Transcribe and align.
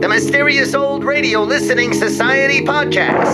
The 0.00 0.06
Mysterious 0.08 0.72
Old 0.74 1.02
Radio 1.02 1.42
Listening 1.42 1.92
Society 1.92 2.64
podcast. 2.64 3.25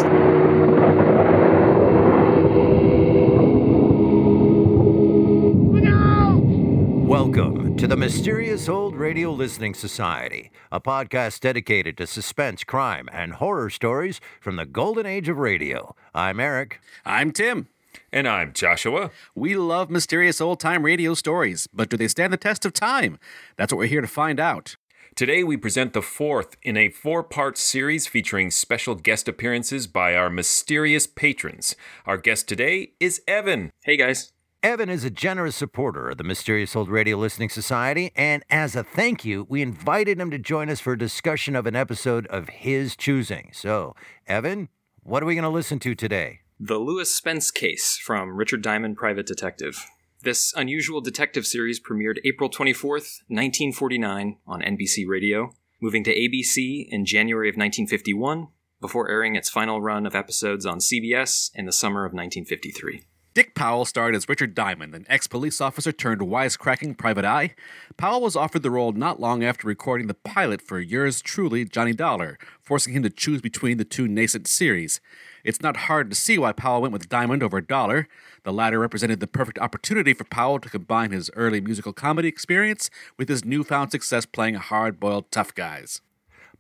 The 7.93 7.97
Mysterious 7.99 8.71
Old 8.71 8.97
Radio 8.97 9.31
Listening 9.31 9.75
Society, 9.75 10.51
a 10.73 10.81
podcast 10.81 11.41
dedicated 11.41 11.99
to 11.99 12.07
suspense, 12.07 12.65
crime, 12.65 13.07
and 13.13 13.35
horror 13.35 13.69
stories 13.69 14.19
from 14.41 14.57
the 14.57 14.65
golden 14.65 15.05
age 15.05 15.29
of 15.29 15.37
radio. 15.37 15.95
I'm 16.15 16.41
Eric. 16.41 16.81
I'm 17.05 17.33
Tim. 17.33 17.69
And 18.11 18.27
I'm 18.27 18.55
Joshua. 18.55 19.11
We 19.35 19.57
love 19.57 19.91
mysterious 19.91 20.41
old 20.41 20.59
time 20.59 20.87
radio 20.87 21.13
stories, 21.13 21.69
but 21.71 21.91
do 21.91 21.99
they 21.99 22.09
stand 22.09 22.33
the 22.33 22.39
test 22.39 22.65
of 22.65 22.73
time? 22.73 23.19
That's 23.59 23.75
what 23.75 23.81
we're 23.81 23.89
here 23.89 24.01
to 24.01 24.07
find 24.07 24.41
out. 24.41 24.75
Today 25.15 25.45
we 25.45 25.59
present 25.59 25.93
the 25.93 26.01
fourth 26.01 26.57
in 26.63 26.79
a 26.79 26.89
four 26.89 27.23
part 27.23 27.59
series 27.59 28.07
featuring 28.07 28.51
special 28.51 28.95
guest 28.95 29.29
appearances 29.29 29.87
by 29.87 30.17
our 30.17 30.31
mysterious 30.31 31.07
patrons. 31.07 31.77
Our 32.07 32.17
guest 32.17 32.49
today 32.49 32.93
is 33.01 33.21
Evan. 33.29 33.71
Hey 33.85 33.99
guys. 33.99 34.33
Evan 34.63 34.89
is 34.89 35.03
a 35.03 35.11
generous 35.11 35.57
supporter 35.57 36.11
of 36.11 36.19
the 36.19 36.25
Mysterious 36.25 36.77
Old 36.77 36.89
Radio 36.89 37.17
Listening 37.17 37.49
Society, 37.49 38.13
and 38.15 38.45
as 38.49 38.77
a 38.77 38.85
thank 38.85 39.25
you, 39.25 39.45
we 39.49 39.61
invited 39.61 40.21
him 40.21 40.31
to 40.31 40.39
join 40.39 40.71
us 40.71 40.79
for 40.79 40.93
a 40.93 40.99
discussion 40.99 41.57
of 41.57 41.67
an 41.67 41.75
episode 41.75 42.29
of 42.29 42.49
his 42.49 42.95
choosing. 42.95 43.51
So, 43.53 43.97
Evan, 44.29 44.69
what 45.03 45.21
are 45.21 45.27
we 45.27 45.35
going 45.35 45.43
to 45.43 45.49
listen 45.49 45.81
to 45.81 45.97
today? 45.97 46.43
The 46.61 46.79
Louis 46.79 47.13
Spence 47.13 47.51
Case 47.51 47.99
from 48.01 48.37
Richard 48.37 48.63
Diamond, 48.63 48.97
Private 48.97 49.27
Detective. 49.27 49.85
This 50.23 50.55
unusual 50.55 51.01
detective 51.01 51.45
series 51.45 51.81
premiered 51.81 52.19
April 52.25 52.49
24th, 52.49 53.19
1949 53.27 54.37
on 54.47 54.63
NBC 54.63 55.09
Radio, 55.09 55.57
moving 55.81 56.05
to 56.05 56.15
ABC 56.15 56.87
in 56.89 57.05
January 57.05 57.49
of 57.49 57.55
1951, 57.55 58.47
before 58.81 59.11
airing 59.11 59.35
its 59.35 59.51
final 59.51 59.83
run 59.83 60.07
of 60.07 60.15
episodes 60.15 60.65
on 60.65 60.79
CBS 60.79 61.51
in 61.57 61.67
the 61.67 61.73
summer 61.73 62.05
of 62.05 62.13
1953. 62.13 63.03
Dick 63.35 63.55
Powell 63.55 63.87
starred 63.87 64.15
as 64.15 64.29
Richard 64.29 64.55
Diamond, 64.55 64.95
an 64.95 65.07
ex 65.09 65.27
police 65.27 65.59
officer 65.59 65.91
turned 65.91 66.21
wisecracking 66.21 66.99
private 66.99 67.25
eye. 67.25 67.55
Powell 67.97 68.21
was 68.21 68.37
offered 68.37 68.63
the 68.63 68.71
role 68.71 68.93
not 68.93 69.21
long 69.21 69.43
after 69.43 69.67
recording 69.67 70.07
the 70.07 70.13
pilot 70.13 70.61
for 70.61 70.79
yours 70.79 71.23
truly, 71.23 71.65
Johnny 71.65 71.95
Dollar, 71.95 72.39
forcing 72.61 72.93
him 72.93 73.03
to 73.05 73.09
choose 73.09 73.41
between 73.41 73.79
the 73.79 73.87
two 73.87 74.07
nascent 74.07 74.49
series. 74.49 75.01
It's 75.45 75.63
not 75.63 75.79
hard 75.89 76.11
to 76.11 76.17
see 76.17 76.37
why 76.37 76.53
Powell 76.53 76.83
went 76.83 76.93
with 76.93 77.09
Diamond 77.09 77.43
over 77.43 77.63
Dollar. 77.63 78.07
The 78.43 78.53
latter 78.53 78.79
represented 78.79 79.21
the 79.21 79.27
perfect 79.27 79.59
opportunity 79.59 80.13
for 80.13 80.25
Powell 80.25 80.59
to 80.59 80.69
combine 80.69 81.11
his 81.11 81.31
early 81.35 81.63
musical 81.63 81.95
comedy 81.95 82.29
experience 82.29 82.91
with 83.17 83.31
his 83.31 83.47
newfound 83.47 83.93
success 83.93 84.27
playing 84.27 84.57
hard 84.57 85.01
boiled 85.01 85.31
tough 85.31 85.55
guys. 85.55 86.03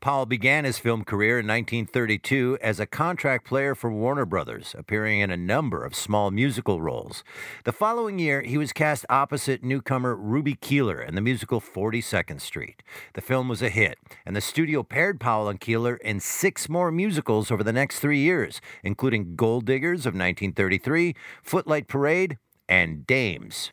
Powell 0.02 0.26
began 0.26 0.64
his 0.64 0.80
film 0.80 1.04
career 1.04 1.38
in 1.38 1.46
1932 1.46 2.58
as 2.60 2.80
a 2.80 2.86
contract 2.86 3.46
player 3.46 3.72
for 3.76 3.88
Warner 3.88 4.26
Brothers, 4.26 4.74
appearing 4.76 5.20
in 5.20 5.30
a 5.30 5.36
number 5.36 5.84
of 5.84 5.94
small 5.94 6.32
musical 6.32 6.82
roles. 6.82 7.22
The 7.62 7.70
following 7.70 8.18
year, 8.18 8.42
he 8.42 8.58
was 8.58 8.72
cast 8.72 9.06
opposite 9.08 9.62
newcomer 9.62 10.16
Ruby 10.16 10.54
Keeler 10.56 11.00
in 11.00 11.14
the 11.14 11.20
musical 11.20 11.60
42nd 11.60 12.40
Street. 12.40 12.82
The 13.14 13.20
film 13.20 13.48
was 13.48 13.62
a 13.62 13.68
hit, 13.68 13.96
and 14.26 14.34
the 14.34 14.40
studio 14.40 14.82
paired 14.82 15.20
Powell 15.20 15.48
and 15.48 15.60
Keeler 15.60 15.94
in 15.94 16.18
six 16.18 16.68
more 16.68 16.90
musicals 16.90 17.52
over 17.52 17.62
the 17.62 17.72
next 17.72 18.00
three 18.00 18.18
years, 18.18 18.60
including 18.82 19.36
Gold 19.36 19.66
Diggers 19.66 20.00
of 20.00 20.14
1933, 20.14 21.14
Footlight 21.44 21.86
Parade, 21.86 22.38
and 22.68 23.06
Dames. 23.06 23.70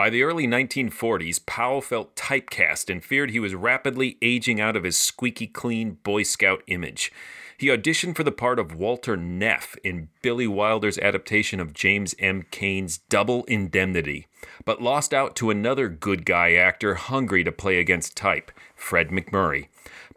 By 0.00 0.08
the 0.08 0.22
early 0.22 0.46
1940s, 0.46 1.44
Powell 1.44 1.82
felt 1.82 2.16
typecast 2.16 2.88
and 2.88 3.04
feared 3.04 3.32
he 3.32 3.38
was 3.38 3.54
rapidly 3.54 4.16
aging 4.22 4.58
out 4.58 4.74
of 4.74 4.84
his 4.84 4.96
squeaky 4.96 5.46
clean 5.46 5.98
Boy 6.02 6.22
Scout 6.22 6.62
image. 6.68 7.12
He 7.58 7.66
auditioned 7.66 8.16
for 8.16 8.24
the 8.24 8.32
part 8.32 8.58
of 8.58 8.74
Walter 8.74 9.14
Neff 9.14 9.76
in 9.84 10.08
Billy 10.22 10.46
Wilder's 10.46 10.96
adaptation 10.96 11.60
of 11.60 11.74
James 11.74 12.14
M. 12.18 12.46
Cain's 12.50 12.96
Double 12.96 13.44
Indemnity, 13.44 14.26
but 14.64 14.80
lost 14.80 15.12
out 15.12 15.36
to 15.36 15.50
another 15.50 15.90
good 15.90 16.24
guy 16.24 16.54
actor 16.54 16.94
hungry 16.94 17.44
to 17.44 17.52
play 17.52 17.78
against 17.78 18.16
type, 18.16 18.50
Fred 18.74 19.10
MacMurray. 19.10 19.68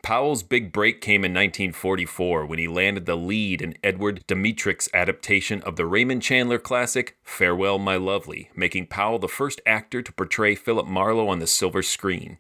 Powell's 0.04 0.44
big 0.44 0.74
break 0.74 1.00
came 1.00 1.24
in 1.24 1.32
1944 1.32 2.46
when 2.46 2.60
he 2.60 2.68
landed 2.68 3.06
the 3.06 3.16
lead 3.16 3.62
in 3.62 3.78
Edward 3.82 4.28
Dmytryk's 4.28 4.90
adaptation 4.94 5.62
of 5.62 5.78
the 5.78 5.86
Raymond 5.86 6.22
Chandler 6.22 6.60
classic 6.60 7.18
Farewell, 7.24 7.80
My 7.80 7.96
Lovely, 7.96 8.50
making 8.54 8.88
Powell 8.88 9.18
the 9.18 9.30
first 9.30 9.62
actor 9.66 10.02
to 10.02 10.12
portray 10.12 10.56
Philip 10.56 10.88
Marlowe 10.88 11.30
on 11.30 11.40
the 11.40 11.48
silver 11.48 11.82
screen. 11.82 12.38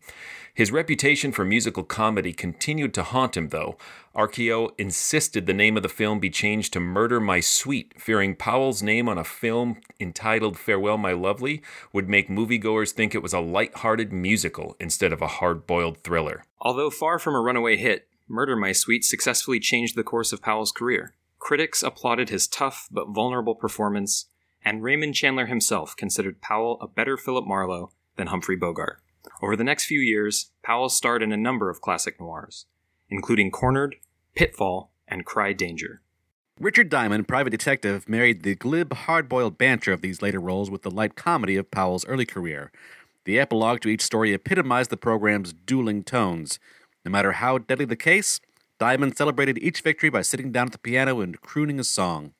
His 0.55 0.71
reputation 0.71 1.31
for 1.31 1.43
musical 1.43 1.83
comedy 1.83 2.31
continued 2.31 2.93
to 2.93 3.01
haunt 3.01 3.35
him, 3.35 3.49
though. 3.49 3.75
RKO 4.15 4.69
insisted 4.77 5.47
the 5.47 5.53
name 5.53 5.75
of 5.77 5.81
the 5.81 5.89
film 5.89 6.19
be 6.19 6.29
changed 6.29 6.73
to 6.73 6.79
Murder 6.79 7.19
My 7.19 7.39
Sweet, 7.39 7.99
fearing 7.99 8.35
Powell's 8.35 8.83
name 8.83 9.09
on 9.09 9.17
a 9.17 9.23
film 9.23 9.81
entitled 9.99 10.59
Farewell, 10.59 10.99
My 10.99 11.11
Lovely 11.11 11.63
would 11.91 12.07
make 12.07 12.29
moviegoers 12.29 12.91
think 12.91 13.15
it 13.15 13.23
was 13.23 13.33
a 13.33 13.39
light-hearted 13.39 14.13
musical 14.13 14.75
instead 14.79 15.11
of 15.11 15.23
a 15.23 15.27
hard 15.27 15.65
boiled 15.65 15.97
thriller. 16.03 16.43
Although 16.59 16.91
far 16.91 17.17
from 17.17 17.33
a 17.33 17.41
runaway 17.41 17.75
hit, 17.75 18.07
Murder 18.27 18.55
My 18.55 18.73
Sweet 18.73 19.03
successfully 19.03 19.59
changed 19.59 19.95
the 19.95 20.03
course 20.03 20.31
of 20.31 20.43
Powell's 20.43 20.71
career. 20.71 21.15
Critics 21.39 21.81
applauded 21.81 22.29
his 22.29 22.47
tough 22.47 22.87
but 22.91 23.09
vulnerable 23.09 23.55
performance, 23.55 24.27
and 24.63 24.83
Raymond 24.83 25.15
Chandler 25.15 25.47
himself 25.47 25.95
considered 25.97 26.41
Powell 26.41 26.77
a 26.79 26.87
better 26.87 27.17
Philip 27.17 27.47
Marlowe 27.47 27.91
than 28.17 28.27
Humphrey 28.27 28.55
Bogart. 28.55 29.02
Over 29.41 29.55
the 29.55 29.63
next 29.63 29.85
few 29.85 29.99
years, 29.99 30.51
Powell 30.63 30.89
starred 30.89 31.23
in 31.23 31.31
a 31.31 31.37
number 31.37 31.69
of 31.69 31.81
classic 31.81 32.19
noirs, 32.19 32.65
including 33.09 33.51
Cornered, 33.51 33.95
Pitfall, 34.35 34.91
and 35.07 35.25
Cry 35.25 35.53
Danger. 35.53 36.01
Richard 36.59 36.89
Diamond, 36.89 37.27
private 37.27 37.49
detective, 37.49 38.07
married 38.07 38.43
the 38.43 38.55
glib, 38.55 38.93
hard 38.93 39.27
boiled 39.27 39.57
banter 39.57 39.91
of 39.91 40.01
these 40.01 40.21
later 40.21 40.39
roles 40.39 40.69
with 40.69 40.83
the 40.83 40.91
light 40.91 41.15
comedy 41.15 41.55
of 41.55 41.71
Powell's 41.71 42.05
early 42.05 42.25
career. 42.25 42.71
The 43.25 43.39
epilogue 43.39 43.81
to 43.81 43.89
each 43.89 44.01
story 44.01 44.33
epitomized 44.33 44.89
the 44.89 44.97
program's 44.97 45.53
dueling 45.53 46.03
tones. 46.03 46.59
No 47.03 47.11
matter 47.11 47.33
how 47.33 47.57
deadly 47.57 47.85
the 47.85 47.95
case, 47.95 48.39
Diamond 48.79 49.17
celebrated 49.17 49.57
each 49.59 49.81
victory 49.81 50.09
by 50.09 50.21
sitting 50.21 50.51
down 50.51 50.67
at 50.67 50.73
the 50.73 50.77
piano 50.77 51.21
and 51.21 51.39
crooning 51.41 51.79
a 51.79 51.83
song. 51.83 52.33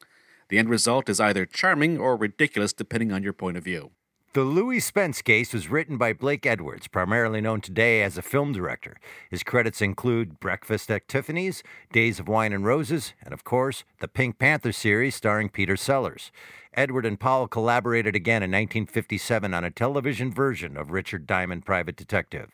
The 0.50 0.58
end 0.60 0.70
result 0.70 1.10
is 1.10 1.20
either 1.20 1.46
charming 1.46 1.98
or 1.98 2.16
ridiculous, 2.16 2.74
depending 2.74 3.12
on 3.12 3.24
your 3.24 3.34
point 3.34 3.58
of 3.58 3.64
view. 3.64 3.92
The 4.34 4.42
Louis 4.42 4.80
Spence 4.80 5.22
case 5.22 5.54
was 5.54 5.70
written 5.70 5.98
by 5.98 6.12
Blake 6.12 6.48
Edwards, 6.48 6.88
primarily 6.88 7.40
known 7.40 7.62
today 7.62 8.02
as 8.02 8.18
a 8.18 8.24
film 8.24 8.52
director. 8.52 8.98
His 9.30 9.44
credits 9.44 9.80
include 9.80 10.40
Breakfast 10.40 10.90
at 10.90 11.08
Tiffany's, 11.08 11.62
Days 11.92 12.20
of 12.20 12.28
Wine 12.28 12.52
and 12.52 12.66
Roses, 12.66 13.14
and 13.22 13.32
of 13.32 13.44
course, 13.44 13.84
the 14.00 14.08
Pink 14.08 14.40
Panther 14.40 14.72
series 14.72 15.14
starring 15.14 15.50
Peter 15.50 15.78
Sellers. 15.78 16.32
Edward 16.74 17.06
and 17.06 17.20
Powell 17.20 17.48
collaborated 17.48 18.16
again 18.16 18.42
in 18.42 18.50
1957 18.50 19.54
on 19.54 19.64
a 19.64 19.70
television 19.70 20.34
version 20.34 20.78
of 20.78 20.90
Richard 20.90 21.28
Diamond 21.28 21.64
Private 21.64 21.96
Detective. 21.96 22.50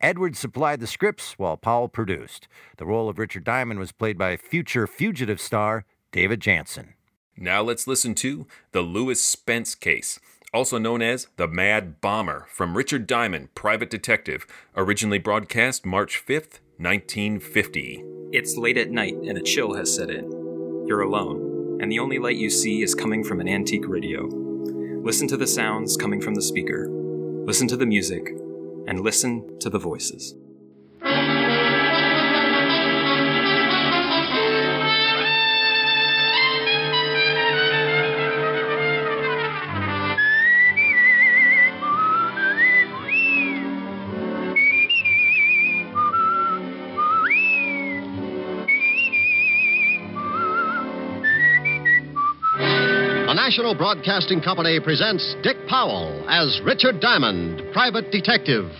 Edwards 0.00 0.40
supplied 0.40 0.80
the 0.80 0.88
scripts 0.88 1.38
while 1.38 1.56
Powell 1.56 1.86
produced. 1.86 2.48
The 2.78 2.86
role 2.86 3.08
of 3.08 3.20
Richard 3.20 3.44
Diamond 3.44 3.78
was 3.78 3.92
played 3.92 4.18
by 4.18 4.36
future 4.36 4.88
fugitive 4.88 5.40
star 5.40 5.84
David 6.10 6.40
Janssen. 6.40 6.94
Now 7.36 7.62
let's 7.62 7.86
listen 7.86 8.16
to 8.16 8.48
The 8.72 8.82
Louis 8.82 9.22
Spence 9.22 9.76
Case 9.76 10.18
also 10.52 10.78
known 10.78 11.00
as 11.02 11.28
The 11.36 11.46
Mad 11.46 12.00
Bomber, 12.00 12.46
from 12.50 12.76
Richard 12.76 13.06
Diamond, 13.06 13.54
Private 13.54 13.90
Detective, 13.90 14.46
originally 14.76 15.18
broadcast 15.18 15.86
March 15.86 16.24
5th, 16.26 16.58
1950. 16.78 18.04
It's 18.32 18.56
late 18.56 18.78
at 18.78 18.90
night 18.90 19.14
and 19.14 19.38
a 19.38 19.42
chill 19.42 19.74
has 19.74 19.94
set 19.94 20.10
in. 20.10 20.24
You're 20.86 21.02
alone, 21.02 21.78
and 21.80 21.90
the 21.90 21.98
only 21.98 22.18
light 22.18 22.36
you 22.36 22.50
see 22.50 22.82
is 22.82 22.94
coming 22.94 23.22
from 23.22 23.40
an 23.40 23.48
antique 23.48 23.86
radio. 23.86 24.24
Listen 25.02 25.28
to 25.28 25.36
the 25.36 25.46
sounds 25.46 25.96
coming 25.96 26.20
from 26.20 26.34
the 26.34 26.42
speaker, 26.42 26.88
listen 26.90 27.68
to 27.68 27.76
the 27.76 27.86
music, 27.86 28.28
and 28.86 29.00
listen 29.00 29.58
to 29.60 29.70
the 29.70 29.78
voices. 29.78 30.34
National 53.50 53.74
Broadcasting 53.74 54.40
Company 54.40 54.78
presents 54.78 55.34
Dick 55.42 55.56
Powell 55.66 56.24
as 56.30 56.60
Richard 56.64 57.00
Diamond, 57.00 57.60
private 57.72 58.12
detective. 58.12 58.70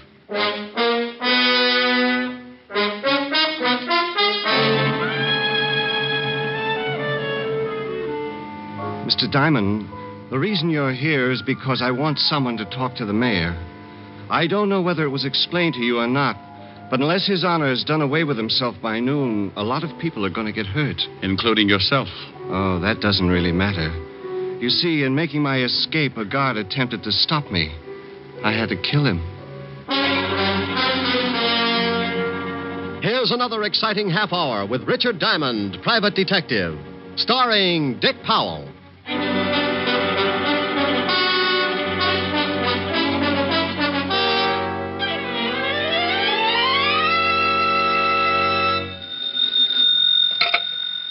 Mr. 9.09 9.29
Diamond, 9.29 9.91
the 10.31 10.39
reason 10.39 10.71
you're 10.71 10.93
here 10.93 11.33
is 11.33 11.43
because 11.43 11.83
I 11.83 11.91
want 11.91 12.21
someone 12.21 12.57
to 12.59 12.65
talk 12.67 12.95
to 12.99 13.05
the 13.05 13.13
mayor. 13.13 13.57
I 14.31 14.47
don't 14.47 14.69
know 14.69 14.83
whether 14.83 15.03
it 15.03 15.09
was 15.09 15.25
explained 15.25 15.75
to 15.75 15.81
you 15.81 15.99
or 15.99 16.07
not, 16.07 16.37
but 16.93 17.01
unless 17.01 17.27
His 17.27 17.45
Honor 17.45 17.71
has 17.71 17.83
done 17.83 18.03
away 18.03 18.23
with 18.23 18.37
himself 18.37 18.77
by 18.81 19.01
noon, 19.01 19.51
a 19.57 19.65
lot 19.65 19.83
of 19.83 19.99
people 19.99 20.25
are 20.25 20.31
going 20.31 20.47
to 20.47 20.53
get 20.53 20.67
hurt. 20.67 21.03
Including 21.23 21.69
yourself. 21.69 22.07
Oh, 22.43 22.79
that 22.81 23.01
doesn't 23.01 23.27
really 23.27 23.51
matter. 23.51 24.07
You 24.61 24.69
see, 24.69 25.05
in 25.05 25.15
making 25.15 25.43
my 25.43 25.63
escape, 25.63 26.19
a 26.19 26.25
guard 26.27 26.59
attempted 26.59 27.03
to 27.05 27.13
stop 27.13 27.51
me. 27.51 27.75
I 28.45 28.53
had 28.53 28.69
to 28.69 28.77
kill 28.77 29.07
him. 29.07 29.21
Here's 33.03 33.31
another 33.31 33.63
exciting 33.63 34.11
half 34.11 34.35
hour 34.35 34.67
with 34.67 34.83
Richard 34.83 35.19
Diamond, 35.19 35.79
private 35.83 36.15
detective, 36.15 36.79
starring 37.17 37.99
Dick 38.01 38.17
Powell. 38.27 38.69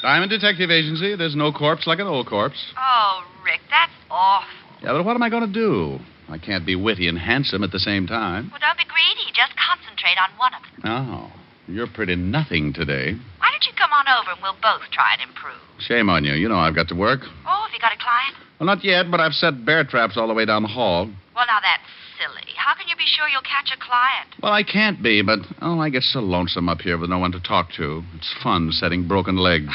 Diamond 0.04 0.30
Detective 0.30 0.70
Agency. 0.70 1.16
There's 1.16 1.36
no 1.36 1.52
corpse 1.52 1.86
like 1.86 2.00
an 2.00 2.08
old 2.08 2.28
corpse. 2.28 2.74
Oh, 2.78 3.24
Rick, 3.44 3.62
that's 3.70 3.92
awful. 4.10 4.50
Yeah, 4.82 4.94
but 4.94 5.06
what 5.06 5.16
am 5.16 5.24
I 5.24 5.30
going 5.30 5.46
to 5.46 5.54
do? 5.54 6.00
I 6.30 6.38
can't 6.38 6.66
be 6.66 6.76
witty 6.76 7.08
and 7.08 7.18
handsome 7.18 7.64
at 7.64 7.72
the 7.72 7.80
same 7.80 8.06
time. 8.08 8.50
Well, 8.52 8.62
don't 8.62 8.78
be 8.78 8.86
greedy. 8.86 9.32
Just 9.34 9.54
concentrate 9.58 10.18
on 10.18 10.30
one 10.38 10.54
of 10.54 10.62
them. 10.62 10.82
Oh, 10.86 11.32
you're 11.68 11.88
pretty 11.88 12.16
nothing 12.16 12.74
today. 12.74 13.14
Why 13.40 13.48
don't 13.52 13.66
you 13.66 13.74
come 13.78 13.92
on 13.92 14.06
over 14.08 14.32
and 14.32 14.42
we'll 14.42 14.58
both 14.62 14.86
try 14.92 15.14
and 15.18 15.30
improve? 15.30 15.60
Shame 15.80 16.10
on 16.10 16.24
you. 16.24 16.34
You 16.34 16.48
know 16.50 16.58
I've 16.58 16.76
got 16.76 16.88
to 16.90 16.96
work. 16.96 17.22
Oh, 17.48 17.66
have 17.66 17.74
you 17.74 17.80
got 17.80 17.94
a 17.94 17.98
client? 17.98 18.36
Well, 18.60 18.68
not 18.68 18.84
yet, 18.84 19.10
but 19.10 19.20
I've 19.20 19.34
set 19.34 19.66
bear 19.66 19.84
traps 19.84 20.18
all 20.18 20.28
the 20.28 20.34
way 20.34 20.46
down 20.46 20.64
the 20.64 20.70
hall. 20.70 21.10
Well, 21.36 21.46
now 21.48 21.60
that's 21.62 21.84
silly. 22.20 22.54
How 22.58 22.76
can 22.76 22.88
you 22.88 22.96
be 22.96 23.06
sure 23.08 23.28
you'll 23.30 23.42
catch 23.42 23.72
a 23.74 23.80
client? 23.80 24.28
Well, 24.44 24.52
I 24.52 24.64
can't 24.64 25.02
be, 25.02 25.22
but 25.22 25.40
oh, 25.62 25.80
I 25.80 25.90
get 25.90 26.04
so 26.04 26.20
lonesome 26.20 26.70
up 26.70 26.82
here 26.82 26.98
with 26.98 27.10
no 27.10 27.18
one 27.18 27.32
to 27.32 27.40
talk 27.40 27.72
to. 27.78 28.04
It's 28.16 28.34
fun 28.44 28.72
setting 28.72 29.08
broken 29.08 29.38
legs. 29.38 29.74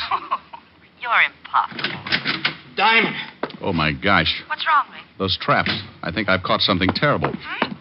You're 1.01 1.23
impossible. 1.27 2.45
Diamond. 2.77 3.17
Oh 3.65 3.73
my 3.73 3.93
gosh, 3.93 4.43
What's 4.47 4.67
wrong, 4.67 4.85
Rick? 4.93 5.03
those 5.19 5.39
traps! 5.41 5.73
I 6.03 6.13
think 6.13 6.29
I've 6.29 6.43
caught 6.43 6.61
something 6.61 6.91
terrible. 6.95 7.33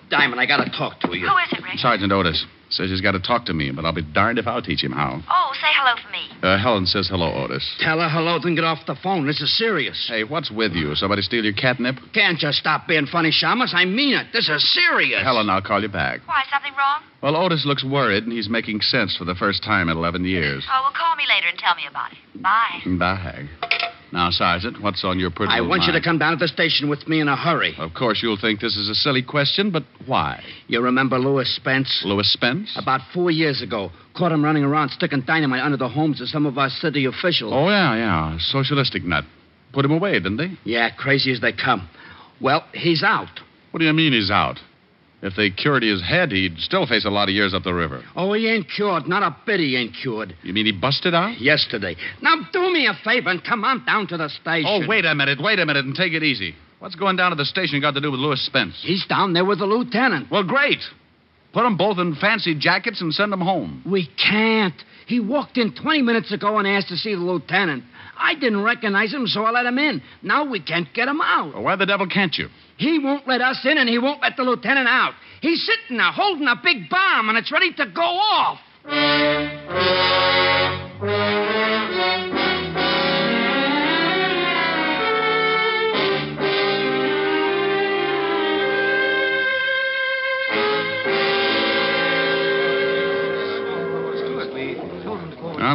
Diamond, 0.10 0.40
I 0.40 0.46
gotta 0.46 0.70
talk 0.72 1.00
to 1.02 1.18
you. 1.18 1.28
Who 1.28 1.38
is 1.38 1.52
it, 1.52 1.62
Rick? 1.64 1.78
Sergeant 1.78 2.12
Otis 2.12 2.46
says 2.70 2.90
he's 2.90 3.02
got 3.02 3.12
to 3.12 3.20
talk 3.20 3.46
to 3.46 3.54
me, 3.54 3.70
but 3.72 3.86
I'll 3.86 3.94
be 3.94 4.02
darned 4.02 4.40
if 4.40 4.48
I'll 4.48 4.62
teach 4.62 4.84
him 4.84 4.92
how. 4.94 5.22
Oh, 5.30 5.52
say 5.54 5.68
hello 5.78 5.96
for 6.02 6.10
me. 6.12 6.26
Uh, 6.42 6.58
Helen 6.58 6.86
says 6.86 7.08
hello, 7.08 7.32
Otis. 7.44 7.64
Tell 7.80 8.00
her 8.00 8.10
hello, 8.10 8.40
then 8.42 8.56
get 8.56 8.64
off 8.64 8.80
the 8.88 8.96
phone. 8.96 9.28
This 9.28 9.42
is 9.42 9.56
serious. 9.58 10.08
Hey, 10.10 10.24
what's 10.24 10.50
with 10.50 10.74
you? 10.74 10.96
Somebody 10.96 11.22
steal 11.22 11.44
your 11.44 11.54
catnip? 11.54 11.98
Can't 12.14 12.40
just 12.40 12.58
stop 12.58 12.88
being 12.88 13.06
funny, 13.06 13.30
Shamus. 13.32 13.74
I 13.74 13.86
mean 13.86 14.16
it. 14.16 14.28
This 14.34 14.50
is 14.50 14.74
serious. 14.74 15.22
Helen, 15.22 15.50
I'll 15.50 15.62
call 15.62 15.82
you 15.82 15.90
back. 15.90 16.22
Why, 16.26 16.44
something 16.52 16.74
wrong? 16.74 17.02
Well, 17.22 17.36
Otis 17.36 17.66
looks 17.66 17.84
worried, 17.84 18.24
and 18.24 18.34
he's 18.34 18.50
making 18.50 18.82
sense 18.82 19.16
for 19.16 19.26
the 19.26 19.36
first 19.36 19.64
time 19.64 19.88
in 19.90 19.98
11 19.98 20.26
years. 20.26 20.66
Oh, 20.72 20.82
well, 20.84 20.94
call 20.94 21.16
me 21.16 21.24
later 21.30 21.48
and 21.50 21.58
tell 21.60 21.76
me 21.76 21.84
about 21.90 22.12
it. 22.12 22.42
Bye. 22.42 22.82
Bye. 22.98 24.03
Now, 24.14 24.30
Sergeant, 24.30 24.80
what's 24.80 25.04
on 25.04 25.18
your 25.18 25.32
personal 25.32 25.58
I 25.58 25.68
want 25.68 25.86
you 25.86 25.92
to 25.92 26.00
come 26.00 26.20
down 26.20 26.34
to 26.34 26.38
the 26.38 26.48
station 26.48 26.88
with 26.88 27.08
me 27.08 27.20
in 27.20 27.28
a 27.28 27.36
hurry. 27.36 27.74
Of 27.80 27.96
course, 27.96 28.20
you'll 28.22 28.38
think 28.40 28.62
this 28.62 28.78
is 28.78 28.88
a 28.88 28.94
silly 28.94 29.24
question, 29.24 29.72
but 29.72 29.82
why? 30.06 30.44
You 30.68 30.82
remember 30.82 31.18
Louis 31.18 31.52
Spence? 31.56 32.04
Louis 32.06 32.32
Spence? 32.32 32.78
About 32.80 33.02
four 33.12 33.32
years 33.32 33.64
ago. 33.64 33.90
Caught 34.16 34.34
him 34.34 34.46
running 34.46 34.64
around 34.64 34.90
sticking 34.90 35.22
dynamite 35.22 35.62
under 35.62 35.78
the 35.78 35.90
homes 35.90 36.22
of 36.22 36.28
some 36.28 36.46
of 36.46 36.60
our 36.60 36.70
city 36.70 37.06
officials. 37.06 37.54
Oh, 37.56 37.70
yeah, 37.70 37.96
yeah. 37.96 38.38
Socialistic 38.40 39.04
nut. 39.04 39.24
Put 39.74 39.84
him 39.84 39.92
away, 39.92 40.14
didn't 40.14 40.38
they? 40.38 40.52
Yeah, 40.64 40.92
crazy 40.96 41.32
as 41.32 41.42
they 41.42 41.52
come. 41.52 41.90
Well, 42.40 42.64
he's 42.72 43.02
out. 43.02 43.40
What 43.72 43.80
do 43.80 43.86
you 43.88 43.94
mean 43.94 44.14
he's 44.14 44.30
out? 44.30 44.60
If 45.24 45.38
they 45.38 45.50
cured 45.52 45.84
his 45.84 46.04
head, 46.04 46.34
he'd 46.34 46.58
still 46.58 46.86
face 46.86 47.06
a 47.06 47.10
lot 47.10 47.30
of 47.30 47.34
years 47.34 47.54
up 47.54 47.64
the 47.64 47.74
river. 47.74 48.04
Oh, 48.14 48.34
he 48.34 48.50
ain't 48.50 48.68
cured. 48.70 49.08
Not 49.08 49.24
a 49.24 49.34
bit 49.46 49.62
he 49.62 49.78
ain't 49.78 49.94
cured. 49.96 50.36
You 50.44 50.52
mean 50.52 50.66
he 50.66 50.74
busted 50.74 51.16
out? 51.16 51.40
Yesterday. 51.40 51.96
Now 52.22 52.36
do 52.52 52.70
me 52.70 52.88
a 52.88 52.94
favor 53.06 53.30
and 53.30 53.42
come 53.42 53.64
on 53.64 53.86
down 53.86 54.08
to 54.08 54.18
the 54.18 54.28
station. 54.28 54.68
Oh, 54.68 54.86
wait 54.86 55.06
a 55.06 55.16
minute, 55.16 55.40
wait 55.42 55.60
a 55.60 55.66
minute, 55.66 55.86
and 55.86 55.96
take 55.96 56.12
it 56.12 56.24
easy. 56.24 56.56
What's 56.80 56.96
going 56.96 57.16
down 57.16 57.32
to 57.32 57.38
the 57.38 57.46
station 57.46 57.80
got 57.80 57.94
to 57.94 58.02
do 58.02 58.12
with 58.12 58.20
Louis 58.20 58.46
Spence? 58.46 58.76
He's 58.84 59.06
down 59.08 59.32
there 59.32 59.46
with 59.46 59.60
the 59.60 59.66
lieutenant. 59.66 60.30
Well, 60.30 60.44
great. 60.44 60.82
Put 61.54 61.64
them 61.64 61.78
both 61.78 62.00
in 62.00 62.16
fancy 62.16 62.54
jackets 62.56 63.00
and 63.00 63.14
send 63.14 63.32
them 63.32 63.40
home. 63.40 63.82
We 63.90 64.10
can't. 64.22 64.76
He 65.08 65.22
walked 65.22 65.58
in 65.58 65.74
20 65.74 66.02
minutes 66.02 66.34
ago 66.34 66.58
and 66.58 66.68
asked 66.68 66.90
to 66.90 66.98
see 66.98 67.16
the 67.16 67.22
lieutenant. 67.22 67.86
I 68.24 68.36
didn't 68.36 68.64
recognize 68.64 69.14
him, 69.14 69.28
so 69.28 69.44
I 69.44 69.52
let 69.52 69.66
him 69.66 69.78
in. 69.78 70.02
Now 70.22 70.50
we 70.50 70.62
can't 70.62 70.88
get 70.94 71.10
him 71.10 71.20
out. 71.22 71.54
Well, 71.54 71.64
why 71.64 71.76
the 71.76 71.86
devil 71.86 72.08
can't 72.08 72.34
you? 72.38 72.48
He 72.78 72.98
won't 72.98 73.28
let 73.28 73.42
us 73.42 73.60
in, 73.66 73.78
and 73.78 73.90
he 73.90 74.00
won't 74.00 74.22
let 74.22 74.38
the 74.38 74.44
lieutenant 74.44 74.88
out. 74.88 75.14
He's 75.42 75.66
sitting 75.66 75.98
there 75.98 76.12
holding 76.12 76.48
a 76.48 76.56
big 76.64 76.90
bomb, 76.90 77.28
and 77.28 77.38
it's 77.38 77.52
ready 77.52 77.74
to 77.74 77.86
go 77.86 78.02
off. 78.02 78.60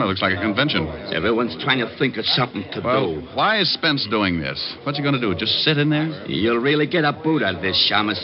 Looks 0.08 0.22
like 0.22 0.32
a 0.36 0.40
convention. 0.40 0.88
Everyone's 1.12 1.54
trying 1.62 1.78
to 1.80 1.98
think 1.98 2.16
of 2.16 2.24
something 2.24 2.64
to 2.72 2.80
Well, 2.80 3.14
do. 3.20 3.28
why 3.34 3.58
is 3.60 3.70
Spence 3.74 4.06
doing 4.10 4.40
this? 4.40 4.58
What's 4.84 4.96
he 4.96 5.02
going 5.04 5.14
to 5.14 5.20
do? 5.20 5.34
Just 5.34 5.62
sit 5.62 5.76
in 5.76 5.90
there? 5.90 6.08
You'll 6.26 6.58
really 6.58 6.86
get 6.86 7.04
a 7.04 7.12
boot 7.12 7.42
out 7.42 7.56
of 7.56 7.62
this, 7.62 7.76
Shamus. 7.90 8.18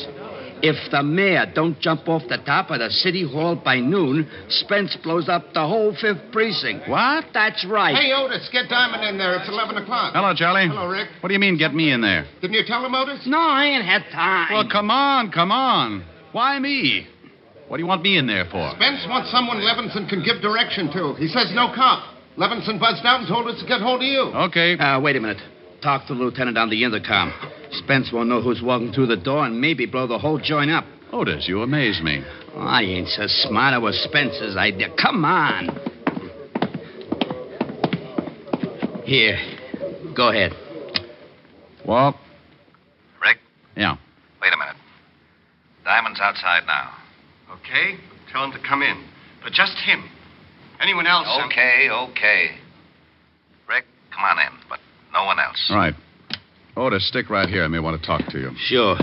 If 0.62 0.90
the 0.90 1.02
mayor 1.02 1.44
don't 1.54 1.78
jump 1.80 2.08
off 2.08 2.22
the 2.26 2.38
top 2.38 2.70
of 2.70 2.78
the 2.78 2.88
city 2.88 3.22
hall 3.30 3.54
by 3.54 3.80
noon, 3.80 4.26
Spence 4.48 4.96
blows 5.02 5.28
up 5.28 5.52
the 5.52 5.60
whole 5.66 5.94
fifth 5.94 6.32
precinct. 6.32 6.88
What? 6.88 7.26
That's 7.34 7.66
right. 7.66 7.94
Hey, 7.94 8.12
Otis, 8.14 8.48
get 8.50 8.70
Diamond 8.70 9.04
in 9.04 9.18
there. 9.18 9.36
It's 9.36 9.48
11 9.48 9.76
o'clock. 9.76 10.14
Hello, 10.14 10.32
Charlie. 10.34 10.68
Hello, 10.68 10.88
Rick. 10.88 11.08
What 11.20 11.28
do 11.28 11.34
you 11.34 11.40
mean, 11.40 11.58
get 11.58 11.74
me 11.74 11.92
in 11.92 12.00
there? 12.00 12.24
Didn't 12.40 12.54
you 12.54 12.64
tell 12.66 12.82
him, 12.82 12.94
Otis? 12.94 13.26
No, 13.26 13.38
I 13.38 13.66
ain't 13.66 13.84
had 13.84 14.04
time. 14.10 14.54
Well, 14.54 14.68
come 14.70 14.90
on, 14.90 15.30
come 15.32 15.52
on. 15.52 16.02
Why 16.32 16.58
me? 16.58 17.08
What 17.74 17.78
do 17.78 17.82
you 17.82 17.88
want 17.88 18.02
me 18.02 18.18
in 18.18 18.28
there 18.28 18.44
for? 18.44 18.70
Spence 18.76 19.04
wants 19.08 19.32
someone 19.32 19.56
Levinson 19.56 20.08
can 20.08 20.22
give 20.22 20.40
direction 20.40 20.92
to. 20.92 21.14
He 21.14 21.26
says 21.26 21.50
no 21.54 21.72
cop. 21.74 22.04
Levinson 22.38 22.78
buzzed 22.78 23.04
out 23.04 23.18
and 23.18 23.28
told 23.28 23.48
us 23.48 23.60
to 23.60 23.66
get 23.66 23.80
hold 23.80 24.00
of 24.00 24.06
you. 24.06 24.20
Okay. 24.46 24.78
Uh, 24.78 25.00
wait 25.00 25.16
a 25.16 25.20
minute. 25.20 25.42
Talk 25.82 26.06
to 26.06 26.14
the 26.14 26.20
lieutenant 26.20 26.56
on 26.56 26.70
the 26.70 26.84
intercom. 26.84 27.34
Spence 27.72 28.12
won't 28.12 28.28
know 28.28 28.40
who's 28.40 28.62
walking 28.62 28.92
through 28.92 29.08
the 29.08 29.16
door 29.16 29.44
and 29.44 29.60
maybe 29.60 29.86
blow 29.86 30.06
the 30.06 30.20
whole 30.20 30.38
joint 30.38 30.70
up. 30.70 30.84
Otis, 31.12 31.48
you 31.48 31.62
amaze 31.62 32.00
me. 32.00 32.22
Oh, 32.54 32.60
I 32.60 32.82
ain't 32.82 33.08
so 33.08 33.24
smart. 33.26 33.74
It 33.74 33.80
was 33.80 34.00
Spence's 34.04 34.56
idea. 34.56 34.90
Come 34.94 35.24
on. 35.24 35.76
Here. 39.02 39.36
Go 40.14 40.28
ahead. 40.28 40.52
Walt? 41.84 42.14
Rick? 43.20 43.38
Yeah. 43.76 43.96
Wait 44.40 44.52
a 44.52 44.56
minute. 44.56 44.76
Diamond's 45.84 46.20
outside 46.20 46.62
now. 46.68 47.03
Okay? 47.64 47.96
Tell 48.32 48.44
him 48.44 48.52
to 48.52 48.58
come 48.66 48.82
in. 48.82 49.02
But 49.42 49.52
just 49.52 49.76
him. 49.78 50.04
Anyone 50.80 51.06
else? 51.06 51.26
I'm- 51.28 51.46
Okay, 51.48 51.88
okay. 51.90 52.58
Rick, 53.68 53.86
come 54.10 54.24
on 54.24 54.38
in, 54.38 54.52
but 54.68 54.80
no 55.12 55.24
one 55.24 55.38
else. 55.38 55.66
All 55.70 55.76
right. 55.76 55.94
Otis, 56.76 57.06
stick 57.08 57.30
right 57.30 57.48
here. 57.48 57.64
I 57.64 57.68
may 57.68 57.78
want 57.78 58.00
to 58.00 58.06
talk 58.06 58.26
to 58.30 58.38
you. 58.38 58.50
Sure. 58.56 58.96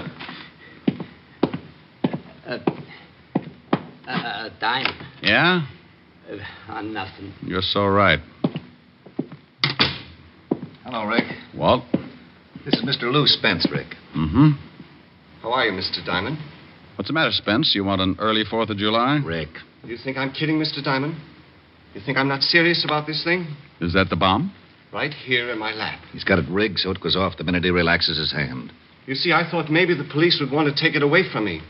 Uh, 2.45 2.57
uh, 4.07 4.49
Diamond. 4.59 4.95
Yeah? 5.21 5.61
Uh, 6.29 6.71
on 6.73 6.91
nothing. 6.93 7.33
You're 7.41 7.61
so 7.61 7.85
right. 7.87 8.19
Hello, 10.83 11.05
Rick. 11.07 11.23
Walt? 11.55 11.83
This 12.65 12.73
is 12.75 12.81
Mr. 12.83 13.03
Lou 13.11 13.25
Spence, 13.25 13.65
Rick. 13.71 13.95
Mm-hmm. 14.15 14.49
How 15.41 15.53
are 15.53 15.65
you, 15.65 15.71
Mr. 15.71 16.05
Diamond? 16.05 16.37
What's 17.01 17.09
the 17.09 17.13
matter, 17.13 17.31
Spence? 17.31 17.73
You 17.73 17.83
want 17.83 17.99
an 17.99 18.15
early 18.19 18.43
4th 18.43 18.69
of 18.69 18.77
July? 18.77 19.19
Rick. 19.25 19.49
You 19.83 19.97
think 19.97 20.17
I'm 20.17 20.31
kidding, 20.31 20.59
Mr. 20.59 20.83
Diamond? 20.83 21.15
You 21.95 22.01
think 22.05 22.15
I'm 22.15 22.27
not 22.27 22.43
serious 22.43 22.85
about 22.85 23.07
this 23.07 23.23
thing? 23.23 23.47
Is 23.79 23.93
that 23.93 24.11
the 24.11 24.15
bomb? 24.15 24.53
Right 24.93 25.11
here 25.11 25.49
in 25.49 25.57
my 25.57 25.73
lap. 25.73 25.99
He's 26.11 26.23
got 26.23 26.37
it 26.37 26.47
rigged 26.47 26.77
so 26.77 26.91
it 26.91 27.01
goes 27.01 27.15
off 27.15 27.37
the 27.39 27.43
minute 27.43 27.63
he 27.63 27.71
relaxes 27.71 28.19
his 28.19 28.31
hand. 28.31 28.71
You 29.07 29.15
see, 29.15 29.31
I 29.31 29.49
thought 29.49 29.71
maybe 29.71 29.95
the 29.95 30.07
police 30.11 30.39
would 30.39 30.51
want 30.55 30.67
to 30.69 30.79
take 30.79 30.95
it 30.95 31.01
away 31.01 31.23
from 31.33 31.45
me. 31.45 31.63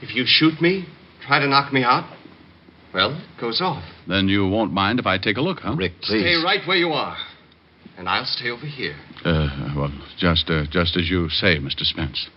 If 0.00 0.14
you 0.14 0.22
shoot 0.28 0.62
me, 0.62 0.86
try 1.26 1.40
to 1.40 1.48
knock 1.48 1.72
me 1.72 1.82
out, 1.82 2.08
well, 2.94 3.16
it 3.16 3.40
goes 3.40 3.60
off. 3.60 3.82
Then 4.06 4.28
you 4.28 4.46
won't 4.46 4.72
mind 4.72 5.00
if 5.00 5.06
I 5.06 5.18
take 5.18 5.38
a 5.38 5.42
look, 5.42 5.58
huh? 5.58 5.74
Rick, 5.74 5.94
please. 6.02 6.22
Stay 6.22 6.36
right 6.36 6.60
where 6.68 6.76
you 6.76 6.90
are. 6.90 7.16
And 7.98 8.08
I'll 8.08 8.26
stay 8.26 8.50
over 8.50 8.64
here. 8.64 8.94
Uh, 9.24 9.74
well, 9.76 9.92
just, 10.18 10.48
uh, 10.48 10.66
just 10.70 10.96
as 10.96 11.10
you 11.10 11.28
say, 11.30 11.58
Mr. 11.58 11.82
Spence. 11.82 12.28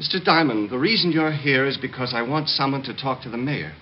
Mr. 0.00 0.22
Diamond, 0.24 0.70
the 0.70 0.78
reason 0.78 1.12
you're 1.12 1.30
here 1.30 1.66
is 1.66 1.76
because 1.76 2.14
I 2.14 2.22
want 2.22 2.48
someone 2.48 2.82
to 2.84 2.96
talk 2.96 3.22
to 3.22 3.28
the 3.28 3.36
mayor. 3.36 3.74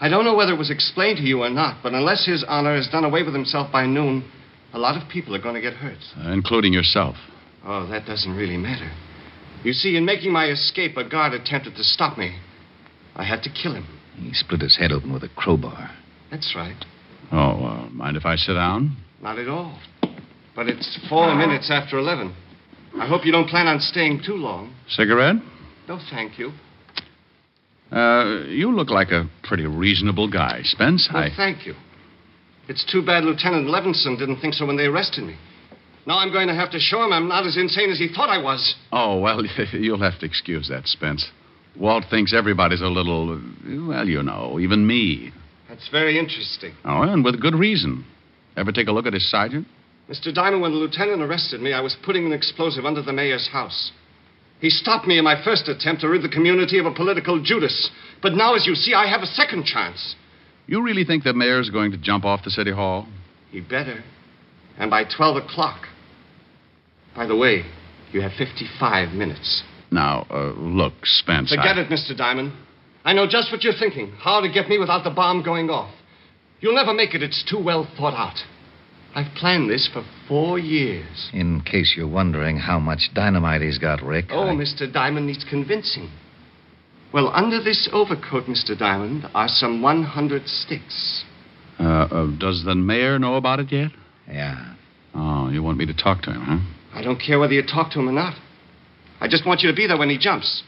I 0.00 0.08
don't 0.08 0.24
know 0.24 0.34
whether 0.34 0.54
it 0.54 0.58
was 0.58 0.70
explained 0.70 1.18
to 1.18 1.22
you 1.22 1.42
or 1.42 1.50
not, 1.50 1.82
but 1.82 1.92
unless 1.92 2.24
His 2.24 2.42
Honor 2.48 2.74
has 2.74 2.88
done 2.88 3.04
away 3.04 3.22
with 3.22 3.34
himself 3.34 3.70
by 3.70 3.84
noon, 3.84 4.24
a 4.72 4.78
lot 4.78 5.00
of 5.00 5.08
people 5.10 5.36
are 5.36 5.42
going 5.42 5.54
to 5.54 5.60
get 5.60 5.74
hurt. 5.74 5.98
Uh, 6.16 6.32
including 6.32 6.72
yourself. 6.72 7.16
Oh, 7.66 7.86
that 7.88 8.06
doesn't 8.06 8.34
really 8.34 8.56
matter. 8.56 8.90
You 9.62 9.74
see, 9.74 9.94
in 9.94 10.06
making 10.06 10.32
my 10.32 10.46
escape, 10.46 10.96
a 10.96 11.06
guard 11.06 11.34
attempted 11.34 11.76
to 11.76 11.84
stop 11.84 12.16
me. 12.16 12.38
I 13.14 13.24
had 13.24 13.42
to 13.42 13.50
kill 13.50 13.74
him. 13.74 13.86
He 14.16 14.32
split 14.32 14.62
his 14.62 14.78
head 14.78 14.90
open 14.90 15.12
with 15.12 15.22
a 15.22 15.28
crowbar. 15.36 15.90
That's 16.30 16.54
right. 16.56 16.82
Oh, 17.30 17.64
uh, 17.64 17.90
mind 17.90 18.16
if 18.16 18.24
I 18.24 18.36
sit 18.36 18.54
down? 18.54 18.96
Not 19.20 19.38
at 19.38 19.48
all. 19.48 19.78
But 20.56 20.68
it's 20.68 20.98
four 21.08 21.34
minutes 21.34 21.70
after 21.70 21.98
11. 21.98 22.34
I 22.98 23.06
hope 23.06 23.24
you 23.24 23.32
don't 23.32 23.48
plan 23.48 23.66
on 23.66 23.80
staying 23.80 24.22
too 24.24 24.34
long. 24.34 24.74
Cigarette? 24.88 25.36
No, 25.88 25.98
thank 26.10 26.38
you. 26.38 26.52
Uh, 27.90 28.44
you 28.46 28.74
look 28.74 28.90
like 28.90 29.10
a 29.10 29.28
pretty 29.42 29.66
reasonable 29.66 30.28
guy, 30.30 30.60
Spence. 30.62 31.08
Well, 31.12 31.24
I. 31.24 31.30
thank 31.36 31.66
you. 31.66 31.74
It's 32.68 32.84
too 32.90 33.04
bad 33.04 33.24
Lieutenant 33.24 33.66
Levinson 33.66 34.18
didn't 34.18 34.40
think 34.40 34.54
so 34.54 34.66
when 34.66 34.76
they 34.76 34.84
arrested 34.86 35.24
me. 35.24 35.36
Now 36.06 36.18
I'm 36.18 36.32
going 36.32 36.48
to 36.48 36.54
have 36.54 36.70
to 36.72 36.78
show 36.80 37.04
him 37.04 37.12
I'm 37.12 37.28
not 37.28 37.46
as 37.46 37.56
insane 37.56 37.90
as 37.90 37.98
he 37.98 38.08
thought 38.08 38.28
I 38.28 38.38
was. 38.42 38.74
Oh, 38.92 39.18
well, 39.20 39.42
you'll 39.72 40.02
have 40.02 40.18
to 40.20 40.26
excuse 40.26 40.68
that, 40.68 40.86
Spence. 40.86 41.30
Walt 41.78 42.04
thinks 42.10 42.34
everybody's 42.34 42.82
a 42.82 42.86
little, 42.86 43.40
well, 43.88 44.06
you 44.06 44.22
know, 44.22 44.58
even 44.60 44.86
me. 44.86 45.32
That's 45.68 45.88
very 45.88 46.18
interesting. 46.18 46.74
Oh, 46.84 47.02
and 47.02 47.24
with 47.24 47.40
good 47.40 47.54
reason. 47.54 48.04
Ever 48.56 48.72
take 48.72 48.88
a 48.88 48.92
look 48.92 49.06
at 49.06 49.14
his 49.14 49.30
sergeant? 49.30 49.66
Mr. 50.08 50.34
Diamond, 50.34 50.62
when 50.62 50.72
the 50.72 50.78
lieutenant 50.78 51.22
arrested 51.22 51.60
me, 51.60 51.72
I 51.72 51.80
was 51.80 51.96
putting 52.04 52.26
an 52.26 52.32
explosive 52.32 52.84
under 52.84 53.02
the 53.02 53.12
mayor's 53.12 53.48
house. 53.48 53.92
He 54.60 54.70
stopped 54.70 55.06
me 55.06 55.18
in 55.18 55.24
my 55.24 55.42
first 55.44 55.68
attempt 55.68 56.02
to 56.02 56.08
rid 56.08 56.22
the 56.22 56.28
community 56.28 56.78
of 56.78 56.86
a 56.86 56.94
political 56.94 57.42
Judas. 57.42 57.90
But 58.20 58.34
now, 58.34 58.54
as 58.54 58.66
you 58.66 58.74
see, 58.74 58.94
I 58.94 59.06
have 59.06 59.22
a 59.22 59.26
second 59.26 59.64
chance. 59.64 60.14
You 60.66 60.82
really 60.82 61.04
think 61.04 61.24
the 61.24 61.32
mayor's 61.32 61.70
going 61.70 61.90
to 61.90 61.96
jump 61.98 62.24
off 62.24 62.44
the 62.44 62.50
city 62.50 62.70
hall? 62.70 63.08
He 63.50 63.60
better. 63.60 64.02
And 64.78 64.90
by 64.90 65.04
12 65.04 65.44
o'clock. 65.44 65.86
By 67.14 67.26
the 67.26 67.36
way, 67.36 67.64
you 68.12 68.20
have 68.22 68.32
55 68.38 69.12
minutes. 69.12 69.62
Now, 69.90 70.26
uh, 70.30 70.52
look, 70.56 70.94
Spence. 71.04 71.50
Forget 71.50 71.76
I... 71.76 71.82
it, 71.82 71.88
Mr. 71.88 72.16
Diamond. 72.16 72.52
I 73.04 73.12
know 73.12 73.26
just 73.28 73.50
what 73.50 73.64
you're 73.64 73.72
thinking 73.78 74.12
how 74.18 74.40
to 74.40 74.48
get 74.48 74.68
me 74.68 74.78
without 74.78 75.02
the 75.02 75.10
bomb 75.10 75.42
going 75.42 75.70
off. 75.70 75.92
You'll 76.60 76.76
never 76.76 76.94
make 76.94 77.14
it, 77.14 77.22
it's 77.22 77.44
too 77.50 77.62
well 77.62 77.88
thought 77.98 78.14
out. 78.14 78.38
I've 79.14 79.34
planned 79.34 79.68
this 79.68 79.88
for 79.92 80.04
four 80.26 80.58
years. 80.58 81.30
In 81.34 81.60
case 81.60 81.94
you're 81.96 82.08
wondering 82.08 82.56
how 82.58 82.78
much 82.78 83.10
dynamite 83.14 83.60
he's 83.60 83.78
got, 83.78 84.02
Rick. 84.02 84.26
Oh, 84.30 84.48
I- 84.48 84.54
Mr. 84.54 84.90
Diamond 84.90 85.26
needs 85.26 85.44
convincing. 85.44 86.10
Well, 87.12 87.30
under 87.34 87.62
this 87.62 87.88
overcoat, 87.92 88.44
Mr. 88.46 88.76
Diamond, 88.78 89.28
are 89.34 89.48
some 89.48 89.82
100 89.82 90.48
sticks. 90.48 91.24
Uh, 91.78 91.82
uh, 91.82 92.26
does 92.38 92.64
the 92.64 92.74
mayor 92.74 93.18
know 93.18 93.34
about 93.34 93.60
it 93.60 93.70
yet? 93.70 93.90
Yeah. 94.30 94.74
Oh, 95.14 95.50
you 95.50 95.62
want 95.62 95.76
me 95.76 95.84
to 95.86 95.94
talk 95.94 96.22
to 96.22 96.30
him, 96.30 96.40
huh? 96.42 96.58
I 96.98 97.02
don't 97.02 97.18
care 97.20 97.38
whether 97.38 97.52
you 97.52 97.62
talk 97.62 97.90
to 97.92 98.00
him 98.00 98.08
or 98.08 98.12
not. 98.12 98.34
I 99.20 99.28
just 99.28 99.46
want 99.46 99.60
you 99.60 99.70
to 99.70 99.76
be 99.76 99.86
there 99.86 99.98
when 99.98 100.08
he 100.08 100.16
jumps. 100.16 100.62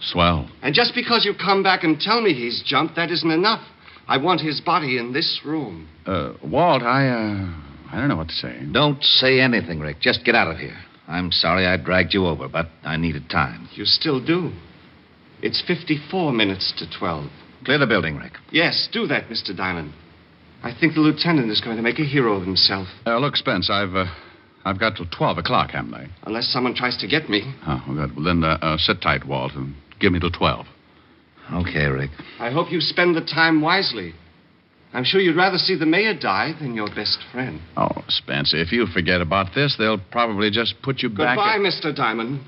Swell. 0.00 0.48
And 0.62 0.74
just 0.74 0.94
because 0.94 1.26
you 1.26 1.34
come 1.34 1.62
back 1.62 1.84
and 1.84 2.00
tell 2.00 2.22
me 2.22 2.32
he's 2.32 2.62
jumped, 2.64 2.96
that 2.96 3.10
isn't 3.10 3.30
enough. 3.30 3.60
I 4.08 4.16
want 4.16 4.40
his 4.40 4.60
body 4.60 4.96
in 4.96 5.12
this 5.12 5.40
room. 5.44 5.86
Uh, 6.06 6.32
Walt, 6.42 6.82
I, 6.82 7.08
uh, 7.08 7.69
I 7.92 7.98
don't 7.98 8.08
know 8.08 8.16
what 8.16 8.28
to 8.28 8.34
say. 8.34 8.60
Don't 8.72 9.02
say 9.02 9.40
anything, 9.40 9.80
Rick. 9.80 10.00
Just 10.00 10.24
get 10.24 10.34
out 10.34 10.50
of 10.50 10.58
here. 10.58 10.76
I'm 11.08 11.32
sorry 11.32 11.66
I 11.66 11.76
dragged 11.76 12.14
you 12.14 12.26
over, 12.26 12.48
but 12.48 12.68
I 12.84 12.96
needed 12.96 13.28
time. 13.28 13.68
You 13.74 13.84
still 13.84 14.24
do. 14.24 14.52
It's 15.42 15.62
54 15.66 16.32
minutes 16.32 16.72
to 16.78 16.98
12. 16.98 17.30
Clear 17.64 17.78
the 17.78 17.86
building, 17.86 18.16
Rick. 18.16 18.34
Yes, 18.52 18.88
do 18.92 19.06
that, 19.08 19.28
Mr. 19.28 19.56
Diamond. 19.56 19.92
I 20.62 20.72
think 20.78 20.94
the 20.94 21.00
lieutenant 21.00 21.50
is 21.50 21.60
going 21.60 21.76
to 21.76 21.82
make 21.82 21.98
a 21.98 22.04
hero 22.04 22.34
of 22.34 22.44
himself. 22.44 22.86
Uh, 23.06 23.18
look, 23.18 23.34
Spence, 23.36 23.70
I've, 23.70 23.94
uh, 23.94 24.06
I've 24.64 24.78
got 24.78 24.96
till 24.96 25.06
12 25.06 25.38
o'clock, 25.38 25.70
haven't 25.70 25.94
I? 25.94 26.06
Unless 26.24 26.48
someone 26.52 26.74
tries 26.74 26.96
to 26.98 27.08
get 27.08 27.28
me. 27.28 27.42
Oh, 27.66 27.82
well, 27.88 28.06
good. 28.06 28.16
Well, 28.16 28.24
then 28.26 28.44
uh, 28.44 28.58
uh, 28.60 28.76
sit 28.76 29.00
tight, 29.00 29.26
Walt, 29.26 29.52
and 29.54 29.74
give 29.98 30.12
me 30.12 30.20
till 30.20 30.30
12. 30.30 30.66
Okay, 31.54 31.86
Rick. 31.86 32.10
I 32.38 32.50
hope 32.50 32.70
you 32.70 32.80
spend 32.80 33.16
the 33.16 33.22
time 33.22 33.60
wisely. 33.60 34.14
I'm 34.92 35.04
sure 35.04 35.20
you'd 35.20 35.36
rather 35.36 35.56
see 35.58 35.76
the 35.76 35.86
mayor 35.86 36.14
die 36.18 36.52
than 36.60 36.74
your 36.74 36.88
best 36.88 37.18
friend. 37.32 37.60
Oh, 37.76 37.90
Spencer, 38.08 38.56
if 38.56 38.72
you 38.72 38.86
forget 38.86 39.20
about 39.20 39.54
this, 39.54 39.76
they'll 39.78 40.00
probably 40.10 40.50
just 40.50 40.74
put 40.82 41.00
you 41.02 41.08
back. 41.08 41.36
Goodbye, 41.36 41.54
at- 41.56 41.60
Mr. 41.60 41.94
Diamond. 41.94 42.40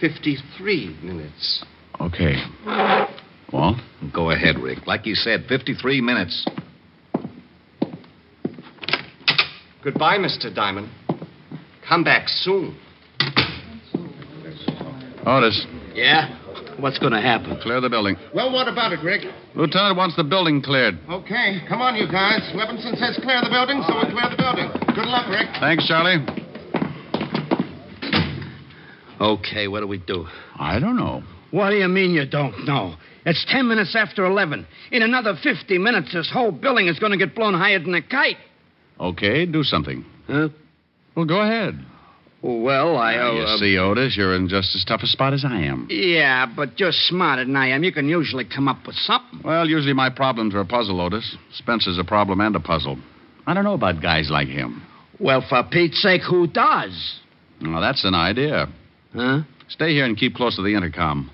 53 0.00 0.96
minutes. 1.02 1.64
Okay. 2.00 2.34
Walt? 3.52 3.78
Go 4.12 4.30
ahead, 4.30 4.58
Rick. 4.58 4.86
Like 4.86 5.06
you 5.06 5.14
said, 5.14 5.44
53 5.48 6.00
minutes. 6.00 6.44
Goodbye, 9.84 10.18
Mr. 10.18 10.52
Diamond. 10.54 10.88
Come 11.88 12.04
back 12.04 12.28
soon. 12.28 12.76
Otis, 15.26 15.66
Yeah? 15.94 16.38
What's 16.80 16.98
going 16.98 17.12
to 17.12 17.20
happen? 17.20 17.58
clear 17.62 17.80
the 17.80 17.88
building. 17.88 18.16
Well, 18.34 18.52
what 18.52 18.66
about 18.66 18.92
it, 18.92 19.00
Rick? 19.04 19.22
Lieutenant 19.54 19.96
wants 19.96 20.16
the 20.16 20.24
building 20.24 20.62
cleared. 20.62 20.98
Okay, 21.10 21.60
come 21.68 21.82
on, 21.82 21.94
you 21.94 22.06
guys. 22.10 22.40
Levinson 22.54 22.96
says 22.98 23.18
clear 23.22 23.40
the 23.42 23.50
building, 23.50 23.82
so 23.86 23.94
we 23.96 24.10
clear 24.10 24.30
the 24.30 24.36
building. 24.36 24.70
Good 24.94 25.06
luck, 25.06 25.28
Rick. 25.28 25.48
Thanks, 25.60 25.86
Charlie. 25.86 26.24
Okay, 29.20 29.68
what 29.68 29.80
do 29.80 29.86
we 29.86 29.98
do? 29.98 30.26
I 30.58 30.78
don't 30.78 30.96
know. 30.96 31.22
What 31.50 31.70
do 31.70 31.76
you 31.76 31.88
mean 31.88 32.12
you 32.12 32.26
don't 32.26 32.64
know? 32.64 32.94
It's 33.26 33.44
ten 33.50 33.68
minutes 33.68 33.94
after 33.94 34.24
11. 34.24 34.66
In 34.90 35.02
another 35.02 35.34
50 35.40 35.78
minutes, 35.78 36.12
this 36.14 36.30
whole 36.32 36.50
building 36.50 36.88
is 36.88 36.98
going 36.98 37.12
to 37.12 37.18
get 37.18 37.34
blown 37.34 37.52
higher 37.54 37.78
than 37.78 37.94
a 37.94 38.02
kite. 38.02 38.38
Okay, 38.98 39.44
do 39.44 39.62
something. 39.62 40.04
Huh? 40.26 40.48
Well, 41.14 41.26
go 41.26 41.40
ahead. 41.42 41.78
Well, 42.42 42.96
I. 42.96 43.14
Now, 43.14 43.30
uh, 43.30 43.34
you 43.34 43.58
see, 43.58 43.78
Otis, 43.78 44.16
you're 44.16 44.34
in 44.34 44.48
just 44.48 44.74
as 44.74 44.84
tough 44.84 45.02
a 45.02 45.06
spot 45.06 45.32
as 45.32 45.44
I 45.44 45.60
am. 45.62 45.86
Yeah, 45.88 46.46
but 46.46 46.78
you're 46.80 46.90
smarter 46.92 47.44
than 47.44 47.54
I 47.54 47.68
am. 47.68 47.84
You 47.84 47.92
can 47.92 48.08
usually 48.08 48.44
come 48.44 48.66
up 48.66 48.84
with 48.84 48.96
something. 48.96 49.40
Well, 49.44 49.68
usually 49.68 49.92
my 49.92 50.10
problems 50.10 50.54
are 50.54 50.60
a 50.60 50.66
puzzle, 50.66 51.00
Otis. 51.00 51.36
Spencer's 51.52 51.98
a 51.98 52.04
problem 52.04 52.40
and 52.40 52.56
a 52.56 52.60
puzzle. 52.60 52.98
I 53.46 53.54
don't 53.54 53.64
know 53.64 53.74
about 53.74 54.02
guys 54.02 54.28
like 54.28 54.48
him. 54.48 54.82
Well, 55.20 55.44
for 55.48 55.62
Pete's 55.70 56.02
sake, 56.02 56.22
who 56.28 56.48
does? 56.48 57.20
Well, 57.62 57.80
that's 57.80 58.04
an 58.04 58.14
idea. 58.14 58.66
Huh? 59.14 59.42
Stay 59.68 59.92
here 59.92 60.04
and 60.04 60.16
keep 60.16 60.34
close 60.34 60.56
to 60.56 60.62
the 60.62 60.74
intercom. 60.74 61.30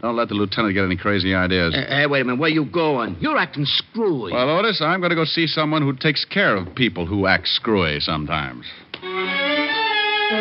Don't 0.00 0.16
let 0.16 0.28
the 0.28 0.34
lieutenant 0.34 0.74
get 0.74 0.84
any 0.84 0.96
crazy 0.96 1.34
ideas. 1.34 1.74
Hey, 1.74 1.86
hey, 2.02 2.06
wait 2.06 2.20
a 2.20 2.24
minute. 2.24 2.40
Where 2.40 2.50
you 2.50 2.64
going? 2.64 3.16
You're 3.20 3.38
acting 3.38 3.64
screwy. 3.64 4.32
Well, 4.32 4.50
Otis, 4.58 4.80
I'm 4.82 5.00
going 5.00 5.10
to 5.10 5.16
go 5.16 5.24
see 5.24 5.46
someone 5.46 5.82
who 5.82 5.94
takes 5.96 6.24
care 6.24 6.56
of 6.56 6.74
people 6.74 7.06
who 7.06 7.26
act 7.26 7.48
screwy 7.48 8.00
sometimes. 8.00 8.66
Well, 10.28 10.38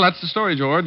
that's 0.00 0.20
the 0.22 0.26
story, 0.26 0.56
George. 0.56 0.86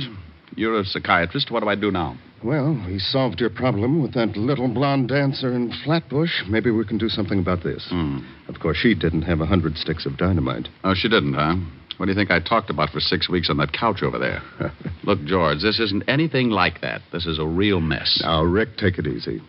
You're 0.56 0.80
a 0.80 0.84
psychiatrist. 0.84 1.51
What 1.51 1.62
do 1.62 1.70
I 1.70 1.75
do 1.75 1.91
now? 1.91 2.18
Well, 2.44 2.84
we 2.88 2.98
solved 2.98 3.39
your 3.39 3.51
problem 3.51 4.01
with 4.01 4.15
that 4.15 4.36
little 4.36 4.68
blonde 4.68 5.10
dancer 5.10 5.53
in 5.53 5.72
Flatbush. 5.84 6.41
Maybe 6.50 6.72
we 6.72 6.86
can 6.86 6.98
do 6.98 7.08
something 7.08 7.38
about 7.38 7.62
this. 7.62 7.86
Hmm. 7.88 8.22
Of 8.48 8.60
course, 8.60 8.77
she 8.77 8.96
didn't 8.96 9.22
have 9.24 9.41
a 9.41 9.46
hundred 9.46 9.77
sticks 9.77 10.08
of 10.08 10.18
dynamite. 10.18 10.70
Oh, 10.84 10.96
she 10.96 11.08
didn't, 11.08 11.36
huh? 11.36 11.58
What 12.01 12.08
do 12.08 12.13
you 12.13 12.17
think 12.17 12.31
I 12.31 12.39
talked 12.39 12.72
about 12.72 12.89
for 12.89 13.00
six 13.00 13.29
weeks 13.29 13.48
on 13.51 13.58
that 13.58 13.74
couch 13.74 14.01
over 14.01 14.17
there? 14.17 14.41
Look, 15.03 15.24
George, 15.24 15.62
this 15.62 15.79
isn't 15.79 16.01
anything 16.08 16.50
like 16.50 16.81
that. 16.81 17.03
This 17.13 17.27
is 17.27 17.38
a 17.38 17.46
real 17.46 17.79
mess. 17.79 18.22
Now, 18.24 18.41
Rick, 18.41 18.70
take 18.77 18.98
it 18.98 19.05
easy. 19.05 19.39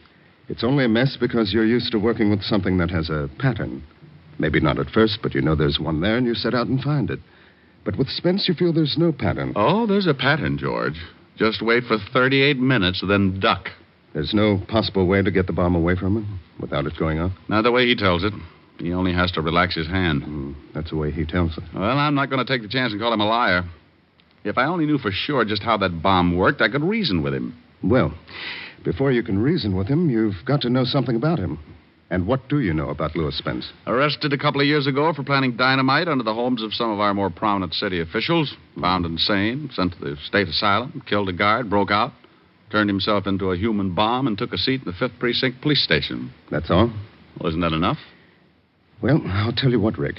It's 0.51 0.63
only 0.63 0.85
a 0.85 0.89
mess 0.89 1.17
because 1.19 1.55
you're 1.55 1.65
used 1.65 1.93
to 1.93 1.99
working 1.99 2.29
with 2.29 2.43
something 2.43 2.77
that 2.77 2.91
has 2.91 3.09
a 3.09 3.31
pattern. 3.39 3.83
Maybe 4.39 4.61
not 4.61 4.79
at 4.79 4.91
first, 4.91 5.21
but 5.23 5.35
you 5.35 5.41
know 5.41 5.57
there's 5.57 5.79
one 5.81 6.03
there 6.03 6.19
and 6.19 6.27
you 6.27 6.35
set 6.35 6.53
out 6.53 6.67
and 6.67 6.79
find 6.79 7.09
it. 7.09 7.21
But 7.87 7.97
with 7.97 8.09
Spence, 8.09 8.47
you 8.47 8.53
feel 8.53 8.75
there's 8.75 8.99
no 8.99 9.13
pattern. 9.13 9.55
Oh, 9.57 9.87
there's 9.87 10.07
a 10.07 10.13
pattern, 10.13 10.59
George. 10.59 11.01
Just 11.39 11.63
wait 11.63 11.85
for 11.85 11.97
38 12.13 12.59
minutes, 12.59 13.03
then 13.09 13.41
duck. 13.41 13.69
There's 14.13 14.35
no 14.35 14.61
possible 14.69 15.07
way 15.07 15.23
to 15.23 15.31
get 15.31 15.47
the 15.47 15.55
bomb 15.55 15.75
away 15.75 15.97
from 15.97 16.19
him 16.19 16.41
without 16.61 16.85
it 16.85 16.99
going 16.99 17.19
off? 17.19 17.33
Now, 17.49 17.63
the 17.63 17.73
way 17.73 17.87
he 17.87 17.97
tells 17.97 18.25
it, 18.25 18.35
he 18.83 18.93
only 18.93 19.13
has 19.13 19.31
to 19.33 19.41
relax 19.41 19.77
his 19.77 19.87
hand. 19.87 20.25
Hmm, 20.25 20.53
that's 20.75 20.91
the 20.91 20.97
way 20.97 21.13
he 21.13 21.25
tells 21.25 21.57
it. 21.57 21.63
Well, 21.73 21.85
I'm 21.85 22.17
not 22.17 22.31
going 22.31 22.45
to 22.45 22.53
take 22.53 22.63
the 22.63 22.69
chance 22.69 22.93
and 22.93 23.01
call 23.01 23.13
him 23.13 23.21
a 23.21 23.27
liar. 23.27 23.63
If 24.45 24.59
I 24.59 24.65
only 24.65 24.87
knew 24.87 24.99
for 24.99 25.13
sure 25.13 25.45
just 25.45 25.63
how 25.63 25.77
that 25.79 26.03
bomb 26.03 26.37
worked, 26.37 26.61
I 26.61 26.69
could 26.69 26.83
reason 26.83 27.23
with 27.23 27.33
him. 27.33 27.57
Well, 27.85 28.13
before 28.85 29.13
you 29.13 29.23
can 29.23 29.39
reason 29.39 29.77
with 29.77 29.87
him, 29.87 30.11
you've 30.11 30.45
got 30.45 30.63
to 30.63 30.69
know 30.69 30.83
something 30.83 31.15
about 31.15 31.39
him. 31.39 31.61
And 32.11 32.27
what 32.27 32.49
do 32.49 32.59
you 32.59 32.75
know 32.75 32.89
about 32.89 33.15
Louis 33.15 33.39
Spence? 33.39 33.73
Arrested 33.87 34.33
a 34.33 34.39
couple 34.39 34.61
of 34.61 34.67
years 34.67 34.89
ago 34.89 35.13
for 35.15 35.23
planting 35.23 35.57
dynamite 35.57 36.09
under 36.09 36.25
the 36.25 36.35
homes 36.35 36.63
of 36.63 36.75
some 36.75 36.91
of 36.91 36.99
our 36.99 37.15
more 37.15 37.31
prominent 37.31 37.75
city 37.75 38.01
officials. 38.01 38.55
Found 38.81 39.07
insane, 39.07 39.71
sent 39.73 39.93
to 39.93 39.99
the 40.01 40.17
state 40.27 40.49
asylum, 40.49 41.03
killed 41.07 41.29
a 41.29 41.33
guard, 41.33 41.71
broke 41.71 41.93
out, 41.93 42.13
turned 42.71 42.91
himself 42.91 43.29
into 43.29 43.53
a 43.53 43.57
human 43.57 43.95
bomb, 43.95 44.27
and 44.27 44.37
took 44.37 44.53
a 44.53 44.59
seat 44.59 44.83
in 44.85 44.87
the 44.87 45.07
5th 45.07 45.19
Precinct 45.21 45.63
Police 45.63 45.85
Station. 45.85 46.33
That's 46.51 46.71
all? 46.71 46.93
Well, 47.39 47.49
isn't 47.49 47.61
that 47.61 47.73
enough? 47.73 47.99
Well, 49.03 49.21
I'll 49.27 49.53
tell 49.53 49.71
you 49.71 49.81
what, 49.81 49.99
Rick. 49.99 50.17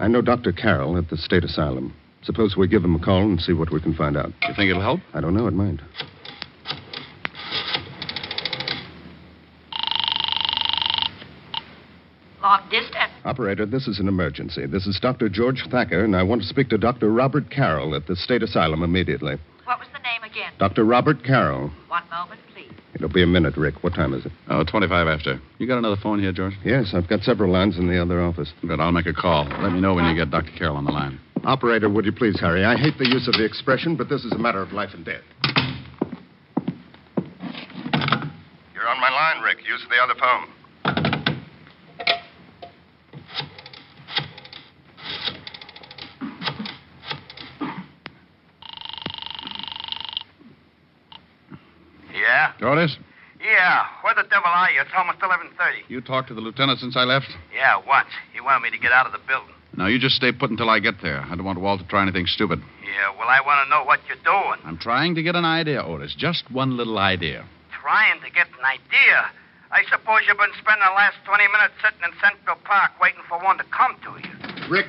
I 0.00 0.08
know 0.08 0.20
Dr. 0.20 0.50
Carroll 0.50 0.98
at 0.98 1.08
the 1.08 1.16
state 1.16 1.44
asylum. 1.44 1.94
Suppose 2.22 2.56
we 2.56 2.66
give 2.66 2.82
him 2.82 2.96
a 2.96 2.98
call 2.98 3.22
and 3.22 3.40
see 3.40 3.52
what 3.52 3.70
we 3.70 3.80
can 3.80 3.94
find 3.94 4.16
out. 4.16 4.32
You 4.48 4.54
think 4.56 4.70
it'll 4.70 4.82
help? 4.82 5.00
I 5.12 5.20
don't 5.20 5.34
know. 5.34 5.46
It 5.46 5.52
might. 5.52 5.78
Long 12.42 12.60
distance. 12.70 13.12
Operator, 13.24 13.66
this 13.66 13.86
is 13.86 14.00
an 14.00 14.08
emergency. 14.08 14.66
This 14.66 14.86
is 14.86 14.98
Dr. 15.00 15.28
George 15.28 15.64
Thacker, 15.70 16.04
and 16.04 16.16
I 16.16 16.22
want 16.24 16.42
to 16.42 16.48
speak 16.48 16.68
to 16.70 16.78
Dr. 16.78 17.10
Robert 17.10 17.50
Carroll 17.50 17.94
at 17.94 18.06
the 18.06 18.16
state 18.16 18.42
asylum 18.42 18.82
immediately. 18.82 19.36
What 19.64 19.78
was 19.78 19.88
the 19.92 20.00
name 20.00 20.22
again? 20.24 20.52
Dr. 20.58 20.84
Robert 20.84 21.22
Carroll. 21.24 21.70
One 21.88 22.02
moment, 22.10 22.40
please. 22.52 22.53
It'll 22.94 23.08
be 23.08 23.22
a 23.22 23.26
minute, 23.26 23.56
Rick. 23.56 23.82
What 23.82 23.94
time 23.94 24.14
is 24.14 24.24
it? 24.24 24.32
Oh, 24.48 24.62
25 24.64 25.08
after. 25.08 25.40
You 25.58 25.66
got 25.66 25.78
another 25.78 25.96
phone 26.00 26.20
here, 26.20 26.32
George? 26.32 26.54
Yes, 26.64 26.92
I've 26.94 27.08
got 27.08 27.22
several 27.22 27.50
lines 27.52 27.76
in 27.76 27.88
the 27.88 28.00
other 28.00 28.22
office. 28.22 28.52
Good. 28.60 28.80
I'll 28.80 28.92
make 28.92 29.06
a 29.06 29.12
call. 29.12 29.44
Let 29.60 29.72
me 29.72 29.80
know 29.80 29.94
when 29.94 30.04
you 30.06 30.14
get 30.14 30.30
Dr. 30.30 30.52
Carroll 30.56 30.76
on 30.76 30.84
the 30.84 30.92
line. 30.92 31.18
Operator, 31.44 31.90
would 31.90 32.06
you 32.06 32.12
please 32.12 32.38
hurry? 32.40 32.64
I 32.64 32.76
hate 32.76 32.96
the 32.98 33.08
use 33.08 33.28
of 33.28 33.34
the 33.34 33.44
expression, 33.44 33.96
but 33.96 34.08
this 34.08 34.24
is 34.24 34.32
a 34.32 34.38
matter 34.38 34.62
of 34.62 34.72
life 34.72 34.90
and 34.94 35.04
death. 35.04 35.22
You're 38.72 38.88
on 38.88 39.00
my 39.00 39.10
line, 39.10 39.42
Rick. 39.42 39.58
Use 39.66 39.84
the 39.90 39.96
other 40.02 40.14
phone. 40.18 40.48
Yeah? 52.60 52.66
Otis, 52.68 52.96
Yeah. 53.40 53.84
Where 54.02 54.14
the 54.14 54.22
devil 54.30 54.48
are 54.48 54.70
you? 54.70 54.80
It's 54.80 54.90
almost 54.96 55.18
11.30. 55.20 55.88
you 55.88 56.00
talked 56.00 56.28
to 56.28 56.34
the 56.34 56.40
lieutenant 56.40 56.78
since 56.80 56.96
I 56.96 57.04
left? 57.04 57.26
Yeah, 57.54 57.76
what? 57.84 58.06
He 58.32 58.40
wanted 58.40 58.62
me 58.62 58.70
to 58.70 58.78
get 58.78 58.92
out 58.92 59.06
of 59.06 59.12
the 59.12 59.18
building. 59.26 59.54
Now, 59.76 59.86
you 59.86 59.98
just 59.98 60.14
stay 60.14 60.30
put 60.32 60.50
until 60.50 60.70
I 60.70 60.78
get 60.78 61.02
there. 61.02 61.20
I 61.20 61.34
don't 61.34 61.44
want 61.44 61.60
Walt 61.60 61.80
to 61.80 61.86
try 61.88 62.02
anything 62.02 62.26
stupid. 62.26 62.60
Yeah, 62.84 63.10
well, 63.18 63.28
I 63.28 63.40
want 63.44 63.66
to 63.66 63.70
know 63.70 63.84
what 63.84 64.00
you're 64.06 64.22
doing. 64.24 64.60
I'm 64.64 64.78
trying 64.78 65.14
to 65.16 65.22
get 65.22 65.34
an 65.34 65.44
idea, 65.44 65.82
Otis. 65.82 66.14
Just 66.16 66.48
one 66.50 66.76
little 66.76 66.96
idea. 66.98 67.44
Trying 67.82 68.20
to 68.20 68.30
get 68.30 68.46
an 68.56 68.64
idea. 68.64 69.26
I 69.72 69.82
suppose 69.90 70.20
you've 70.28 70.38
been 70.38 70.54
spending 70.62 70.86
the 70.86 70.94
last 70.94 71.16
20 71.26 71.42
minutes 71.50 71.74
sitting 71.82 72.00
in 72.06 72.12
Central 72.22 72.56
Park 72.64 72.92
waiting 73.02 73.20
for 73.28 73.36
one 73.42 73.58
to 73.58 73.64
come 73.74 73.96
to 74.06 74.10
you. 74.22 74.70
Rick, 74.70 74.86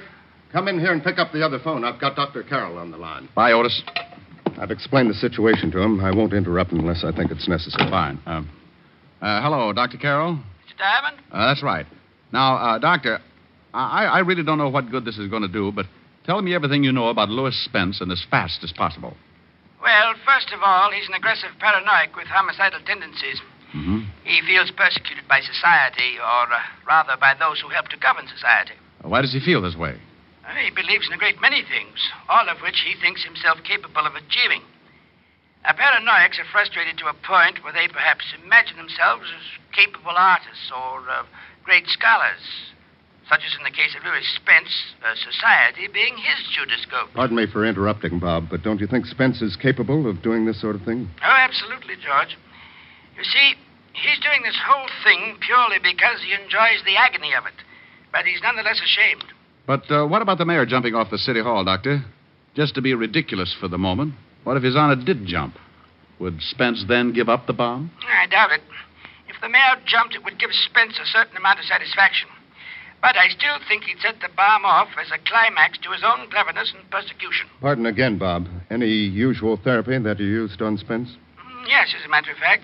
come 0.53 0.67
in 0.67 0.79
here 0.79 0.93
and 0.93 1.03
pick 1.03 1.17
up 1.17 1.33
the 1.33 1.43
other 1.43 1.57
phone. 1.59 1.83
I've 1.83 1.99
got 1.99 2.15
Dr. 2.15 2.43
Carroll 2.43 2.77
on 2.77 2.91
the 2.91 2.97
line. 2.97 3.27
Bye, 3.33 3.53
Otis. 3.53 3.81
I've 4.59 4.71
explained 4.71 5.09
the 5.09 5.15
situation 5.15 5.71
to 5.71 5.79
him. 5.79 5.99
I 5.99 6.15
won't 6.15 6.33
interrupt 6.33 6.71
unless 6.71 7.03
I 7.03 7.11
think 7.11 7.31
it's 7.31 7.47
necessary. 7.47 7.89
Fine. 7.89 8.19
Um, 8.25 8.49
uh, 9.21 9.41
hello, 9.41 9.73
Dr. 9.73 9.97
Carroll? 9.97 10.35
Mr. 10.35 10.77
Diamond? 10.77 11.17
Uh, 11.31 11.47
that's 11.47 11.63
right. 11.63 11.85
Now, 12.31 12.55
uh, 12.55 12.79
Doctor, 12.79 13.19
I, 13.73 14.05
I 14.05 14.19
really 14.19 14.43
don't 14.43 14.57
know 14.57 14.69
what 14.69 14.89
good 14.89 15.05
this 15.05 15.17
is 15.17 15.29
going 15.29 15.41
to 15.41 15.47
do, 15.47 15.71
but 15.71 15.85
tell 16.25 16.41
me 16.41 16.55
everything 16.55 16.83
you 16.83 16.91
know 16.91 17.09
about 17.09 17.29
Louis 17.29 17.55
Spence 17.65 18.01
and 18.01 18.11
as 18.11 18.23
fast 18.29 18.63
as 18.63 18.71
possible. 18.71 19.15
Well, 19.81 20.13
first 20.25 20.51
of 20.53 20.61
all, 20.63 20.91
he's 20.91 21.07
an 21.07 21.13
aggressive 21.13 21.49
paranoic 21.59 22.15
with 22.15 22.27
homicidal 22.27 22.79
tendencies. 22.85 23.41
Mm-hmm. 23.75 23.99
He 24.23 24.41
feels 24.47 24.71
persecuted 24.71 25.27
by 25.27 25.41
society, 25.41 26.17
or 26.17 26.53
uh, 26.53 26.59
rather 26.87 27.17
by 27.19 27.35
those 27.37 27.59
who 27.59 27.69
help 27.69 27.89
to 27.89 27.97
govern 27.97 28.25
society. 28.27 28.73
Why 29.01 29.21
does 29.21 29.33
he 29.33 29.39
feel 29.39 29.61
this 29.61 29.75
way? 29.75 29.99
He 30.53 30.69
believes 30.71 31.07
in 31.07 31.13
a 31.13 31.17
great 31.17 31.41
many 31.41 31.63
things, 31.65 31.97
all 32.29 32.47
of 32.49 32.61
which 32.61 32.85
he 32.85 32.93
thinks 33.01 33.23
himself 33.25 33.57
capable 33.65 34.05
of 34.05 34.13
achieving. 34.15 34.61
Uh, 35.65 35.73
paranoiacs 35.73 36.37
are 36.37 36.45
frustrated 36.53 36.97
to 37.01 37.09
a 37.09 37.17
point 37.25 37.63
where 37.63 37.73
they 37.73 37.87
perhaps 37.87 38.23
imagine 38.37 38.77
themselves 38.77 39.25
as 39.33 39.45
capable 39.73 40.13
artists 40.13 40.69
or 40.69 41.01
uh, 41.09 41.25
great 41.65 41.87
scholars, 41.89 42.45
such 43.27 43.41
as 43.41 43.57
in 43.57 43.65
the 43.65 43.73
case 43.73 43.97
of 43.97 44.05
Louis 44.05 44.21
Spence, 44.37 44.69
uh, 45.01 45.17
society 45.17 45.89
being 45.89 46.13
his 46.13 46.37
Judascope. 46.53 47.09
Pardon 47.17 47.35
me 47.35 47.49
for 47.49 47.65
interrupting, 47.65 48.19
Bob, 48.19 48.45
but 48.49 48.61
don't 48.61 48.79
you 48.79 48.85
think 48.85 49.09
Spence 49.09 49.41
is 49.41 49.57
capable 49.57 50.05
of 50.05 50.21
doing 50.21 50.45
this 50.45 50.61
sort 50.61 50.75
of 50.77 50.85
thing? 50.85 51.09
Oh, 51.25 51.37
absolutely, 51.41 51.97
George. 51.97 52.37
You 53.17 53.25
see, 53.25 53.57
he's 53.93 54.21
doing 54.21 54.45
this 54.45 54.57
whole 54.61 54.89
thing 55.03 55.41
purely 55.41 55.81
because 55.81 56.21
he 56.21 56.37
enjoys 56.37 56.85
the 56.85 56.97
agony 56.97 57.33
of 57.33 57.49
it. 57.49 57.57
But 58.13 58.29
he's 58.29 58.41
nonetheless 58.45 58.79
ashamed. 58.85 59.25
But 59.67 59.89
uh, 59.89 60.05
what 60.05 60.21
about 60.21 60.37
the 60.37 60.45
mayor 60.45 60.65
jumping 60.65 60.95
off 60.95 61.09
the 61.09 61.17
city 61.17 61.41
hall, 61.41 61.63
Doctor? 61.63 62.03
Just 62.55 62.75
to 62.75 62.81
be 62.81 62.93
ridiculous 62.93 63.55
for 63.59 63.67
the 63.67 63.77
moment. 63.77 64.13
What 64.43 64.57
if 64.57 64.63
His 64.63 64.75
Honor 64.75 64.95
did 64.95 65.25
jump? 65.25 65.55
Would 66.19 66.39
Spence 66.41 66.85
then 66.87 67.11
give 67.13 67.27
up 67.29 67.47
the 67.47 67.53
bomb? 67.53 67.91
I 68.07 68.27
doubt 68.27 68.51
it. 68.51 68.61
If 69.27 69.41
the 69.41 69.49
mayor 69.49 69.75
jumped, 69.85 70.15
it 70.15 70.23
would 70.23 70.39
give 70.39 70.51
Spence 70.69 70.97
a 71.01 71.05
certain 71.05 71.35
amount 71.35 71.59
of 71.59 71.65
satisfaction. 71.65 72.29
But 73.01 73.17
I 73.17 73.27
still 73.29 73.57
think 73.67 73.83
he'd 73.83 73.99
set 74.01 74.21
the 74.21 74.29
bomb 74.35 74.63
off 74.65 74.87
as 74.99 75.11
a 75.11 75.19
climax 75.27 75.77
to 75.83 75.91
his 75.91 76.01
own 76.05 76.29
cleverness 76.29 76.73
and 76.73 76.89
persecution. 76.89 77.47
Pardon 77.59 77.85
again, 77.85 78.17
Bob. 78.17 78.47
Any 78.69 78.87
usual 78.87 79.57
therapy 79.61 79.97
that 79.99 80.19
you 80.19 80.25
used 80.25 80.61
on 80.61 80.77
Spence? 80.77 81.09
Mm, 81.37 81.67
Yes, 81.67 81.93
as 81.99 82.05
a 82.05 82.09
matter 82.09 82.31
of 82.31 82.37
fact. 82.37 82.63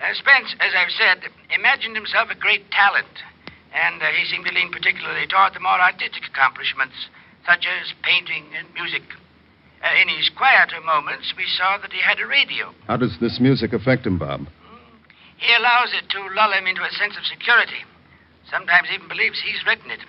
Uh, 0.00 0.14
Spence, 0.14 0.54
as 0.60 0.72
I've 0.74 0.90
said, 0.96 1.30
imagined 1.54 1.94
himself 1.94 2.30
a 2.30 2.34
great 2.34 2.70
talent, 2.70 3.06
and 3.74 4.02
uh, 4.02 4.06
he 4.10 4.24
seemed 4.26 4.46
to 4.46 4.52
lean 4.52 4.70
particularly 4.72 5.26
toward 5.26 5.54
the 5.54 5.60
more 5.60 5.78
artistic 5.78 6.26
accomplishments, 6.26 6.94
such 7.46 7.66
as 7.66 7.94
painting 8.02 8.46
and 8.56 8.66
music. 8.74 9.02
Uh, 9.80 9.96
in 9.96 10.08
his 10.08 10.28
quieter 10.36 10.80
moments, 10.84 11.32
we 11.36 11.46
saw 11.56 11.78
that 11.78 11.92
he 11.92 12.00
had 12.02 12.20
a 12.20 12.26
radio. 12.26 12.74
How 12.86 12.96
does 12.98 13.16
this 13.20 13.40
music 13.40 13.72
affect 13.72 14.04
him, 14.04 14.18
Bob? 14.18 14.44
He 15.40 15.48
allows 15.56 15.96
it 15.96 16.10
to 16.10 16.34
lull 16.36 16.52
him 16.52 16.66
into 16.66 16.84
a 16.84 16.92
sense 16.92 17.16
of 17.16 17.24
security. 17.24 17.80
Sometimes 18.50 18.92
even 18.92 19.08
believes 19.08 19.40
he's 19.40 19.64
written 19.64 19.90
it. 19.90 20.04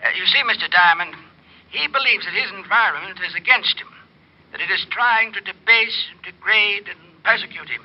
Uh, 0.00 0.08
you 0.16 0.24
see, 0.24 0.40
Mr. 0.48 0.70
Diamond, 0.70 1.12
he 1.68 1.86
believes 1.92 2.24
that 2.24 2.32
his 2.32 2.48
environment 2.56 3.20
is 3.20 3.34
against 3.36 3.76
him, 3.76 3.92
that 4.52 4.64
it 4.64 4.70
is 4.72 4.86
trying 4.88 5.34
to 5.34 5.44
debase, 5.44 6.08
and 6.14 6.22
degrade, 6.24 6.88
and 6.88 6.98
persecute 7.22 7.68
him. 7.68 7.84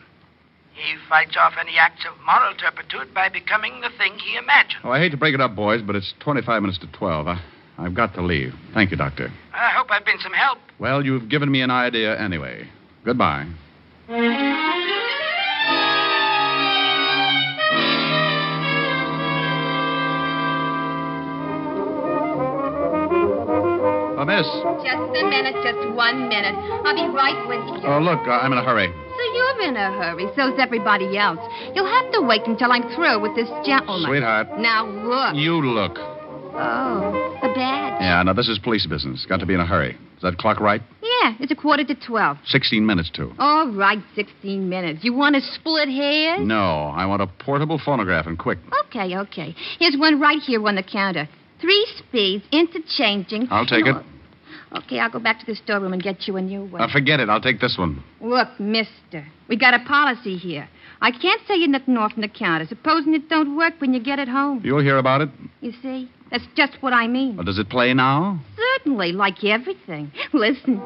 He 0.75 0.95
fights 1.07 1.37
off 1.39 1.53
any 1.57 1.77
acts 1.77 2.05
of 2.05 2.13
moral 2.25 2.53
turpitude 2.55 3.13
by 3.13 3.29
becoming 3.29 3.79
the 3.79 3.89
thing 3.97 4.19
he 4.19 4.35
imagined. 4.35 4.81
Oh, 4.83 4.91
I 4.91 4.99
hate 4.99 5.11
to 5.11 5.17
break 5.17 5.33
it 5.33 5.39
up, 5.39 5.55
boys, 5.55 5.81
but 5.81 5.95
it's 5.95 6.13
25 6.19 6.61
minutes 6.61 6.79
to 6.79 6.87
12. 6.87 7.27
I, 7.29 7.41
I've 7.77 7.95
got 7.95 8.13
to 8.15 8.21
leave. 8.21 8.53
Thank 8.73 8.91
you, 8.91 8.97
Doctor. 8.97 9.31
I 9.53 9.69
hope 9.69 9.87
I've 9.89 10.05
been 10.05 10.19
some 10.21 10.33
help. 10.33 10.59
Well, 10.77 11.05
you've 11.05 11.29
given 11.29 11.49
me 11.49 11.61
an 11.61 11.71
idea 11.71 12.19
anyway. 12.19 12.67
Goodbye. 13.05 13.47
Oh, 24.17 24.25
miss. 24.25 24.47
Just 24.83 25.23
a 25.23 25.23
minute, 25.29 25.55
just 25.63 25.95
one 25.95 26.27
minute. 26.27 26.55
I'll 26.55 26.95
be 26.95 27.07
right 27.15 27.47
with 27.47 27.81
you. 27.81 27.87
Oh, 27.87 27.99
look, 27.99 28.27
uh, 28.27 28.31
I'm 28.31 28.51
in 28.51 28.57
a 28.57 28.63
hurry. 28.63 28.91
You're 29.33 29.61
in 29.61 29.75
a 29.77 29.91
hurry. 29.97 30.27
So's 30.35 30.57
everybody 30.59 31.17
else. 31.17 31.39
You'll 31.73 31.87
have 31.87 32.11
to 32.13 32.21
wait 32.21 32.45
until 32.45 32.71
I'm 32.71 32.83
through 32.95 33.21
with 33.21 33.35
this 33.35 33.49
gentleman. 33.65 34.09
Sweetheart. 34.09 34.59
Now 34.59 34.85
look. 34.87 35.35
You 35.35 35.55
look. 35.65 35.97
Oh, 36.57 37.37
a 37.43 37.53
badge. 37.53 38.01
Yeah, 38.01 38.23
now 38.23 38.33
this 38.33 38.47
is 38.47 38.59
police 38.59 38.85
business. 38.85 39.25
Got 39.27 39.39
to 39.41 39.45
be 39.45 39.53
in 39.53 39.59
a 39.59 39.65
hurry. 39.65 39.97
Is 40.15 40.21
that 40.21 40.37
clock 40.37 40.59
right? 40.61 40.81
Yeah, 41.01 41.35
it's 41.39 41.51
a 41.51 41.55
quarter 41.55 41.83
to 41.83 41.95
twelve. 41.95 42.37
16 42.45 42.85
minutes 42.85 43.09
to. 43.15 43.33
All 43.39 43.69
right, 43.71 43.99
sixteen 44.15 44.69
minutes. 44.69 45.03
You 45.03 45.13
want 45.13 45.35
to 45.35 45.41
split 45.41 45.89
hairs? 45.89 46.39
No, 46.41 46.93
I 46.95 47.05
want 47.05 47.21
a 47.21 47.27
portable 47.27 47.79
phonograph 47.83 48.25
and 48.25 48.39
quick. 48.39 48.59
Okay, 48.87 49.17
okay. 49.17 49.53
Here's 49.79 49.97
one 49.97 50.19
right 50.21 50.39
here 50.39 50.65
on 50.65 50.75
the 50.75 50.83
counter. 50.83 51.27
Three 51.59 51.85
speeds, 51.97 52.45
interchanging. 52.51 53.47
I'll 53.51 53.65
take 53.65 53.85
it. 53.85 53.95
Okay, 54.75 54.99
I'll 54.99 55.09
go 55.09 55.19
back 55.19 55.39
to 55.39 55.45
the 55.45 55.55
storeroom 55.55 55.93
and 55.93 56.03
get 56.03 56.27
you 56.27 56.35
a 56.37 56.41
new 56.41 56.65
one. 56.65 56.81
Uh, 56.81 56.87
forget 56.91 57.19
it. 57.19 57.29
I'll 57.29 57.39
take 57.41 57.61
this 57.61 57.77
one. 57.77 58.03
Look, 58.19 58.59
mister, 58.59 59.25
we 59.47 59.55
got 59.55 59.73
a 59.73 59.79
policy 59.85 60.35
here. 60.35 60.67
I 61.01 61.11
can't 61.11 61.41
sell 61.47 61.57
you 61.57 61.67
nothing 61.67 61.97
off 61.97 62.13
the 62.17 62.27
counter, 62.27 62.65
supposing 62.67 63.13
it 63.13 63.29
don't 63.29 63.55
work 63.55 63.75
when 63.79 63.93
you 63.93 64.01
get 64.01 64.19
it 64.19 64.27
home. 64.27 64.61
You'll 64.63 64.81
hear 64.81 64.97
about 64.97 65.21
it. 65.21 65.29
You 65.61 65.71
see? 65.81 66.09
That's 66.31 66.43
just 66.55 66.73
what 66.81 66.91
I 66.93 67.07
mean. 67.07 67.37
Well, 67.37 67.45
does 67.45 67.59
it 67.59 67.69
play 67.69 67.93
now? 67.93 68.39
Certainly, 68.57 69.13
like 69.13 69.43
everything. 69.43 70.11
Listen. 70.33 70.81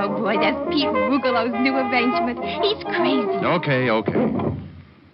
Oh, 0.00 0.08
boy, 0.20 0.36
that's 0.40 0.58
Pete 0.70 0.86
Rugolo's 0.86 1.52
new 1.60 1.74
arrangement. 1.74 2.38
He's 2.62 2.84
crazy. 2.84 3.44
Okay, 3.44 3.90
okay. 3.90 4.26